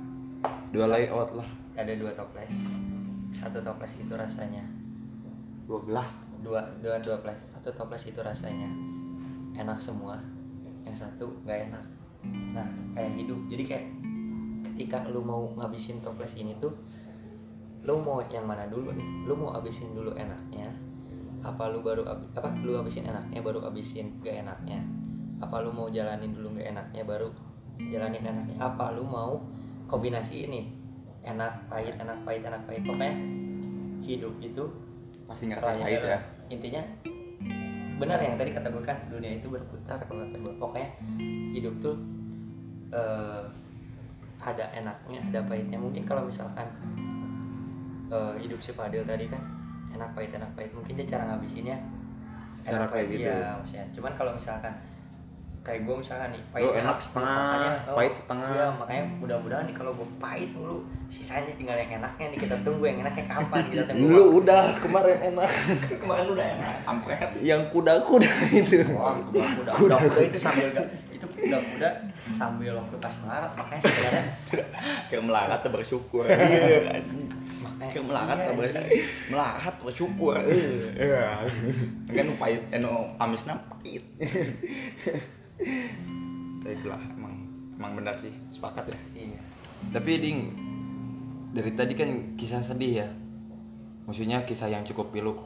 [0.71, 1.49] Dua layout lah.
[1.75, 2.55] Ada dua toples.
[3.35, 4.65] Satu toples itu rasanya.
[5.67, 5.89] 12
[6.43, 8.67] dua dua dua toples satu toples itu rasanya
[9.55, 10.19] enak semua.
[10.83, 11.85] Yang satu nggak enak.
[12.55, 13.39] Nah kayak hidup.
[13.47, 13.87] Jadi kayak
[14.73, 16.75] ketika lu mau ngabisin toples ini tuh
[17.83, 19.09] lu mau yang mana dulu nih?
[19.27, 20.71] Lu mau abisin dulu enaknya
[21.43, 24.79] apa lu baru apa lu abisin enaknya baru abisin gak enaknya?
[25.43, 27.29] Apa lu mau jalanin dulu gak enaknya baru
[27.91, 28.57] jalanin enaknya?
[28.63, 29.43] Apa lu mau
[29.91, 30.71] kombinasi ini?
[31.27, 32.83] Enak pahit enak pahit enak pahit.
[32.87, 33.15] Pokoknya
[34.03, 34.65] hidup itu
[35.27, 36.21] pasti ngerasain pahit ya.
[36.51, 36.83] Intinya
[37.99, 40.91] benar yang tadi kata gue kan dunia itu berputar kalau kata gue pokoknya
[41.55, 41.95] hidup tuh
[42.95, 43.45] eh,
[44.43, 45.79] ada enaknya ada pahitnya.
[45.79, 46.71] Mungkin kalau misalkan
[48.15, 49.62] eh, hidup si Fadil tadi kan
[49.95, 50.71] enak pahit enak pahit.
[50.73, 51.77] Mungkin dia cara ngabisinnya
[52.63, 53.27] enak kayak pahit, gitu.
[53.27, 53.87] iya, maksudnya.
[53.97, 54.75] Cuman kalau misalkan
[55.63, 58.51] kayak gue misalkan nih Lu enak setengah, makanya, oh, pahit setengah.
[58.51, 62.83] iya, makanya mudah-mudahan nih kalau gue pahit dulu sisanya tinggal yang enaknya nih kita tunggu
[62.83, 65.51] yang enaknya kapan kita tunggu lu udah kemarin enak.
[66.03, 67.31] Kemarin udah enak ampret.
[67.39, 68.31] Yang kuda-kuda
[68.61, 68.77] itu.
[68.91, 70.19] Wah, kuda-kuda, kuda-kuda.
[70.27, 71.89] Itu sambil gak, itu kuda-kuda
[72.33, 74.25] sambil waktu pas melarat makanya sebenarnya
[75.11, 76.25] kayak melarat bersyukur
[77.93, 80.35] Kayak melarat iya, melarat bersyukur.
[80.41, 81.45] Iya.
[82.09, 84.05] kan pahit eh nu amisna pahit
[86.65, 87.35] ya itulah emang
[87.77, 88.33] emang benar sih.
[88.51, 88.99] Sepakat ya.
[89.29, 89.41] Iya.
[89.93, 90.39] Tapi ding
[91.53, 93.09] dari tadi kan kisah sedih ya.
[94.09, 95.37] Maksudnya kisah yang cukup pilu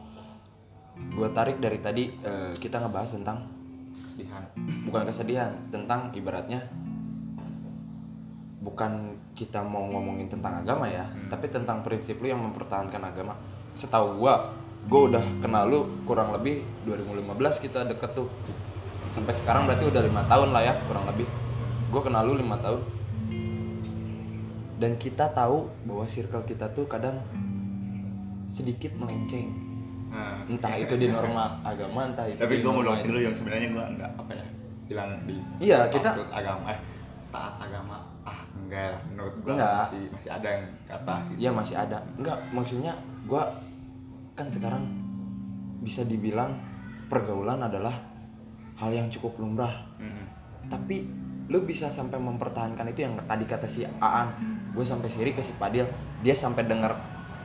[1.12, 3.38] gua tarik dari tadi eh, kita ngebahas tentang
[4.16, 4.44] dihan
[4.88, 6.64] bukan kesedihan tentang ibaratnya
[8.67, 8.93] bukan
[9.33, 11.31] kita mau ngomongin tentang agama ya Hmm.
[11.31, 13.39] tapi tentang prinsip lu yang mempertahankan agama.
[13.73, 14.51] Setahu gua
[14.85, 18.27] gua udah kenal lu kurang lebih 2015 kita deket tuh.
[19.09, 21.31] Sampai sekarang berarti udah lima tahun lah ya kurang lebih.
[21.89, 22.83] Gua kenal lu lima tahun.
[24.77, 27.17] Dan kita tahu bahwa circle kita tuh kadang
[28.51, 29.49] sedikit melenceng.
[30.07, 33.69] Nah, entah itu di norma agama entah itu tapi gue mau jelasin dulu yang sebenarnya
[33.69, 34.47] gue enggak apa ya
[34.87, 36.81] bilang di Iya, kita- agama eh
[37.29, 38.01] taat agama
[38.67, 39.75] enggak lah menurut gue Enggak.
[39.81, 41.99] masih masih ada yang ke atas gitu Iya masih ada.
[42.14, 42.93] Enggak, maksudnya
[43.24, 43.43] gua
[44.35, 44.85] kan sekarang
[45.81, 46.59] bisa dibilang
[47.07, 47.95] pergaulan adalah
[48.74, 49.86] hal yang cukup lumrah.
[49.97, 50.27] Mm-mm.
[50.66, 51.07] Tapi
[51.47, 54.35] lu bisa sampai mempertahankan itu yang tadi kata si Aan,
[54.73, 55.86] gue sampai siri ke si Padil,
[56.20, 56.90] dia sampai denger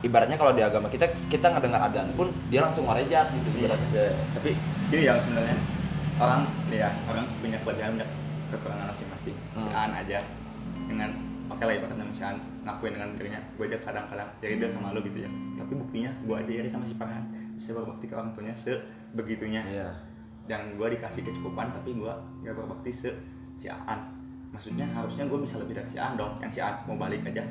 [0.02, 3.88] ibaratnya kalau di agama kita kita ngedengar adzan pun dia langsung merejat gitu Iya, ibaratnya.
[3.94, 4.12] iya.
[4.34, 4.50] tapi
[4.90, 5.54] ini yang sebenarnya
[6.18, 8.06] orang nih ya orang punya kelebihan punya
[8.50, 9.62] kekurangan masing-masing Hmm.
[9.62, 10.18] si Aan aja
[10.84, 11.10] dengan
[11.62, 15.18] oke lah ibaratnya misalnya ngakuin dengan dirinya gue aja kadang-kadang jadi dia sama lu gitu
[15.22, 15.30] ya.
[15.30, 17.22] Tapi buktinya gue aja iri sama si Farhan
[17.54, 19.62] bisa berbakti ke orang tuanya sebegitunya.
[19.62, 19.90] Iya.
[20.50, 22.10] dan gue dikasih kecukupan tapi gue
[22.42, 23.14] gak berbakti se
[23.54, 24.10] si Aan.
[24.50, 26.34] Maksudnya harusnya gue bisa lebih dari si Aan dong.
[26.42, 27.46] Yang si Aan mau balik aja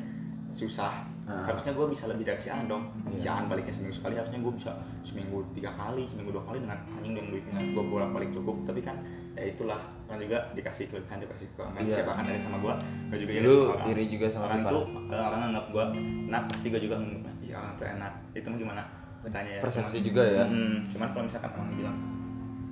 [0.51, 1.07] susah.
[1.21, 1.47] Ah.
[1.47, 2.91] harusnya gue bisa lebih dari si Aan dong.
[3.15, 3.39] Si Iya.
[3.39, 4.75] Aan baliknya seminggu sekali harusnya gue bisa
[5.07, 7.63] seminggu tiga kali seminggu dua kali dengan anjing dong duitnya.
[7.71, 8.59] Gue bolak balik cukup.
[8.67, 8.99] Tapi kan
[9.31, 11.95] ya itulah kan juga dikasih kelebihan dikasih kekurangan Iya.
[11.97, 12.73] siapa kan dari sama gue
[13.07, 13.87] gue juga iri Lu sama orang.
[13.89, 15.07] iri juga sama orang itu Farhan.
[15.09, 15.83] eh, orang anggap gue
[16.27, 18.81] enak pasti gue juga nganggap iya orang itu enak itu mah gimana
[19.21, 20.43] bertanya ya Persepsi Cuman- juga ya.
[20.43, 21.97] Mm, cuman kalau misalkan orang bilang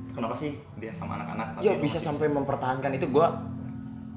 [0.09, 3.27] kenapa sih dia sama anak-anak Ya bisa sampai mempertahankan itu gua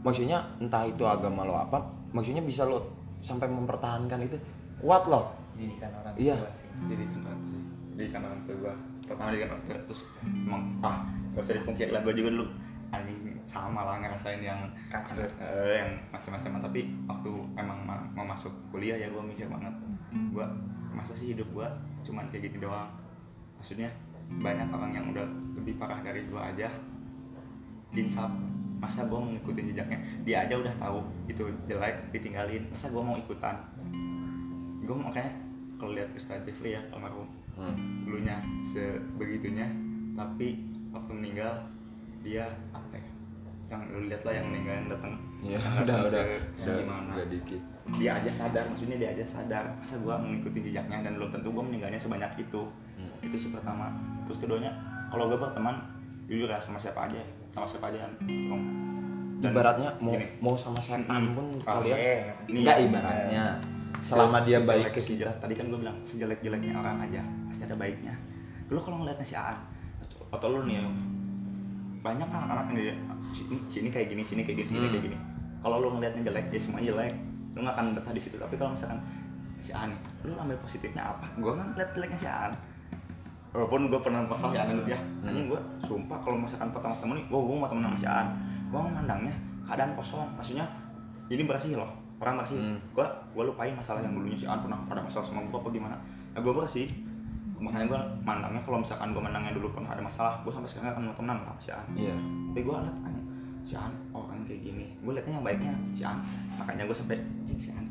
[0.00, 1.78] maksudnya entah itu agama lo apa,
[2.10, 2.90] maksudnya bisa lo
[3.20, 4.34] sampai mempertahankan itu
[4.76, 5.30] kuat loh.
[5.52, 6.34] didikan orang Iya.
[6.34, 6.50] tua
[6.88, 7.62] didikan orang tua sih
[7.92, 8.74] didikan orang tua gua
[9.06, 12.46] pertama tua terus emang ah gak usah dipungkiri lah gua juga dulu.
[12.92, 15.24] Anjing sama lah ngerasain yang Kacau.
[15.40, 16.60] eh, yang macam-macam.
[16.68, 19.72] Tapi waktu emang ma- mau masuk kuliah ya gua mikir banget
[20.28, 20.44] gua
[20.92, 21.72] masa sih hidup gua
[22.04, 22.92] cuman kayak gini doang?
[23.56, 23.88] Maksudnya
[24.28, 25.24] banyak orang yang udah
[25.56, 26.68] lebih parah dari gua aja.
[27.92, 28.32] Insaf
[28.82, 29.98] masa gue mau ngikutin jejaknya?
[30.26, 33.54] Dia aja udah tahu itu jelek ditinggalin masa gue mau ikutan?
[34.82, 35.30] Gue makanya
[35.78, 37.30] kalau lihat Ustaz Jeffrey ya almarhum
[37.62, 37.76] Hmm.
[38.02, 39.66] dulunya sebegitunya
[40.12, 40.60] tapi
[40.90, 41.52] waktu meninggal
[42.20, 43.06] dia apa ya
[43.68, 47.26] yang lu lihat lah yang meninggal yang datang Ya, yang udah udah udah segimana udah
[47.26, 47.58] dikit.
[47.92, 51.62] dia aja sadar maksudnya dia aja sadar masa gua mengikuti jejaknya dan belum tentu gua
[51.62, 52.62] meninggalnya sebanyak itu
[52.92, 53.08] Hmm.
[53.24, 53.90] itu sih pertama
[54.22, 54.70] terus keduanya
[55.08, 55.80] kalau gua berteman
[56.24, 57.18] jujur ya sama siapa aja
[57.48, 58.62] sama siapa aja Om.
[59.42, 62.14] Dan Ibaratnya mau gini, mau sama setan pun Ah, kalian Iya.
[62.48, 63.44] enggak ya, ibaratnya.
[64.00, 65.02] Selama dia sejelek- baik ke kita.
[65.04, 68.14] sejelek- tadi kan gue bilang sejelek-jeleknya orang aja pasti ada baiknya.
[68.68, 69.58] Lu kalau ngeliatnya si Aan
[70.28, 70.86] atau lu nih ya,
[72.00, 72.94] banyak kan anak-anak yang dia
[73.32, 74.92] sini, sini kayak gini sini kayak gini sini Hmm.
[74.92, 75.16] kayak gini.
[75.58, 77.14] Kalau lu ngeliatnya jelek ya semuanya jelek.
[77.52, 78.36] Lu gak akan betah di situ.
[78.36, 78.98] Tapi kalau misalkan
[79.60, 81.26] si Aan nih lu ambil positifnya apa?
[81.36, 82.52] Gue nggak ngeliat jeleknya si Aan
[83.50, 84.98] walaupun gue pernah pasal si Aan dulu ya.
[84.98, 85.26] Hmm.
[85.28, 88.28] anjing gue sumpah kalau misalkan pertama ketemu nih gue gue mau temen sama si Aan
[88.72, 89.34] gue memandangnya
[89.68, 90.24] keadaan kosong.
[90.34, 90.64] Maksudnya
[91.28, 91.92] ini bersih loh.
[92.16, 92.56] Orang bersih.
[92.56, 92.78] Hmm.
[92.96, 95.96] gue gue lupain masalah yang dulunya si Aan pernah ada masalah sama gue apa gimana.
[96.32, 96.88] Nah gue bersih.
[97.62, 101.02] Makanya gue mandangnya kalau misalkan gue mandangnya dulu pernah ada masalah gue sampai sekarang akan
[101.06, 102.16] mau temenan sama si Aan Iya.
[102.50, 103.24] tapi gue liat aneh
[103.62, 104.86] si An orang kayak gini.
[104.98, 106.18] Gue liatnya yang baiknya si An.
[106.58, 107.86] Makanya gue sampai si An.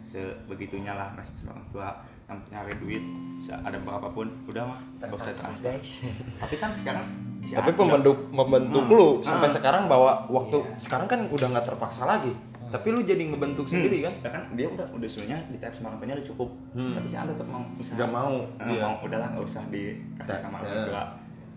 [0.00, 1.88] Sebegitunya lah masih sama orang tua
[2.24, 5.90] yang nyari duit bisa ada berapapun udah mah gak usah transfer guys
[6.40, 7.04] tapi kan sekarang
[7.40, 8.96] si Tapi pembentuk membentuk Hmm.
[8.96, 9.56] lu sampai Hmm.
[9.56, 10.80] sekarang bahwa waktu Iya.
[10.80, 12.32] sekarang kan udah nggak terpaksa lagi.
[12.64, 13.72] Tapi lu jadi ngebentuk Hmm.
[13.76, 14.14] sendiri kan?
[14.18, 16.96] Ya kan dia udah udah sebenarnya di tab sama orang tuanya udah cukup Hmm.
[16.96, 18.34] tapi si An tetap mau misalnya Gak mau.
[18.40, 18.80] Eh, Iya.
[18.80, 21.04] mau udahlah nggak usah dikasih sama orang tua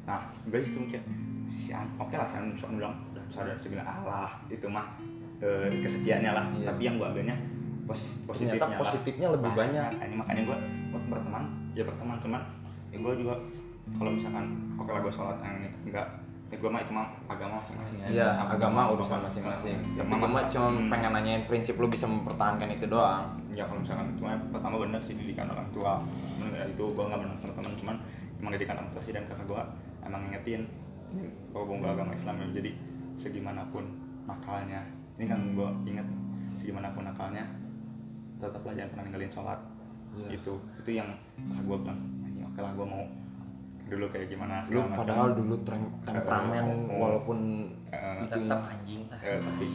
[0.04, 1.02] nah gue situ mikir
[1.46, 4.88] si An oke lah si An bilang udah sadar segala Allah itu mah
[5.40, 6.68] eh, kesekiannya lah Iya.
[6.68, 7.36] tapi yang gue ambilnya
[7.88, 8.80] posi- positifnya Ternyata lah.
[8.82, 9.90] positifnya lebih banyak.
[9.94, 10.58] Nah, ini makanya gue
[11.08, 12.42] berteman ya berteman cuman
[12.90, 13.34] ya gue juga
[13.96, 14.46] kalau misalkan
[14.76, 16.08] oke lah gue sholat yang ini enggak
[16.48, 18.10] ya gue mah itu mah agama masing-masing aja.
[18.10, 19.78] Iya, Apa- agama urusan masing-masing.
[19.96, 20.88] Ya, Tapi mah cuma Hmm.
[20.88, 23.36] pengen nanyain prinsip lu bisa mempertahankan itu doang.
[23.50, 25.98] ya kalau misalkan cuma pertama bener sih didikan orang tua
[26.38, 27.96] cuman ya itu gue nggak benar teman cuman
[28.38, 29.62] emang didikan orang tua sih dan kakak gue
[30.06, 30.62] emang ngingetin
[31.50, 32.72] bahwa gue nggak agama Islam ya jadi
[33.18, 33.84] segimanapun
[34.24, 34.86] nakalnya
[35.18, 36.06] ini kan gue inget
[36.56, 37.50] segimanapun nakalnya
[38.38, 39.60] tetaplah jangan pernah ninggalin sholat
[40.10, 40.28] Iya.
[40.34, 43.04] itu itu yang kakak gue bilang "Anjing, oke lah gue mau
[43.88, 47.38] dulu kayak gimana Lu segala macam." padahal dulu tem- temperamen Eh, walaupun
[47.88, 49.68] Eh, itu tetap anjing lah eh, tapi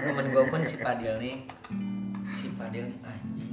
[0.00, 1.36] temen gue pun si Padil nih
[2.32, 3.52] si Padil nih anjing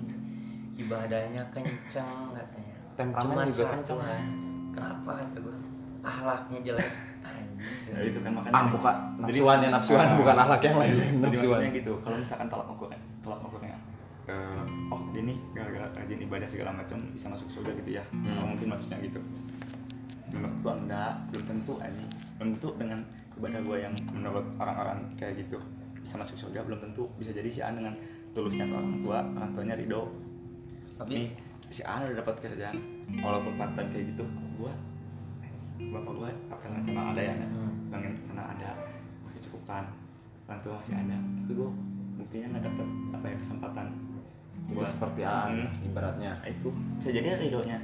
[0.78, 4.00] ibadahnya kenceng katanya Temperamen Cuman juga satu, kenceng.
[4.02, 4.24] Han.
[4.72, 5.56] kenapa kata gue
[6.02, 6.90] ahlaknya jelek
[7.22, 10.16] anjing ya itu kan makanya ah bukan nafsuan ya nafsuan Ah.
[10.16, 13.78] bukan ahlak yang lain nafsuan gitu, kalau misalkan tolak ukurnya, tolak ukurnya,
[14.26, 18.38] eh, oh dia nih gara-gara rajin ibadah segala macam bisa masuk surga gitu ya, Hmm.
[18.38, 19.22] Oh, mungkin maksudnya gitu.
[20.32, 21.74] Menurut gua enggak, belum tentu.
[22.38, 23.00] Belum tentu dengan
[23.36, 25.58] ibadah gua yang menurut orang-orang kayak gitu
[25.98, 27.94] bisa masuk surga, belum tentu bisa jadi si An dengan
[28.32, 30.02] tulusnya ke orang tua, orang tuanya ridho.
[30.98, 31.28] tapi Nih
[31.68, 32.78] si An udah dapat kerjaan,
[33.20, 34.26] walaupun part time kayak gitu,
[34.56, 34.74] gua
[35.82, 37.74] bapak gua apa yang sana ada ya, Hmm.
[37.90, 38.70] pengen sana ada
[39.32, 39.84] kecukupan
[40.46, 41.70] orang tua masih ada tapi gue
[42.22, 43.86] buktinya nggak dapet apa ya kesempatan
[44.62, 45.84] itu buat seperti Aan Hmm.
[45.84, 47.78] ibaratnya Nah, itu bisa jadi ridhonya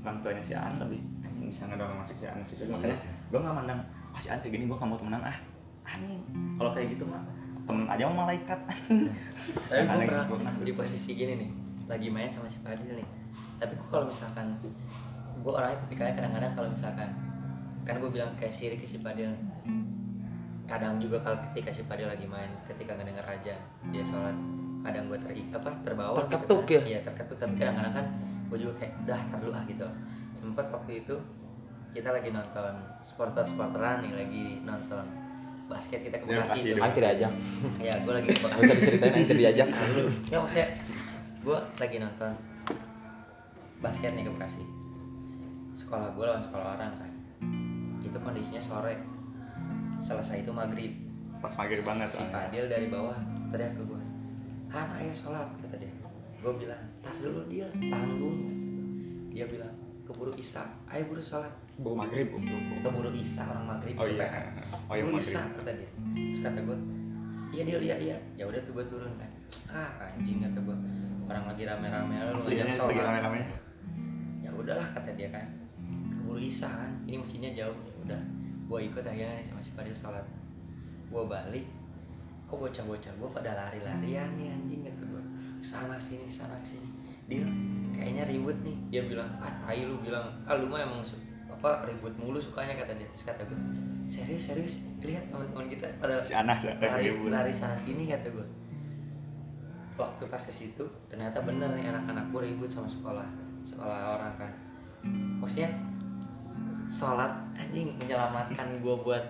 [0.00, 0.98] orang tuanya si An lebih
[1.44, 2.72] bisa ngedorong masuk si An masuk surga.
[2.72, 2.96] makanya
[3.28, 5.36] gue nggak mandang ah si An kayak gini gue kamu temenan ah
[5.84, 6.20] anjing
[6.56, 7.22] kalau kayak gitu mah
[7.62, 8.90] temen aja mau malaikat tapi
[9.70, 10.50] Yang gue aneh pernah sempurna.
[10.58, 11.50] di posisi gini nih
[11.84, 13.08] lagi main sama si Padil nih
[13.56, 14.46] tapi kok kalau misalkan
[15.36, 17.08] gue orangnya tipikalnya kadang-kadang kalau misalkan
[17.82, 19.42] kan gue bilang kayak sirik ke si Padil nih.
[20.64, 23.54] Kadang juga kalau ketika si Padil lagi main ketika ngedenger aja
[23.90, 24.36] dia sholat
[24.82, 26.78] kadang gue ter apa terbawa Terketuk gitu ya?
[26.78, 26.86] kan.
[26.86, 27.36] iya terketuk.
[27.38, 28.06] Tapi kadang-kadang kan
[28.48, 29.86] gue juga kayak udah tar dulu ah gitu.
[30.32, 31.14] Sempat waktu itu
[31.92, 35.04] kita lagi nonton sporter sporteran nih lagi nonton
[35.68, 36.78] basket kita ke Ya, Bekasi pasti itu.
[36.92, 37.32] tidak ajak.
[37.78, 38.60] Ya gue lagi ke Bekasi.
[38.60, 40.66] usah diceritain Aan tidak diajak dulu ya maksudnya
[41.42, 42.32] gue lagi nonton
[43.78, 44.62] basket nih ke Bekasi.
[45.74, 47.10] Sekolah gue lawan sekolah orang kan.
[48.00, 48.94] Itu kondisinya sore
[50.02, 50.92] selesai itu maghrib.
[51.38, 52.50] Pas maghrib banget si soalnya.
[52.50, 53.18] Fadil dari bawah
[53.54, 54.00] teriak ke gue
[54.72, 55.92] Han ayo sholat kata dia.
[56.42, 58.38] Gue bilang tar dulu dia tanggung.
[59.30, 59.72] Dia bilang
[60.02, 61.52] keburu isya ayo buru sholat.
[61.78, 62.78] Bawa maghrib um, um, um.
[62.82, 64.26] keburu isya orang maghrib oh iya.
[64.26, 64.44] kan.
[64.90, 65.22] oh iya maghrib.
[65.22, 65.90] Isya kata dia.
[66.16, 66.78] Terus kata gue
[67.52, 69.30] iya dia iya iya ya udah tuh gue turun kan.
[69.70, 70.76] Ah anjing kata gue
[71.30, 73.04] orang lagi rame-rame lu ngajak lagi sholat.
[73.06, 73.40] rame-rame.
[74.40, 75.46] Ya udahlah kata dia kan.
[76.16, 78.22] Keburu isya kan ini masjidnya jauh ya udah
[78.72, 80.24] gue ikut akhirnya sama si Fadil sholat.
[81.12, 81.68] Gue balik
[82.48, 85.22] kok bocah-bocah gue pada lari-larian nih anjing kata gue
[85.60, 86.88] sana sini sana sini.
[87.28, 87.44] Dia
[87.92, 88.76] kayaknya ribut nih.
[88.88, 91.04] Dia bilang ah tai lu bilang ah lu mah emang
[91.52, 93.04] apa ribut mulu sukanya kata dia.
[93.12, 93.58] Terus kata gue
[94.08, 94.80] serius serius?
[95.04, 97.28] Lihat teman-teman kita pada si Anas ya lari ribut.
[97.28, 98.46] lari sana sini kata gue
[100.00, 103.28] waktu pas ke situ ternyata bener nih anak-anak gue ribut sama sekolah
[103.68, 104.52] sekolah orang kan.
[105.44, 105.91] Maksudnya
[106.92, 109.24] sholat anjing menyelamatkan gue buat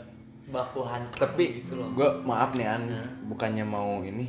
[0.44, 1.88] baku hantu Tapi gitu loh.
[1.92, 3.08] gue maaf nih an, Hmm.
[3.30, 4.26] bukannya mau ini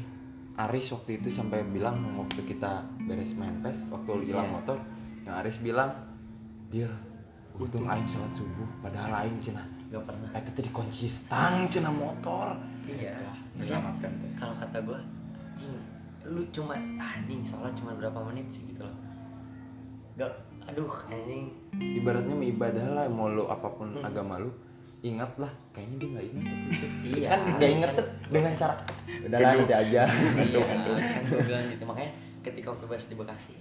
[0.56, 4.54] Aris waktu itu sampai bilang waktu kita beres main pes waktu lu hilang Iya.
[4.54, 4.78] motor
[5.24, 5.90] yang Aris bilang
[6.70, 6.86] dia
[7.54, 9.66] untung aing sholat subuh padahal aing cina.
[9.90, 10.30] Gak pernah.
[10.32, 12.54] Eta tadi konsisten cina motor.
[12.84, 13.18] Iya.
[13.54, 14.30] Menyelamatkan tuh.
[14.36, 15.00] kalau kata gue
[16.24, 18.98] lu cuma anjing sholat cuma berapa menit sih gitu loh.
[20.16, 20.30] Gak
[20.66, 20.92] aduh.
[21.08, 21.46] Anjing.
[21.74, 24.04] Ibaratnya ibadah lah mau lu apa pun Hmm.
[24.04, 24.52] agama lu
[25.04, 26.58] ingat lah kayaknya dia nggak ingat
[27.04, 27.28] iya.
[27.28, 28.74] Kan nggak inget tuh dengan cara
[29.28, 30.02] udah lah nanti aja.
[30.40, 30.78] Iya kan
[31.26, 31.84] gue bilang gitu.
[31.84, 32.12] Makanya
[32.42, 33.54] ketika waktu pas di Bekasi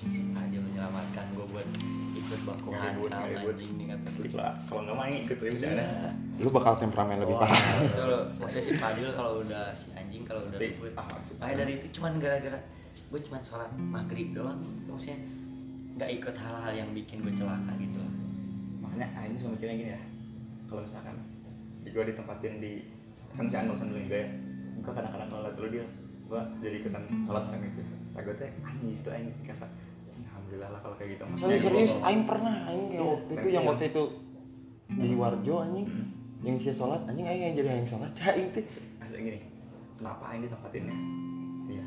[0.00, 1.68] anjing dia menyelamatkan gue buat
[2.16, 3.52] ikut baku hantam ribut, nggak ribut.
[3.52, 4.52] anjing nih kata lah.
[4.64, 5.70] Kalau nggak main ikut ribut Iya.
[5.76, 6.10] ada
[6.40, 7.62] lu bakal temperamen lebih parah.
[7.84, 8.16] betul.
[8.40, 11.06] Maksudnya si Fadil kalau udah si anjing kalau udah ribut ah,
[11.38, 12.58] dari itu cuman gara-gara
[12.90, 14.58] gue cuman sholat maghrib doang.
[14.58, 14.88] Gitu.
[14.88, 15.18] maksudnya
[16.00, 18.00] nggak ikut hal-hal yang bikin gue celaka gitu.
[18.80, 20.02] Makanya ah, ini suka mikirnya gini ya.
[20.64, 21.16] Kalau misalkan
[21.84, 22.72] gue ditempatin di
[23.36, 24.28] kan jangan bosan dulu gue ya.
[24.80, 25.84] Gue kadang-kadang kalau liat dulu dia
[26.24, 27.82] gue jadi ikutan sholat sama itu.
[28.16, 28.96] Gue teh anjing.
[28.96, 29.66] Itu aing kasa
[30.08, 31.22] alhamdulillah lah kalau kayak gitu.
[31.28, 34.02] Maksudnya serius, aing pernah aing yang Iya, waktu itu yang waktu itu
[34.90, 36.06] di Warjo anjing Hmm.
[36.40, 38.64] yang sih sholat anjing aing yang jadi aing sholat cah aing teh.
[38.96, 39.38] Maksudnya gini
[40.00, 40.96] kenapa aing ditempatinnya
[41.68, 41.86] iya.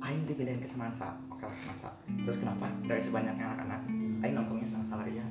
[0.00, 1.12] Aing dipindahin ke Semansa
[1.44, 1.90] oke lah Semansa
[2.24, 2.66] terus kenapa?
[2.88, 3.80] Dari sebanyak anak-anak.
[4.24, 5.26] Aing nongkrongnya sama Salaria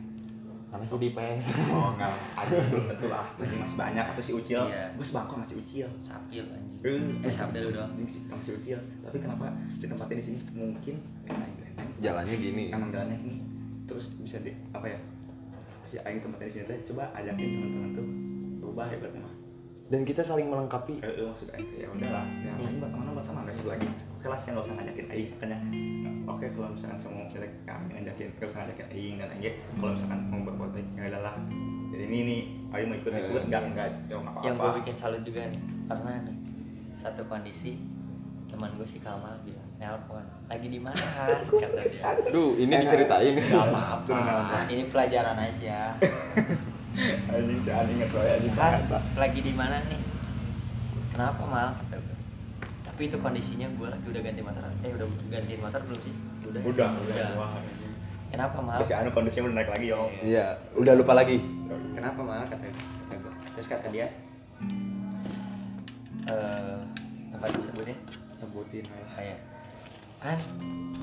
[0.73, 2.17] karena sih di PS oh enggak.
[2.49, 3.29] Belum tentu lah.
[3.37, 4.05] Lagi masih banyak.
[4.09, 4.57] Atau si Ucil.
[4.57, 4.89] Iya.
[4.97, 5.85] gue sebangkok masih Ucil.
[6.01, 6.81] Sapil anjing.
[6.81, 7.93] Eh, eh sapil doang.
[8.09, 8.81] sih, masih Ucil.
[9.05, 9.53] Tapi kenapa
[10.09, 10.41] di sini?
[10.49, 10.97] Mungkin
[11.29, 11.45] karena
[12.01, 12.73] jalannya gini.
[12.73, 13.37] Emang jalannya ini
[13.85, 14.97] terus bisa di apa ya?
[15.85, 18.07] Si aing tempatin di sini coba ajakin teman-teman tuh
[18.65, 19.33] berubah ya berarti mah
[19.93, 21.05] dan kita saling melengkapi.
[21.05, 22.25] Eh eh, maksud aing ya udahlah.
[22.41, 23.87] Ya aing buat teman buat teman besok lagi
[24.19, 25.57] oke lah sih nggak usah ngajakin aing makanya
[26.27, 30.19] oke kalau misalkan semua kita kami ngajakin nggak usah ngajakin aing dan aing kalau misalkan
[30.27, 31.35] mau berbuat baik ya udahlah
[31.95, 32.41] jadi ini nih
[32.75, 35.61] aing mau ikut ikut nggak nggak ya nggak yang apa-apa gue bikin salut juga nih
[35.87, 36.35] pernah nih
[36.99, 37.79] satu kondisi
[38.51, 42.03] teman gue si Kamal bilang nelpon lagi di mana Han?" kata dia
[42.35, 44.63] Duh, ini diceritain Gak Turun apa-apa, nelpon.
[44.69, 45.77] ini pelajaran aja.
[47.33, 50.01] anjing jangan inget anjing Han, Jakarta lagi di mana nih?
[51.13, 51.69] Kenapa mal?
[53.03, 54.63] Tapi itu kondisinya gue lagi udah ganti motor.
[54.79, 56.15] Eh udah ganti motor belum sih?
[56.47, 56.61] Udah.
[56.63, 56.67] ya?
[56.71, 57.27] udah udah
[57.59, 57.93] anjing.
[58.31, 58.79] Kenapa mal?
[58.79, 61.43] Si anu kondisinya udah naik lagi yo iya udah lupa lagi
[61.99, 62.47] Kenapa mal?
[62.47, 62.71] Kata gue.
[62.79, 63.33] Kata gue.
[63.59, 64.07] Terus kata dia,
[66.31, 66.79] eh
[67.35, 67.99] apa disebutnya?
[68.39, 69.39] sebutin lah Kayak,
[70.23, 70.39] kan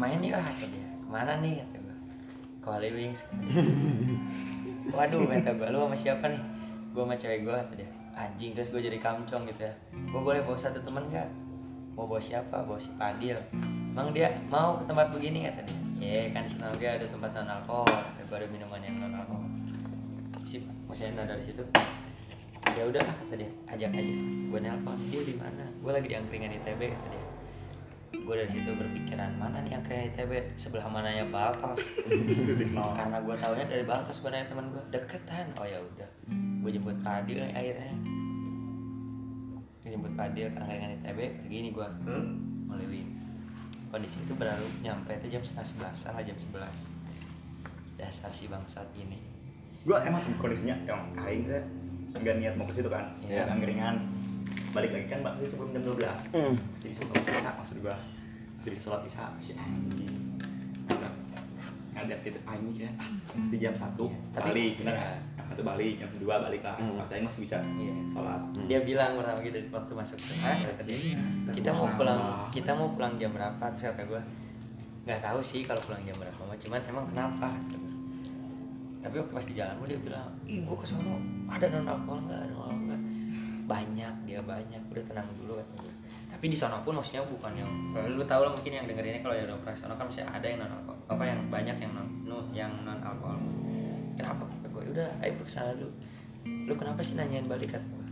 [0.00, 0.88] main yuk kata dia.
[1.04, 1.60] Ke mana nih?
[1.60, 1.96] Kata gue.
[2.64, 3.20] Ke Holy Wings.
[4.96, 6.40] Waduh kata gue, lu sama siapa nih?
[6.96, 7.90] Gue sama cewek gue kata dia.
[8.16, 9.76] Anjing terus gue jadi kamcong gitu ya.
[9.92, 11.28] Gue boleh bawa satu teman gak?
[12.00, 12.64] Mau bawa siapa?
[12.64, 13.36] Bawa si Padil.
[13.92, 15.76] Emang dia mau ke tempat begini kata dia.
[16.00, 17.92] Ya kan di sana dia ada tempat non alkohol.
[17.92, 19.44] Kata gue ada minuman yang non alkohol.
[20.40, 21.60] Si maksudnya dari situ.
[22.72, 24.14] Ya udahlah kata dia, ajak aja.
[24.48, 25.68] Gue nelpon dia di mana?
[25.84, 27.24] Gue lagi di angkringan ITB kata dia.
[28.16, 31.84] Gue dari situ berpikiran mana nih angkringan ITB sebelah mananya Baltos
[32.72, 36.08] nol karena gue taunya dari Baltos gue nanya teman gue deketan oh ya udah
[36.64, 37.92] gue jemput Fadil akhirnya
[39.90, 41.86] jemput Fadil ke angkringan ITB pergi nih gue
[42.64, 43.22] mulai wings.
[43.90, 46.78] Kondisi itu baru nyampe itu jam setengah sebelas salah jam sebelas.
[47.94, 49.18] Dasar si bangsat ini.
[49.82, 51.64] Gue emang kondisinya yang aing teh.
[52.12, 53.14] Nggak niat mau ke situ kan?
[53.22, 53.42] Iya.
[53.42, 53.52] yeah.
[53.52, 53.96] angkringan
[54.70, 56.54] balik lagi kan mbak sebelum jam 12 Hmm.
[56.58, 57.96] masih bisa sholat isya maksud gua.
[58.58, 60.14] Masih bisa sholat isya si anjing.
[61.90, 62.90] Ngajak gitu aing ya
[63.34, 64.74] mesti jam satu Tapi- balik
[65.50, 65.58] iya.
[65.58, 66.78] satu balik yang kedua balik lah.
[66.78, 67.02] Hmm.
[67.10, 67.94] aing masih bisa iya.
[68.14, 68.38] sholat.
[68.38, 68.66] Hmm.
[68.70, 70.98] dia bilang pertama gitu waktu masuk ah kata dia
[71.50, 72.20] kita mau pulang
[72.54, 73.64] kita mau pulang jam berapa?
[73.74, 74.22] Terus kata gue
[75.10, 77.48] nggak tahu sih kalau pulang jam berapa mah cuman emang kenapa?
[79.00, 81.16] Tapi waktu pas di jalan gua dia bilang ih gua kesono
[81.48, 83.02] ada non alkohol nggak ada non alkohol nggak?
[83.66, 85.94] Banyak dia banyak udah tenang dulu kata gue
[86.30, 89.34] tapi di sana pun maksudnya bukan yang kalau lu tahu lah mungkin yang dengerinnya kalau
[89.34, 92.08] yang sono kan masih ada yang non alkohol apa yang banyak yang non
[92.54, 93.36] yang non alkohol.
[94.14, 94.46] Kenapa?
[94.46, 95.92] gue udah ayo ke sana dulu.
[96.66, 98.06] Lu kenapa sih nanyain balik kata gue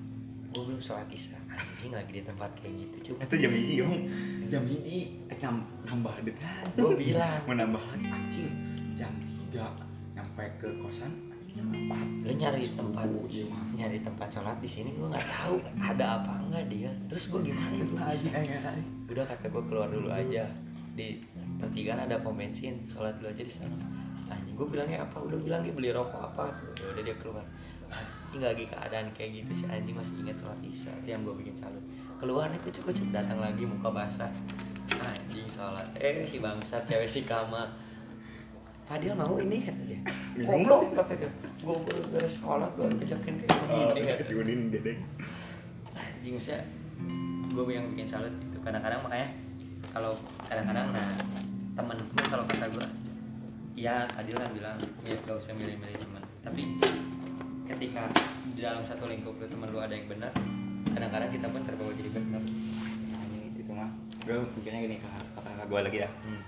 [0.49, 1.37] gue belum sholat isya.
[1.51, 3.93] Anjing lagi di tempat kayak gitu cuy itu jam hiji om.
[4.49, 4.99] Jam hiji
[5.29, 7.41] eh, nam- nambah dekat gue bilang.
[7.45, 8.07] Mau nambah lagi?
[8.09, 8.53] Anjing
[8.97, 9.75] jam tiga.
[10.17, 11.13] Nyampe ke kosan
[11.55, 13.07] jam empat lu nyari tempat.
[13.27, 16.91] Iya mah nyari tempat sholat di sini gue nggak tahu ada apa enggak dia.
[17.11, 17.75] Terus gue gimana?
[17.75, 18.11] Ya.
[18.15, 18.73] Bisa aja
[19.09, 20.45] udah kata gue keluar dulu aja
[20.99, 21.23] di
[21.63, 23.79] pertigaan ada pom bensin sholat dulu aja di sana.
[24.27, 25.23] Anjing gue bilangnya apa?
[25.23, 27.47] Udah bilang dia beli rokok apa Ya udah dia keluar.
[27.87, 30.91] Anjing lagi keadaan kayak gitu si anjing masih ingat sholat isya.
[30.99, 31.85] Itu yang gue bikin salut.
[32.19, 34.33] Keluar nih kucuk kucuk datang lagi muka basah.
[34.99, 35.87] Anjing sholat.
[36.03, 37.71] Eh si bangsa cewek si kama
[38.89, 39.69] Fadil mau ini?
[39.69, 40.01] kata dia.
[40.43, 41.31] Goblok kata dia.
[41.63, 44.95] Gue baru beres sholat gue ajakin kayak begini kata si Udin gede
[46.19, 46.63] anjing maksudnya
[47.55, 48.59] gue yang bikin salut gitu.
[48.59, 49.29] Kadang-kadang makanya
[49.99, 50.15] kalau
[50.47, 51.11] kadang-kadang nah
[51.75, 52.87] temen pun kalau kata gue
[53.75, 56.63] ya Adil kan bilang ya gak usah milih-milih teman tapi
[57.67, 58.07] ketika
[58.55, 60.31] di dalam satu lingkup lu temen lu ada yang benar
[60.95, 62.43] kadang-kadang kita pun terbawa jadi benar.
[63.23, 63.91] Anjing itu mah.
[64.27, 66.11] Gue mikirnya gini kata kata gue lagi ya.
[66.27, 66.43] Hmm.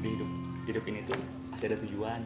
[0.00, 0.30] di hidup
[0.64, 1.20] hidup ini tuh
[1.52, 2.20] pasti ada tujuan.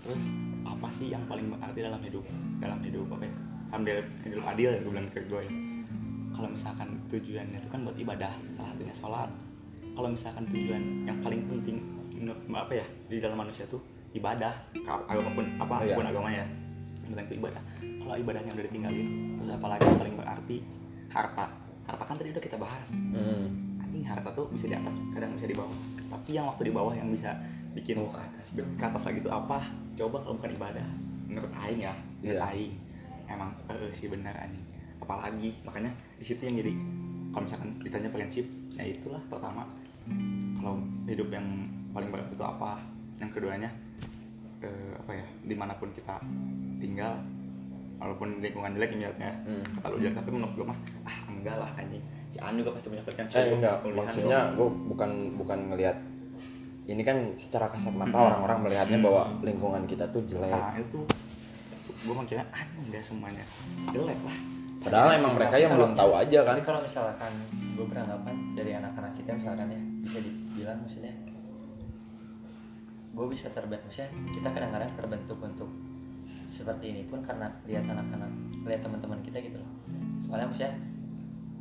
[0.00, 0.24] Terus
[0.64, 2.24] apa sih yang paling berarti dalam hidup
[2.56, 3.34] dalam hidup apa ya
[3.76, 5.52] ambil hidup adil ya gue bilang ke gue ya.
[6.32, 9.30] Kalau misalkan tujuannya itu kan buat ibadah salah satunya sholat
[9.96, 11.76] kalau misalkan tujuan yang paling penting
[12.48, 13.80] apa ya di dalam manusia tuh
[14.12, 14.52] ibadah
[14.86, 15.92] apa pun apa Iya.
[15.92, 16.44] apa pun agamanya
[17.02, 17.62] yang penting itu ibadah
[17.98, 20.56] kalau ibadahnya udah ditinggalin terus apalagi yang paling berarti
[21.08, 21.44] harta
[21.84, 23.46] harta kan tadi udah kita bahas Hmm.
[23.78, 25.76] anjing harta tuh bisa di atas kadang bisa di bawah
[26.08, 27.30] tapi yang waktu di bawah yang bisa
[27.72, 28.46] bikin Oh, ke atas.
[28.52, 30.86] ke atas lagi tuh apa coba kalau bukan ibadah
[31.26, 32.48] menurut aing ya menurut Iya.
[32.50, 32.72] aing
[33.26, 34.64] emang eh sih benar anjing
[34.96, 36.72] apalagi makanya di situ yang jadi
[37.30, 39.68] kalau misalkan ditanya prinsip ya itulah pertama
[40.56, 40.74] kalau
[41.04, 41.46] hidup yang
[41.90, 42.80] paling berat itu apa?
[43.16, 43.70] Yang keduanya
[44.58, 46.16] eh, apa ya di mana pun kita
[46.76, 47.12] tinggal
[47.96, 49.64] walaupun lingkungan jelek ibaratnya Hmm.
[49.80, 52.02] kata lu jelek tapi menurut gue mah ah enggak lah anjing.
[52.28, 55.96] Si An juga pasti punya frekuensi Eh enggak, maksudnya gue bukan bukan ngelihat
[56.86, 60.52] ini kan secara kasat mata orang-orang melihatnya bahwa lingkungan kita tuh jelek.
[60.52, 61.00] nah itu
[61.96, 63.42] gue mikirnya ah enggak semuanya
[63.90, 64.36] jelek lah
[64.76, 66.52] Padahal emang mereka yang belum tahu aja kan.
[66.52, 67.32] tapi kalau misalkan
[67.74, 71.12] gue beranggapan dari anak-anak kita misalkan ya bisa dibilang maksudnya
[73.10, 75.70] gue bisa terbentuk maksudnya kita kadang-kadang terbentuk untuk
[76.46, 78.30] seperti ini pun karena lihat anak-anak
[78.62, 79.70] lihat teman-teman kita gitu loh
[80.18, 80.74] soalnya maksudnya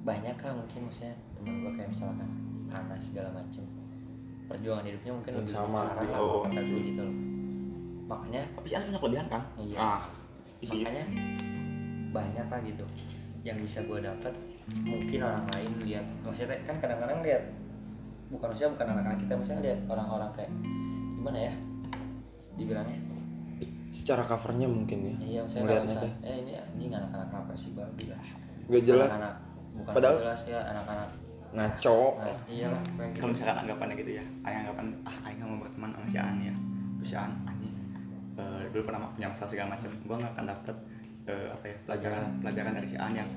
[0.04, 2.30] banyak lah mungkin maksudnya teman gue kayak misalkan
[2.68, 3.64] Anas segala macem
[4.46, 5.80] perjuangan hidupnya mungkin lebih sama.
[5.90, 6.44] parah lah Oh.
[6.46, 7.16] kata gue gitu loh
[8.06, 9.78] makanya tapi si An punya kelebihan kan Iya.
[9.78, 10.02] ah
[10.60, 11.06] isi makanya
[12.16, 12.86] banyak lah gitu.
[13.44, 14.34] Yang bisa gue dapat
[14.82, 16.06] mungkin orang lain lihat.
[16.24, 17.44] Maksudnya kan kadang-kadang lihat
[18.32, 20.52] bukan maksudnya bukan anak-anak kita misalnya lihat orang-orang kayak
[21.14, 21.54] gimana ya
[22.56, 23.00] dibilangnya?
[23.96, 25.16] Secara covernya mungkin ya.
[25.24, 28.20] iya misalnya eh ini ini anak-anak apa sih babi lah
[28.68, 29.08] Gak jelas.
[29.08, 29.36] anak-anak
[29.78, 31.10] bukan Padahal- jelas ya anak-anak.
[31.56, 32.20] Ngaco.
[32.20, 33.20] nah, iyalah kayak gitu.
[33.24, 36.38] Kalau misalkan anggapannya gitu ya Aing anggapan ah Aing nggak mau berteman sama si An
[36.44, 36.54] ya.
[37.00, 37.76] Terus si An anjing
[38.36, 40.76] eh, dulu pernah punya masalah segala macam gue nggak akan dapet
[41.26, 43.30] eh, apa ya pelajaran pelajaran dari si An yang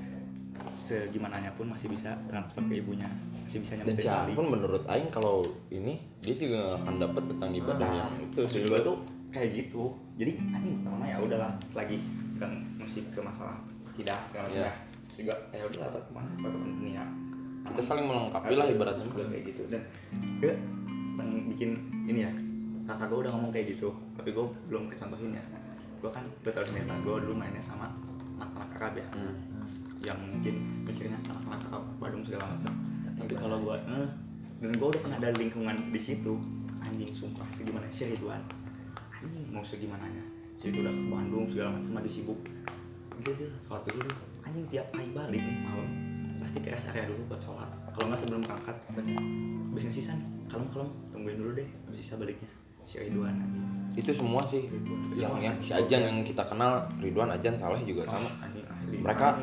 [0.75, 3.07] segimananya pun masih bisa transfer ke ibunya
[3.41, 7.23] masih bisa Dan nyampe si Bali pun menurut Aing kalau ini dia juga akan dapat
[7.27, 8.63] tentang ibadah Nah, yang itu sih.
[8.65, 8.97] tuh
[9.29, 9.83] kayak gitu
[10.15, 11.97] jadi anjing pertama ya udahlah lagi
[12.35, 13.57] kan musik ke masalah
[13.93, 14.65] tidak segala macam Iya.
[14.65, 14.73] ya
[15.11, 17.03] juga ya udah teman buat teman dunia
[17.59, 19.03] Kita saling melengkapi lah ibaratnya.
[19.05, 19.81] juga kayak gitu dan
[20.39, 20.53] gue
[21.49, 21.69] bikin
[22.05, 22.31] ini ya
[22.85, 25.43] kakak gue udah ngomong kayak gitu tapi gue belum kecontohin ya
[25.99, 27.91] gue kan gue tau lah gue dulu mainnya sama
[28.39, 29.07] anak-anak kakak ya.
[29.11, 29.35] Hmm.
[29.99, 30.55] yang mungkin
[30.87, 32.73] pikirnya anak-anak kakak Badung segala macam.
[33.19, 34.07] Tapi kalau gue eh,
[34.63, 36.39] dan gue udah pernah ada lingkungan di situ.
[36.79, 38.39] Anjing sumpah segimana si Ridwan?
[39.19, 40.23] Anjing mau segimana nya
[40.55, 42.39] si itu udah ke Bandung segala macam lagi sibuk.
[43.19, 44.07] Gitu sholat dulu
[44.47, 45.89] anjing tiap kali balik nih malam.
[46.39, 47.67] Pasti ke rest area dulu buat sholat.
[47.91, 49.19] Kalau nggak sebelum berangkat bener.
[49.69, 52.49] Habis sisa nih, kalem-kalem, tungguin dulu deh, habis sisa baliknya
[52.89, 54.65] Si Ridwan anjing Itu semua sih.
[54.65, 55.13] Ridwan.
[55.13, 58.25] Yang yang si Ajan yang kita kenal Ridwan Ajan Saleh juga sama.
[58.25, 58.95] Oh, anjing asli.
[58.97, 59.37] Mereka-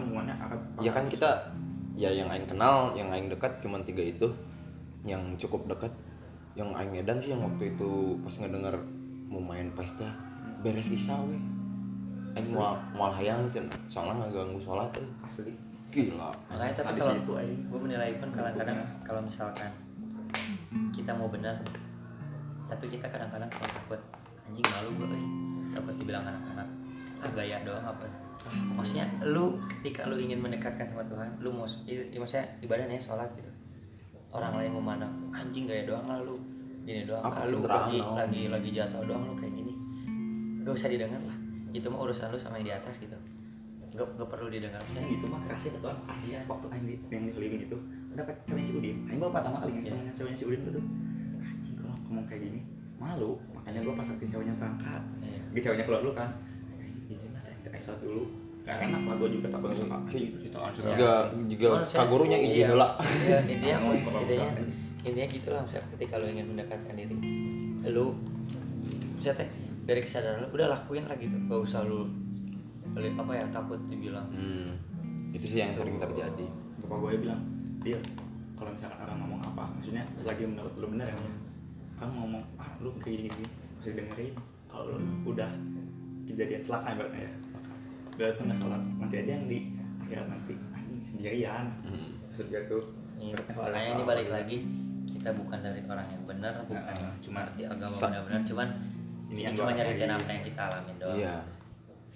[0.82, 1.31] Ya kan kita
[1.94, 4.27] ya yang Aing kenal, yang Aing dekat cuma tiga itu
[5.06, 5.94] yang cukup dekat.
[6.59, 8.74] Yang Aing Medan sih yang waktu itu pas ngedenger
[9.31, 10.10] mau main pesta
[10.60, 11.39] beres isya weh.
[12.35, 15.06] Aing mau mau hayang cen, soalnya nggak ganggu sholat tuh.
[15.23, 15.52] asli.
[15.86, 16.28] Gila.
[16.51, 17.14] makanya tapi kalau
[17.48, 19.70] gue menilai pun kadang-kadang kalau misalkan
[20.93, 21.56] kita mau benar
[22.66, 24.01] tapi kita kadang-kadang kalau takut
[24.44, 25.24] anjing malu gue eh.
[25.72, 26.68] takut dibilang anak-anak.
[27.18, 28.06] Ah gaya doang apa?
[28.72, 33.51] Maksudnya lu ketika lu ingin mendekatkan sama Tuhan lu mau i- maksudnya ibadahnya sholat gitu.
[34.28, 36.38] Orang lain memandang anjing gaya doang lah lu.
[36.82, 39.72] Gini doang Apa ah, lu lagi lagi lagi jatuh doang lu kayak gini.
[40.62, 41.36] Gak usah didengar lah.
[41.70, 43.16] Itu mah urusan lu sama yang di atas gitu.
[43.93, 44.78] Gak, gak perlu didengar.
[44.80, 45.97] Maksudnya maksudnya gitu mah kerasnya ke Tuhan.
[46.22, 46.40] Iya.
[46.47, 47.76] waktu aing di- yang dikeliling itu
[48.12, 48.97] udah ke ceweknya si Udin.
[49.06, 49.93] Aing bawa pertama kali Iya.
[49.93, 50.86] ngomongnya ceweknya si Udin itu anjing
[52.06, 52.60] ngomong kayak gini
[52.96, 55.02] malu makanya gua pas ke ceweknya berangkat.
[55.20, 55.40] Iya.
[55.52, 56.30] di ceweknya keluar dulu kan.
[57.12, 58.22] Izin lah cek sholat dulu.
[58.66, 61.12] Gak enak lah gua juga takut sama citaan Juga
[61.46, 62.66] juga kagurunya izin iya.
[62.72, 62.88] heula.
[63.04, 64.48] Iya, intinya ke intinya?
[65.06, 67.14] intinya gitulah misalnya ketika lu ingin mendekatkan diri
[67.86, 68.06] lu
[69.14, 69.48] misalnya teh
[69.86, 71.36] dari kesadaran lu udah lakuin lah gitu.
[71.36, 72.08] Gak usah lu
[72.96, 74.26] beli apa ya takut dibilang.
[74.32, 74.72] Hmm,
[75.36, 76.46] itu sih yang sering terjadi.
[76.86, 77.42] bapak gue bilang
[77.82, 77.98] dia
[78.54, 81.18] kalau misalkan orang ngomong apa maksudnya selagi menurut lu benar ya
[81.97, 83.48] kamu ngomong ah lu kayak gini gini.
[83.81, 84.35] Masih dengerin
[84.68, 84.98] kalau lu
[85.28, 85.51] udah
[86.28, 87.32] kejadian celaka ibaratnya ya.
[88.16, 89.59] Udah tuh nggak sholat nanti aja yang di
[90.05, 90.55] akhirat nanti.
[90.77, 91.66] Anjing sendirian.
[91.85, 92.10] Hmm.
[92.28, 92.85] maksud gue tuh
[93.16, 94.56] Iya, makanya ini balik lagi
[95.09, 98.68] kita bukan dari orang yang benar bukan Nah, cuma di agama benar-benar cuman
[99.27, 101.16] ini ini yang cuma nyeritain apa yang kita alamin doang.
[101.16, 101.36] Iya.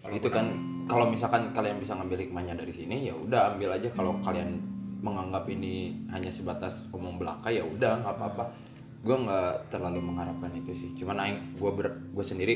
[0.04, 0.46] Walaupun itu kan
[0.84, 3.88] kalau misalkan kalian bisa ngambil hikmahnya dari sini ya udah ambil aja.
[3.96, 4.60] Kalau kalian
[5.00, 8.44] menganggap ini hanya sebatas omong belaka ya udah nggak apa-apa
[9.00, 10.90] gue nggak terlalu mengharapkan itu sih.
[10.94, 12.54] Cuman aing gue ber gue sendiri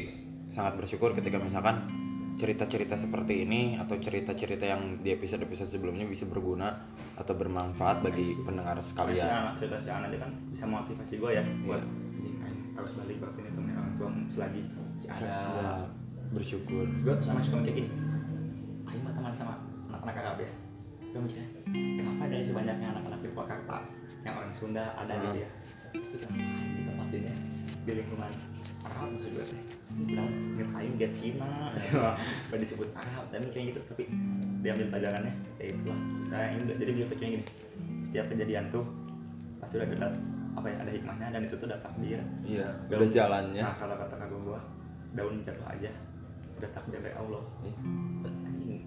[0.48, 1.88] sangat bersyukur ketika misalkan
[2.34, 6.82] cerita-cerita seperti ini atau cerita-cerita yang di episode-episode sebelumnya bisa berguna
[7.14, 9.54] atau bermanfaat bagi pendengar sekalian.
[9.54, 10.32] Cerita si anak dia kan?
[10.50, 11.82] Bisa motivasi gue ya buat
[12.14, 12.48] Iya.
[12.74, 14.62] harus balik berarti ini temen orang tua selagi
[14.96, 15.86] si ya, ada
[16.28, 17.90] bersyukur gue sama suka mikir gini
[18.84, 19.54] aing mah teman sama
[19.88, 20.50] anak-anak Arab ya.
[21.06, 23.78] Gue mikirnya kenapa dari sebanyaknya anak-anak di Purwakarta
[24.20, 25.22] yang orang Sunda ada Hmm.
[25.22, 25.48] gitu ya
[25.94, 27.32] itu kan aing di tempat ini
[27.84, 28.32] di lingkungan
[28.84, 29.62] Arab maksud gue teh?
[30.04, 31.72] Bilang nggak aing dia Cina.
[32.50, 33.24] Gak disebut Arab.
[33.32, 34.04] Dan kayak gitu tapi
[34.60, 35.32] diambil pelajarannya.
[35.56, 37.46] Ya itulah saya ini jadi dia pikirnya gini.
[38.10, 38.84] Setiap kejadian tuh
[39.62, 40.08] pasti udah ada
[40.54, 42.20] apa ya ada hikmahnya dan itu tuh udah takdir.
[42.44, 43.62] Iya udah jalannya.
[43.62, 44.60] Nah kalau kata kagum gua
[45.14, 45.90] daun jatuh aja
[46.60, 47.42] udah takdir dari Allah.
[47.64, 47.78] Iya.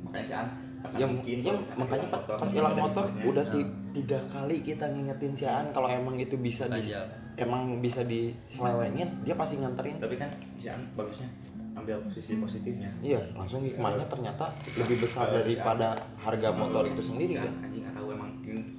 [0.06, 0.36] Makanya sih
[0.78, 4.86] akan ya, mungkin ya, misalkan makanya pas, pas hilang motor udah ti- tiga kali kita
[4.88, 6.94] ngingetin si Aan kalau emang itu bisa di,
[7.36, 9.98] emang bisa diselewengin dia pasti nganterin.
[9.98, 11.30] Tapi kan si an bagusnya
[11.74, 12.90] ambil posisi positifnya.
[13.00, 17.94] iya langsung hikmahnya ternyata lebih besar daripada harga motor itu sendiri kan kan anjing nggak
[17.94, 18.30] tahu emang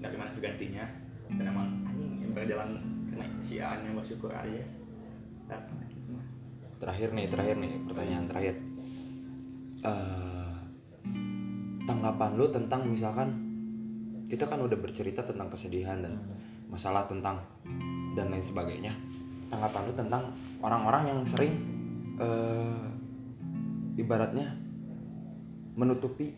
[0.02, 0.84] dari mana bergantinya
[1.30, 2.68] dan emang anjing yang berjalan
[3.06, 4.62] karena si an yang bersyukur aja.
[6.78, 8.54] Terakhir nih terakhir nih pertanyaan terakhir.
[9.78, 10.38] Eh,
[11.89, 13.32] tanggapan lu tentang misalkan
[14.28, 16.20] kita kan udah bercerita tentang kesedihan dan
[16.69, 17.40] masalah tentang
[18.12, 18.93] dan lain sebagainya.
[19.48, 20.23] Tanggapan lu tentang
[20.60, 21.56] orang-orang yang sering
[22.20, 22.85] eh,
[23.97, 24.52] ibaratnya
[25.81, 26.36] menutupi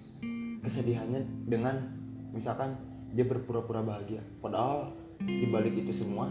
[0.63, 1.83] kesedihannya dengan
[2.31, 2.79] misalkan
[3.11, 4.23] dia berpura-pura bahagia.
[4.39, 6.31] Padahal di balik itu semua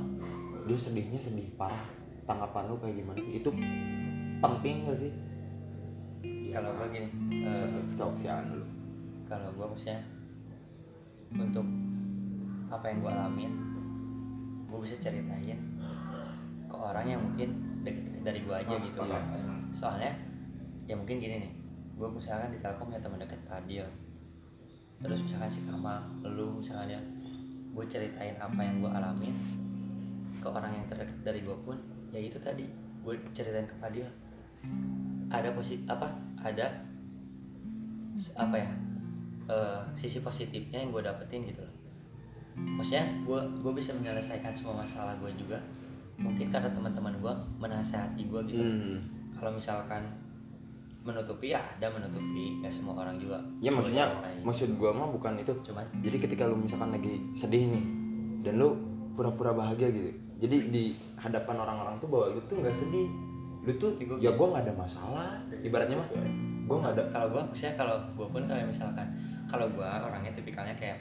[0.63, 1.83] dia sedihnya sedih parah.
[2.23, 3.35] Tanggapan lu kayak gimana sih?
[3.35, 3.51] Itu
[4.39, 5.11] penting gak sih?
[6.55, 7.09] Kalau gue gini
[7.43, 8.78] eh, Aan dulu
[9.29, 10.01] kalau gue maksudnya
[11.31, 11.65] untuk
[12.69, 13.51] apa yang gue alamin
[14.65, 15.59] gue bisa ceritain
[16.65, 17.49] ke orang yang mungkin
[17.81, 18.99] deket dari gue aja Oh, gitu.
[19.05, 19.19] Iya.
[19.71, 20.11] soalnya
[20.85, 21.51] ya mungkin gini nih
[21.95, 23.83] gue misalkan di Telkom ya teman dekat Fadil.
[24.99, 27.01] Terus misalkan si Kamal lu misalkan ya
[27.69, 29.35] gue ceritain apa yang gue alamin
[30.39, 31.75] ke orang yang terdekat dari gue pun
[32.09, 32.65] ya itu tadi
[33.03, 34.07] gue ceritain ke Fadil.
[35.29, 36.07] Ada positif apa
[36.39, 36.81] ada
[38.35, 38.69] apa ya
[39.49, 41.75] eh, sisi positifnya yang gue dapetin gitu loh.
[42.55, 45.57] Maksudnya gue gue bisa menyelesaikan semua masalah gue juga.
[46.15, 48.61] Mungkin karena teman-teman gue menasehati gue gitu.
[48.61, 48.99] Hmm.
[49.31, 50.03] kalau misalkan
[50.99, 52.59] menutupi ya ada menutupi.
[52.59, 54.39] Nggak semua orang juga ya Gua maksudnya ceritain.
[54.43, 55.53] maksud gua mah bukan itu.
[55.63, 57.83] Cuman jadi ketika lu misalkan lagi sedih nih
[58.43, 58.75] dan lu
[59.15, 60.83] pura-pura bahagia gitu jadi di
[61.15, 63.07] hadapan orang-orang tuh bahwa lu tuh nggak sedih.
[63.63, 65.29] Lu tuh gua- ya gua nggak ada masalah.
[65.63, 66.77] Ibaratnya mah gua.
[66.79, 69.07] nggak ada kalau gue misalnya kalau gue pun kayak misalkan
[69.49, 70.97] kalau gue orangnya tipikalnya kayak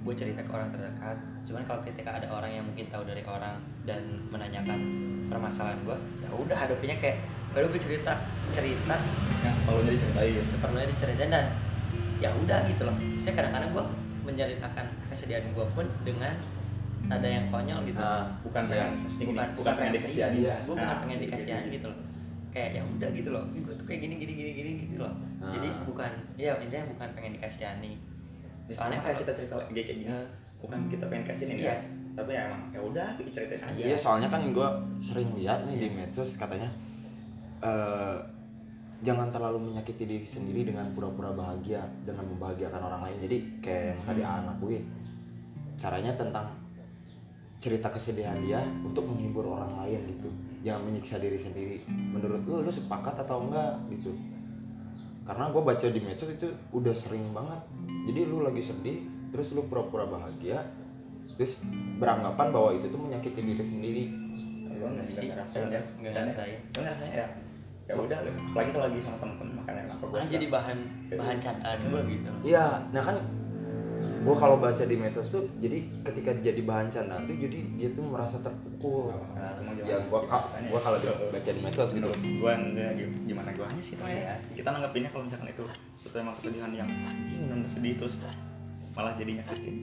[0.00, 3.56] gue cerita ke orang terdekat cuman kalau ketika ada orang yang mungkin tahu dari orang
[3.84, 4.00] dan
[4.32, 4.78] menanyakan
[5.28, 7.20] permasalahan gue ya udah hadapinnya kayak
[7.52, 8.12] baru gue cerita
[8.50, 8.96] cerita
[9.40, 10.34] Yang separuhnya diceritain.
[10.42, 11.46] sepenuhnya diceritain dan
[12.16, 13.84] ya udah gitu loh saya kadang-kadang gue
[14.22, 16.32] menceritakan kesedihan gue pun dengan
[17.08, 20.36] ada yang konyol gitu Nah, Bukan pengen maksudnya gini, bukan bukan pengen dikasihani.
[20.38, 20.56] Iya.
[20.60, 21.74] gue bukan Nah, pengen dikasihani gitu.
[21.76, 21.98] gitu loh
[22.50, 25.56] kayak ya udah gitu loh gue tuh kayak gini gini gini gini gitu loh Ah.
[25.56, 27.96] jadi bukan ya intinya bukan pengen dikasihani
[28.70, 30.06] Ya, soalnya kayak kita cerita kayak gini.
[30.62, 31.74] Bukan kita pengen kasih ini Iya.
[31.74, 31.80] kan.
[32.14, 33.82] Tapi ya emang ya udah kita ceritain aja.
[33.82, 34.68] Iya soalnya kan gue
[35.02, 36.70] sering lihat nih di medsos katanya
[37.60, 38.14] eh
[39.00, 43.18] jangan terlalu menyakiti diri sendiri dengan pura-pura bahagia dengan membahagiakan orang lain.
[43.26, 44.78] Jadi kayak yang tadi anak gue
[45.74, 46.46] caranya tentang
[47.58, 50.30] cerita kesedihan dia untuk menghibur orang lain gitu.
[50.60, 51.78] Jangan menyiksa diri sendiri.
[51.88, 54.12] Menurut lu lu sepakat atau enggak gitu?
[55.24, 57.60] Karena gue baca di medsos itu udah sering banget.
[58.10, 60.64] Jadi lu lagi sedih, terus lu pura-pura bahagia,
[61.40, 61.56] terus
[61.96, 64.04] beranggapan bahwa itu tuh menyakiti diri sendiri
[64.80, 67.26] Gue nggak sih nggak Dan- ngerasain Gue ngerasanya ya
[67.90, 70.78] ya udah apalagi kalau lagi sama temen-temen makanya kenapa gue jadi bahan
[71.10, 73.16] bahan candaan gue gitu Iya, nah kan
[74.20, 78.04] gue kalau baca di medsos tuh jadi ketika jadi bahan candaan tuh jadi dia tuh
[78.04, 79.08] merasa terpukul.
[79.80, 80.20] Ya gue
[80.68, 80.98] gua kalau
[81.32, 82.04] baca di medsos gitu.
[82.12, 82.52] Gue
[83.24, 84.52] gimana gue hanya sih Iya namanya sih.
[84.54, 85.64] kita nanggepinnya kalau misalkan itu
[85.96, 88.14] suatu emang kesedihan yang anjing sedih terus
[88.92, 89.76] malah jadi nyakitin.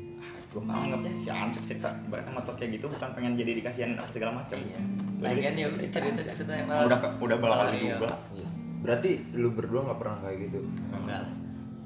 [0.53, 4.11] Gue malah anggapnya si ancuk cerita ibaratnya motor kayak gitu bukan pengen jadi dikasihanin apa
[4.13, 4.79] segala macam iya.
[5.17, 7.97] Lagian ya udah cerita cerita yang Nah, udah udah bala Iya.
[7.97, 8.47] juga Iya.
[8.85, 10.59] berarti lu berdua nggak pernah kayak gitu?
[10.93, 11.25] Enggak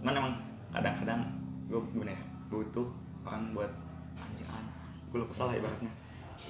[0.02, 0.34] cuman emang
[0.74, 1.20] kadang-kadang
[1.70, 2.22] gue gimana ya
[2.52, 2.88] butuh
[3.24, 3.72] orang buat
[4.20, 4.66] anjing an
[5.08, 5.92] gue lu kesal lah ibaratnya.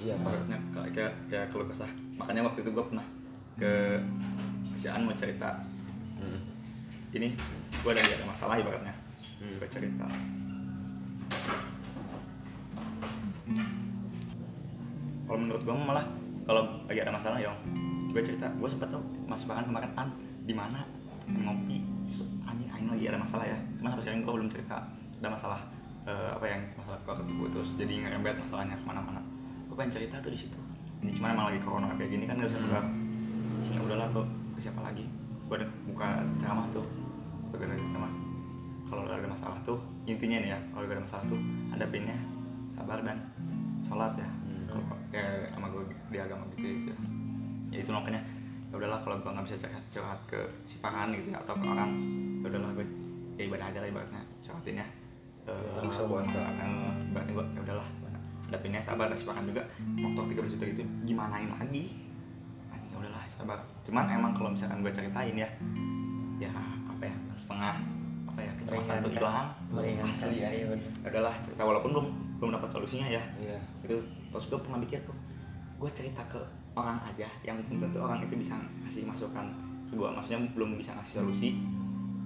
[0.02, 1.90] Iya ibaratnya kayak kayak kayak keluh kesah.
[2.18, 3.06] Makanya waktu itu gue pernah
[3.54, 3.72] ke
[4.78, 5.62] si An mau cerita.
[6.18, 6.38] Hmm.
[7.12, 7.34] ini
[7.82, 8.94] gue ada ada masalah ibaratnya.
[9.38, 9.52] Hmm.
[9.58, 10.06] gue cerita.
[15.26, 16.06] Kalau menurut gue malah
[16.42, 17.54] kalau lagi ada masalah ya
[18.10, 18.50] gue cerita.
[18.58, 20.08] Gue sempet tuh mas bahkan kemarin an
[20.46, 20.82] di mana?
[21.30, 21.78] Ngopi.
[22.10, 23.58] So, anjing anjing lagi ada masalah ya.
[23.78, 24.76] Cuma sampai sekarang gue belum cerita.
[25.22, 25.60] Ada masalah
[26.06, 29.20] eh, apa yang masalah keluarga gue terus jadi ngerembet masalahnya ke mana-mana.
[29.70, 30.58] Gue pengen cerita tuh di situ.
[31.02, 32.66] Ini cuma emang lagi corona kayak gini kan gak bisa Hmm.
[32.70, 32.84] keluar.
[33.62, 35.04] Sini udahlah kok ke siapa lagi?
[35.46, 36.08] Gue ada buka
[36.38, 36.86] ceramah tuh.
[37.50, 38.12] Gue ada ceramah.
[38.86, 41.40] Kalau ada masalah tuh intinya nih ya kalau ada masalah tuh
[41.72, 42.18] hadapinnya
[42.68, 43.18] sabar dan
[43.80, 44.28] sholat ya.
[44.28, 44.66] Hmm.
[44.68, 46.92] kalau kayak sama gue di agama gitu, gitu.
[47.68, 48.20] ya itu makanya
[48.68, 51.66] ya udahlah kalau gue nggak bisa curhat, curhat ke si pakan gitu ya atau ke
[51.68, 51.92] orang
[52.40, 52.86] ya udahlah gue
[53.36, 54.86] ya ibadah aja lah ibaratnya curhatin ya
[55.48, 56.40] Langsung puasa.
[57.12, 57.88] ibaratnya gue ya udahlah
[58.48, 59.62] hadapinnya sabar dan si pakan juga.
[59.82, 61.98] Motor 13 juta gitu gimanain lagi?
[62.70, 63.58] Anjing, ya udahlah sabar.
[63.84, 65.48] Cuman emang kalau misalkan gue ceritain ya
[66.40, 66.50] ya
[66.90, 67.74] apa ya setengah
[68.32, 69.12] apa ya kecemasan Meringankan.
[69.18, 70.10] hilang.
[70.10, 70.48] Asli ya.
[70.50, 70.66] Iya
[71.04, 72.06] Ya udahlah cerita walaupun belum
[72.40, 73.22] belum dapat solusinya ya.
[73.38, 73.58] Iya.
[73.84, 74.02] Itu
[74.32, 75.16] terus gue pernah mikir tuh
[75.82, 76.38] gue cerita ke
[76.78, 78.54] orang aja yang belum tentu orang itu bisa
[78.86, 79.50] ngasih masukan
[79.90, 81.58] ke gue maksudnya belum bisa ngasih solusi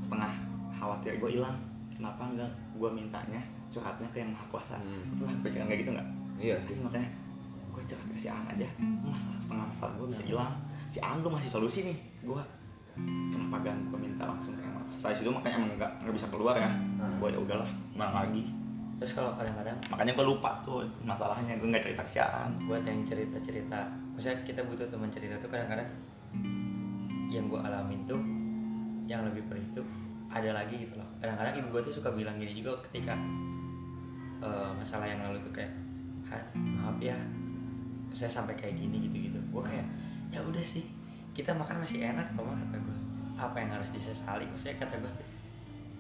[0.05, 0.33] setengah
[0.77, 1.57] khawatir gue hilang
[1.97, 3.41] kenapa enggak gue mintanya
[3.73, 4.77] curhatnya ke yang maha kuasa?
[4.77, 5.17] Hmm.
[5.17, 6.09] pernah pikiran kayak gitu nggak?
[6.37, 6.57] Iya.
[6.69, 7.09] Jadi makanya
[7.73, 8.69] gue curhat ke si An aja
[9.05, 10.55] masalah setengah masalah gue bisa hilang.
[10.93, 11.99] Si An tuh masih solusi nih.
[12.23, 12.43] Gue
[13.33, 14.97] kenapa gak gue minta langsung ke yang maha kuasa?
[15.01, 16.71] Setelah itu makanya emang nggak nggak bisa keluar ya.
[16.71, 17.17] Hmm.
[17.19, 18.45] gue ya udahlah gimana lagi.
[18.97, 19.77] Terus kalau kadang-kadang?
[19.93, 22.53] Makanya gue lupa tuh masalahnya gue nggak cerita ke si An.
[22.69, 23.81] Buat yang cerita-cerita
[24.17, 25.85] maksudnya kita butuh teman cerita tuh kadang-kadang
[27.29, 28.21] yang gue alamin tuh
[29.05, 29.85] yang lebih perih tuh
[30.43, 31.09] ada lagi gitu loh.
[31.23, 33.15] Kadang-kadang ibu gue tuh suka bilang gini juga ketika
[34.45, 35.73] eh, masalah yang lalu tuh kayak
[36.29, 36.43] "Han,
[36.77, 37.17] maaf ya
[38.17, 39.39] saya sampai kayak gini gitu-gitu.
[39.53, 39.87] Gue kayak
[40.33, 40.85] ya udah sih
[41.37, 42.97] kita makan masih enak loh kata gue
[43.37, 44.49] apa yang harus disesali?
[44.49, 45.13] Maksudnya kata gue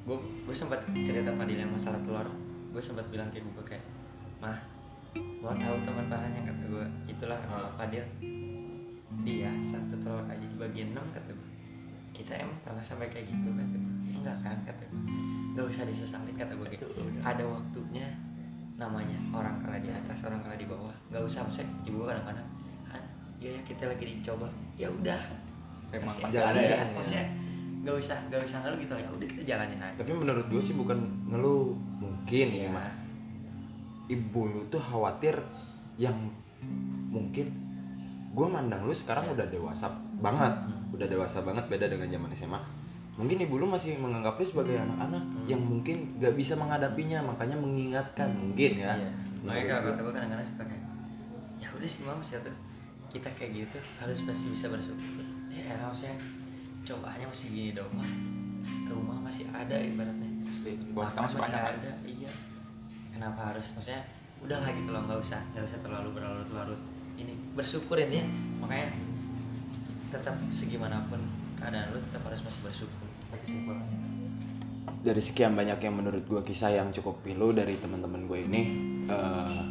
[0.07, 2.29] gue gue sempat cerita Fadil yang masalah telur.
[2.73, 3.85] Gue sempat bilang ke ibu gue kayak
[4.41, 4.59] mah
[5.41, 8.05] mau tahu teman bahannya kata gue itulah kata Fadil
[9.25, 11.45] dia satu telur aja dibagi enam kata gue
[12.16, 13.66] kita emang pernah sampai kayak gitu gue
[14.16, 15.01] enggak kan kata gue
[15.52, 16.88] nggak usah disesalin kata gue kayak
[17.20, 18.09] ada waktunya
[18.76, 20.93] namanya orang kalah di atas orang kalah di bawah.
[21.09, 22.48] Nggak usah maksudnya ibu gue kadang-kadang
[22.93, 23.02] "Han,
[23.40, 24.48] ya ya kita lagi dicoba.
[24.76, 25.20] Ya udah.
[25.97, 26.68] Emang jalan ada ya.
[26.68, 27.26] ya Iya, maksudnya
[27.86, 29.97] nggak usah nggak usah ngeluh gitu ya udah kita jalanin aja.
[29.97, 30.98] Tapi menurut gue sih bukan
[31.32, 32.68] ngeluh mungkin ya.
[32.68, 32.93] Mah
[34.06, 35.34] ibu lu tuh khawatir
[35.97, 36.14] yang
[37.09, 37.48] mungkin
[38.37, 39.33] gue mandang lu sekarang Iya.
[39.33, 39.87] udah dewasa
[40.19, 40.93] banget Hmm.
[40.93, 42.61] udah dewasa banget beda dengan zaman SMA
[43.17, 45.49] mungkin ibu lu masih menganggap lu sebagai anak-anak Hmm.
[45.49, 49.11] yang mungkin gak bisa menghadapinya makanya mengingatkan mungkin ya Iya.
[49.37, 50.85] Menurut Makanya kalau kata gue kadang-kadang suka kayak
[51.57, 52.57] ya udah sih mam tuh
[53.09, 55.25] kita kayak gitu harus masih bisa bersyukur.
[55.49, 56.17] Ya elah maksudnya
[56.83, 58.11] cobaannya masih gini dong mah.
[58.87, 60.29] Rumah masih ada ibaratnya.
[60.93, 61.75] Makan kamu masih sebanyak kan?
[61.79, 61.93] ada.
[62.05, 62.31] Iya.
[63.09, 64.03] Kenapa harus maksudnya
[64.37, 66.81] udah lah gitu loh nggak usah nggak usah terlalu berlarut-larut
[67.16, 68.24] ini bersyukurin ya.
[68.60, 68.93] Makanya
[70.12, 71.20] tetap segimanapun
[71.59, 73.09] keadaan lu tetap harus masih bersyukur.
[73.32, 74.16] Tapi kesimpulannya
[75.06, 78.62] dari sekian banyak yang menurut gue kisah yang cukup pilu dari teman-teman gue ini
[79.06, 79.62] eh,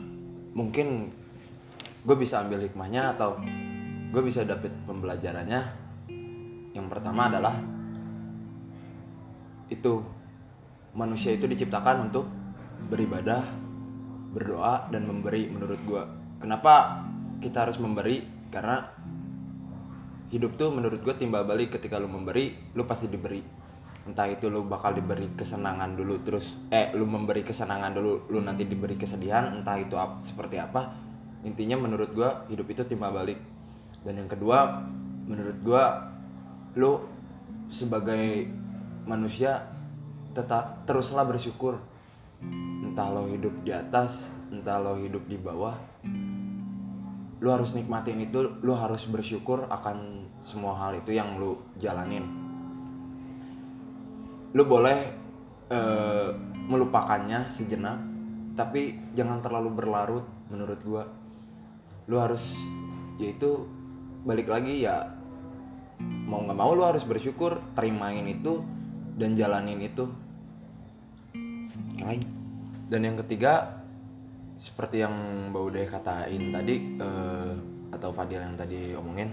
[0.55, 1.11] mungkin
[2.07, 3.35] gue bisa ambil hikmahnya atau
[4.15, 5.83] gue bisa dapet pembelajarannya.
[6.71, 7.55] Yang pertama adalah
[9.67, 10.03] itu
[10.95, 12.27] manusia itu diciptakan untuk
[12.87, 13.43] beribadah
[14.31, 16.03] berdoa dan memberi menurut gue
[16.43, 17.01] kenapa
[17.39, 18.87] kita harus memberi karena
[20.31, 21.75] hidup tuh menurut gue timbal balik.
[21.79, 23.43] Ketika lu memberi lu pasti diberi.
[24.05, 28.69] Entah itu lu bakal diberi kesenangan dulu terus eh lu memberi kesenangan dulu lu nanti
[28.69, 30.93] diberi kesedihan entah itu ap- seperti apa.
[31.41, 33.41] Intinya menurut gua hidup itu timbal balik.
[34.05, 34.85] Dan yang kedua
[35.25, 35.83] menurut gua
[36.77, 37.01] lu
[37.69, 38.45] sebagai
[39.09, 39.65] manusia
[40.37, 41.81] tetap teruslah bersyukur.
[42.85, 45.73] Entah lo hidup di atas entah lo hidup di bawah
[47.45, 52.25] lu harus nikmatin itu lu harus bersyukur akan semua hal itu yang lu jalanin.
[54.57, 55.13] Lu boleh
[55.69, 56.33] eh,
[56.65, 58.01] melupakannya sejenak
[58.57, 61.05] tapi jangan terlalu berlarut menurut gua.
[62.09, 62.41] Lu harus
[63.21, 63.69] yaitu
[64.25, 65.13] balik lagi ya
[66.01, 68.65] mau nggak mau lu harus bersyukur terimain itu
[69.21, 70.09] dan jalanin itu.
[72.89, 73.84] Dan yang ketiga
[74.65, 75.13] seperti yang
[75.53, 77.53] Mbak Ude katain tadi eh,
[77.93, 79.29] atau Fadil yang tadi omongin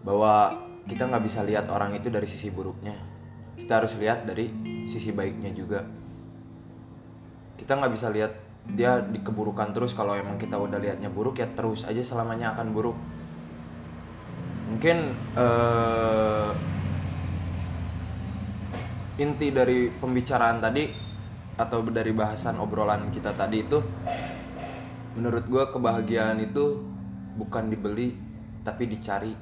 [0.00, 0.56] bahwa
[0.88, 2.96] kita nggak bisa lihat orang itu dari sisi buruknya.
[3.60, 4.48] Kita harus lihat dari
[4.88, 5.84] sisi baiknya juga.
[7.60, 8.32] Kita nggak bisa lihat
[8.66, 12.72] dia di keburukan terus kalau emang kita udah lihatnya buruk ya terus aja selamanya akan
[12.72, 12.96] buruk.
[14.72, 14.96] Mungkin
[15.36, 16.50] eh,
[19.20, 21.04] inti dari pembicaraan tadi
[21.56, 23.80] atau dari bahasan obrolan kita tadi itu
[25.16, 26.84] menurut gue kebahagiaan itu
[27.40, 28.12] bukan dibeli
[28.62, 29.32] tapi dicari.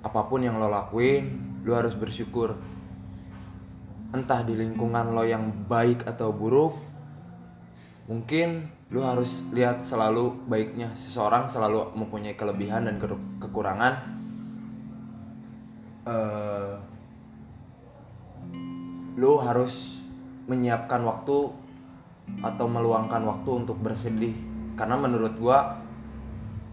[0.00, 2.56] Apa pun yang lo lakuin lo harus bersyukur.
[4.16, 6.80] Entah di lingkungan lo yang baik atau buruk
[8.06, 13.94] mungkin lo harus lihat selalu baiknya seseorang selalu mempunyai kelebihan dan ke- kekurangan.
[16.06, 16.74] Eh,
[19.18, 19.98] lu harus
[20.46, 21.50] menyiapkan waktu
[22.42, 24.34] atau meluangkan waktu untuk bersedih.
[24.76, 25.80] Karena menurut gua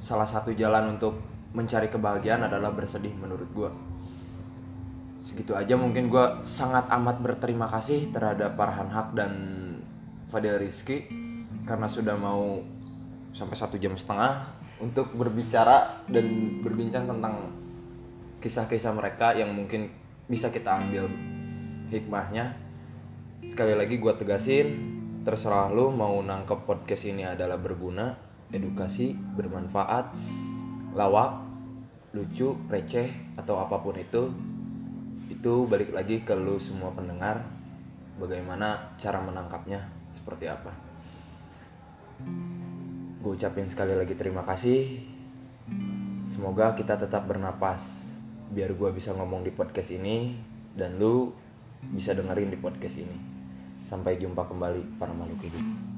[0.03, 1.15] salah satu jalan untuk
[1.55, 3.71] mencari kebahagiaan adalah bersedih menurut gua.
[5.23, 9.31] Segitu aja mungkin gua sangat amat berterima kasih terhadap Farhan Haq dan
[10.27, 11.07] Fadil Rizky
[11.63, 12.59] karena sudah mau
[13.31, 14.43] sampai satu jam setengah
[14.83, 17.55] untuk berbicara dan berbincang tentang
[18.43, 19.87] kisah-kisah mereka yang mungkin
[20.27, 21.07] bisa kita ambil
[21.87, 22.59] hikmahnya.
[23.47, 24.92] Sekali lagi gua tegasin
[25.23, 28.11] terserah lu mau nangkep podcast ini adalah berguna
[28.51, 30.11] edukasi bermanfaat
[30.91, 31.39] lawak
[32.11, 33.07] lucu receh
[33.39, 34.35] atau apa pun itu
[35.31, 37.39] itu balik lagi ke lu semua pendengar
[38.19, 40.75] bagaimana cara menangkapnya seperti apa.
[43.23, 45.01] Gue ucapin sekali lagi terima kasih.
[46.29, 47.81] Semoga kita tetap bernapas
[48.51, 50.35] biar gue bisa ngomong di podcast ini
[50.75, 51.31] dan lu
[51.95, 53.32] bisa dengerin di podcast ini
[53.83, 55.92] sampai jumpa kembali para makhluk hidup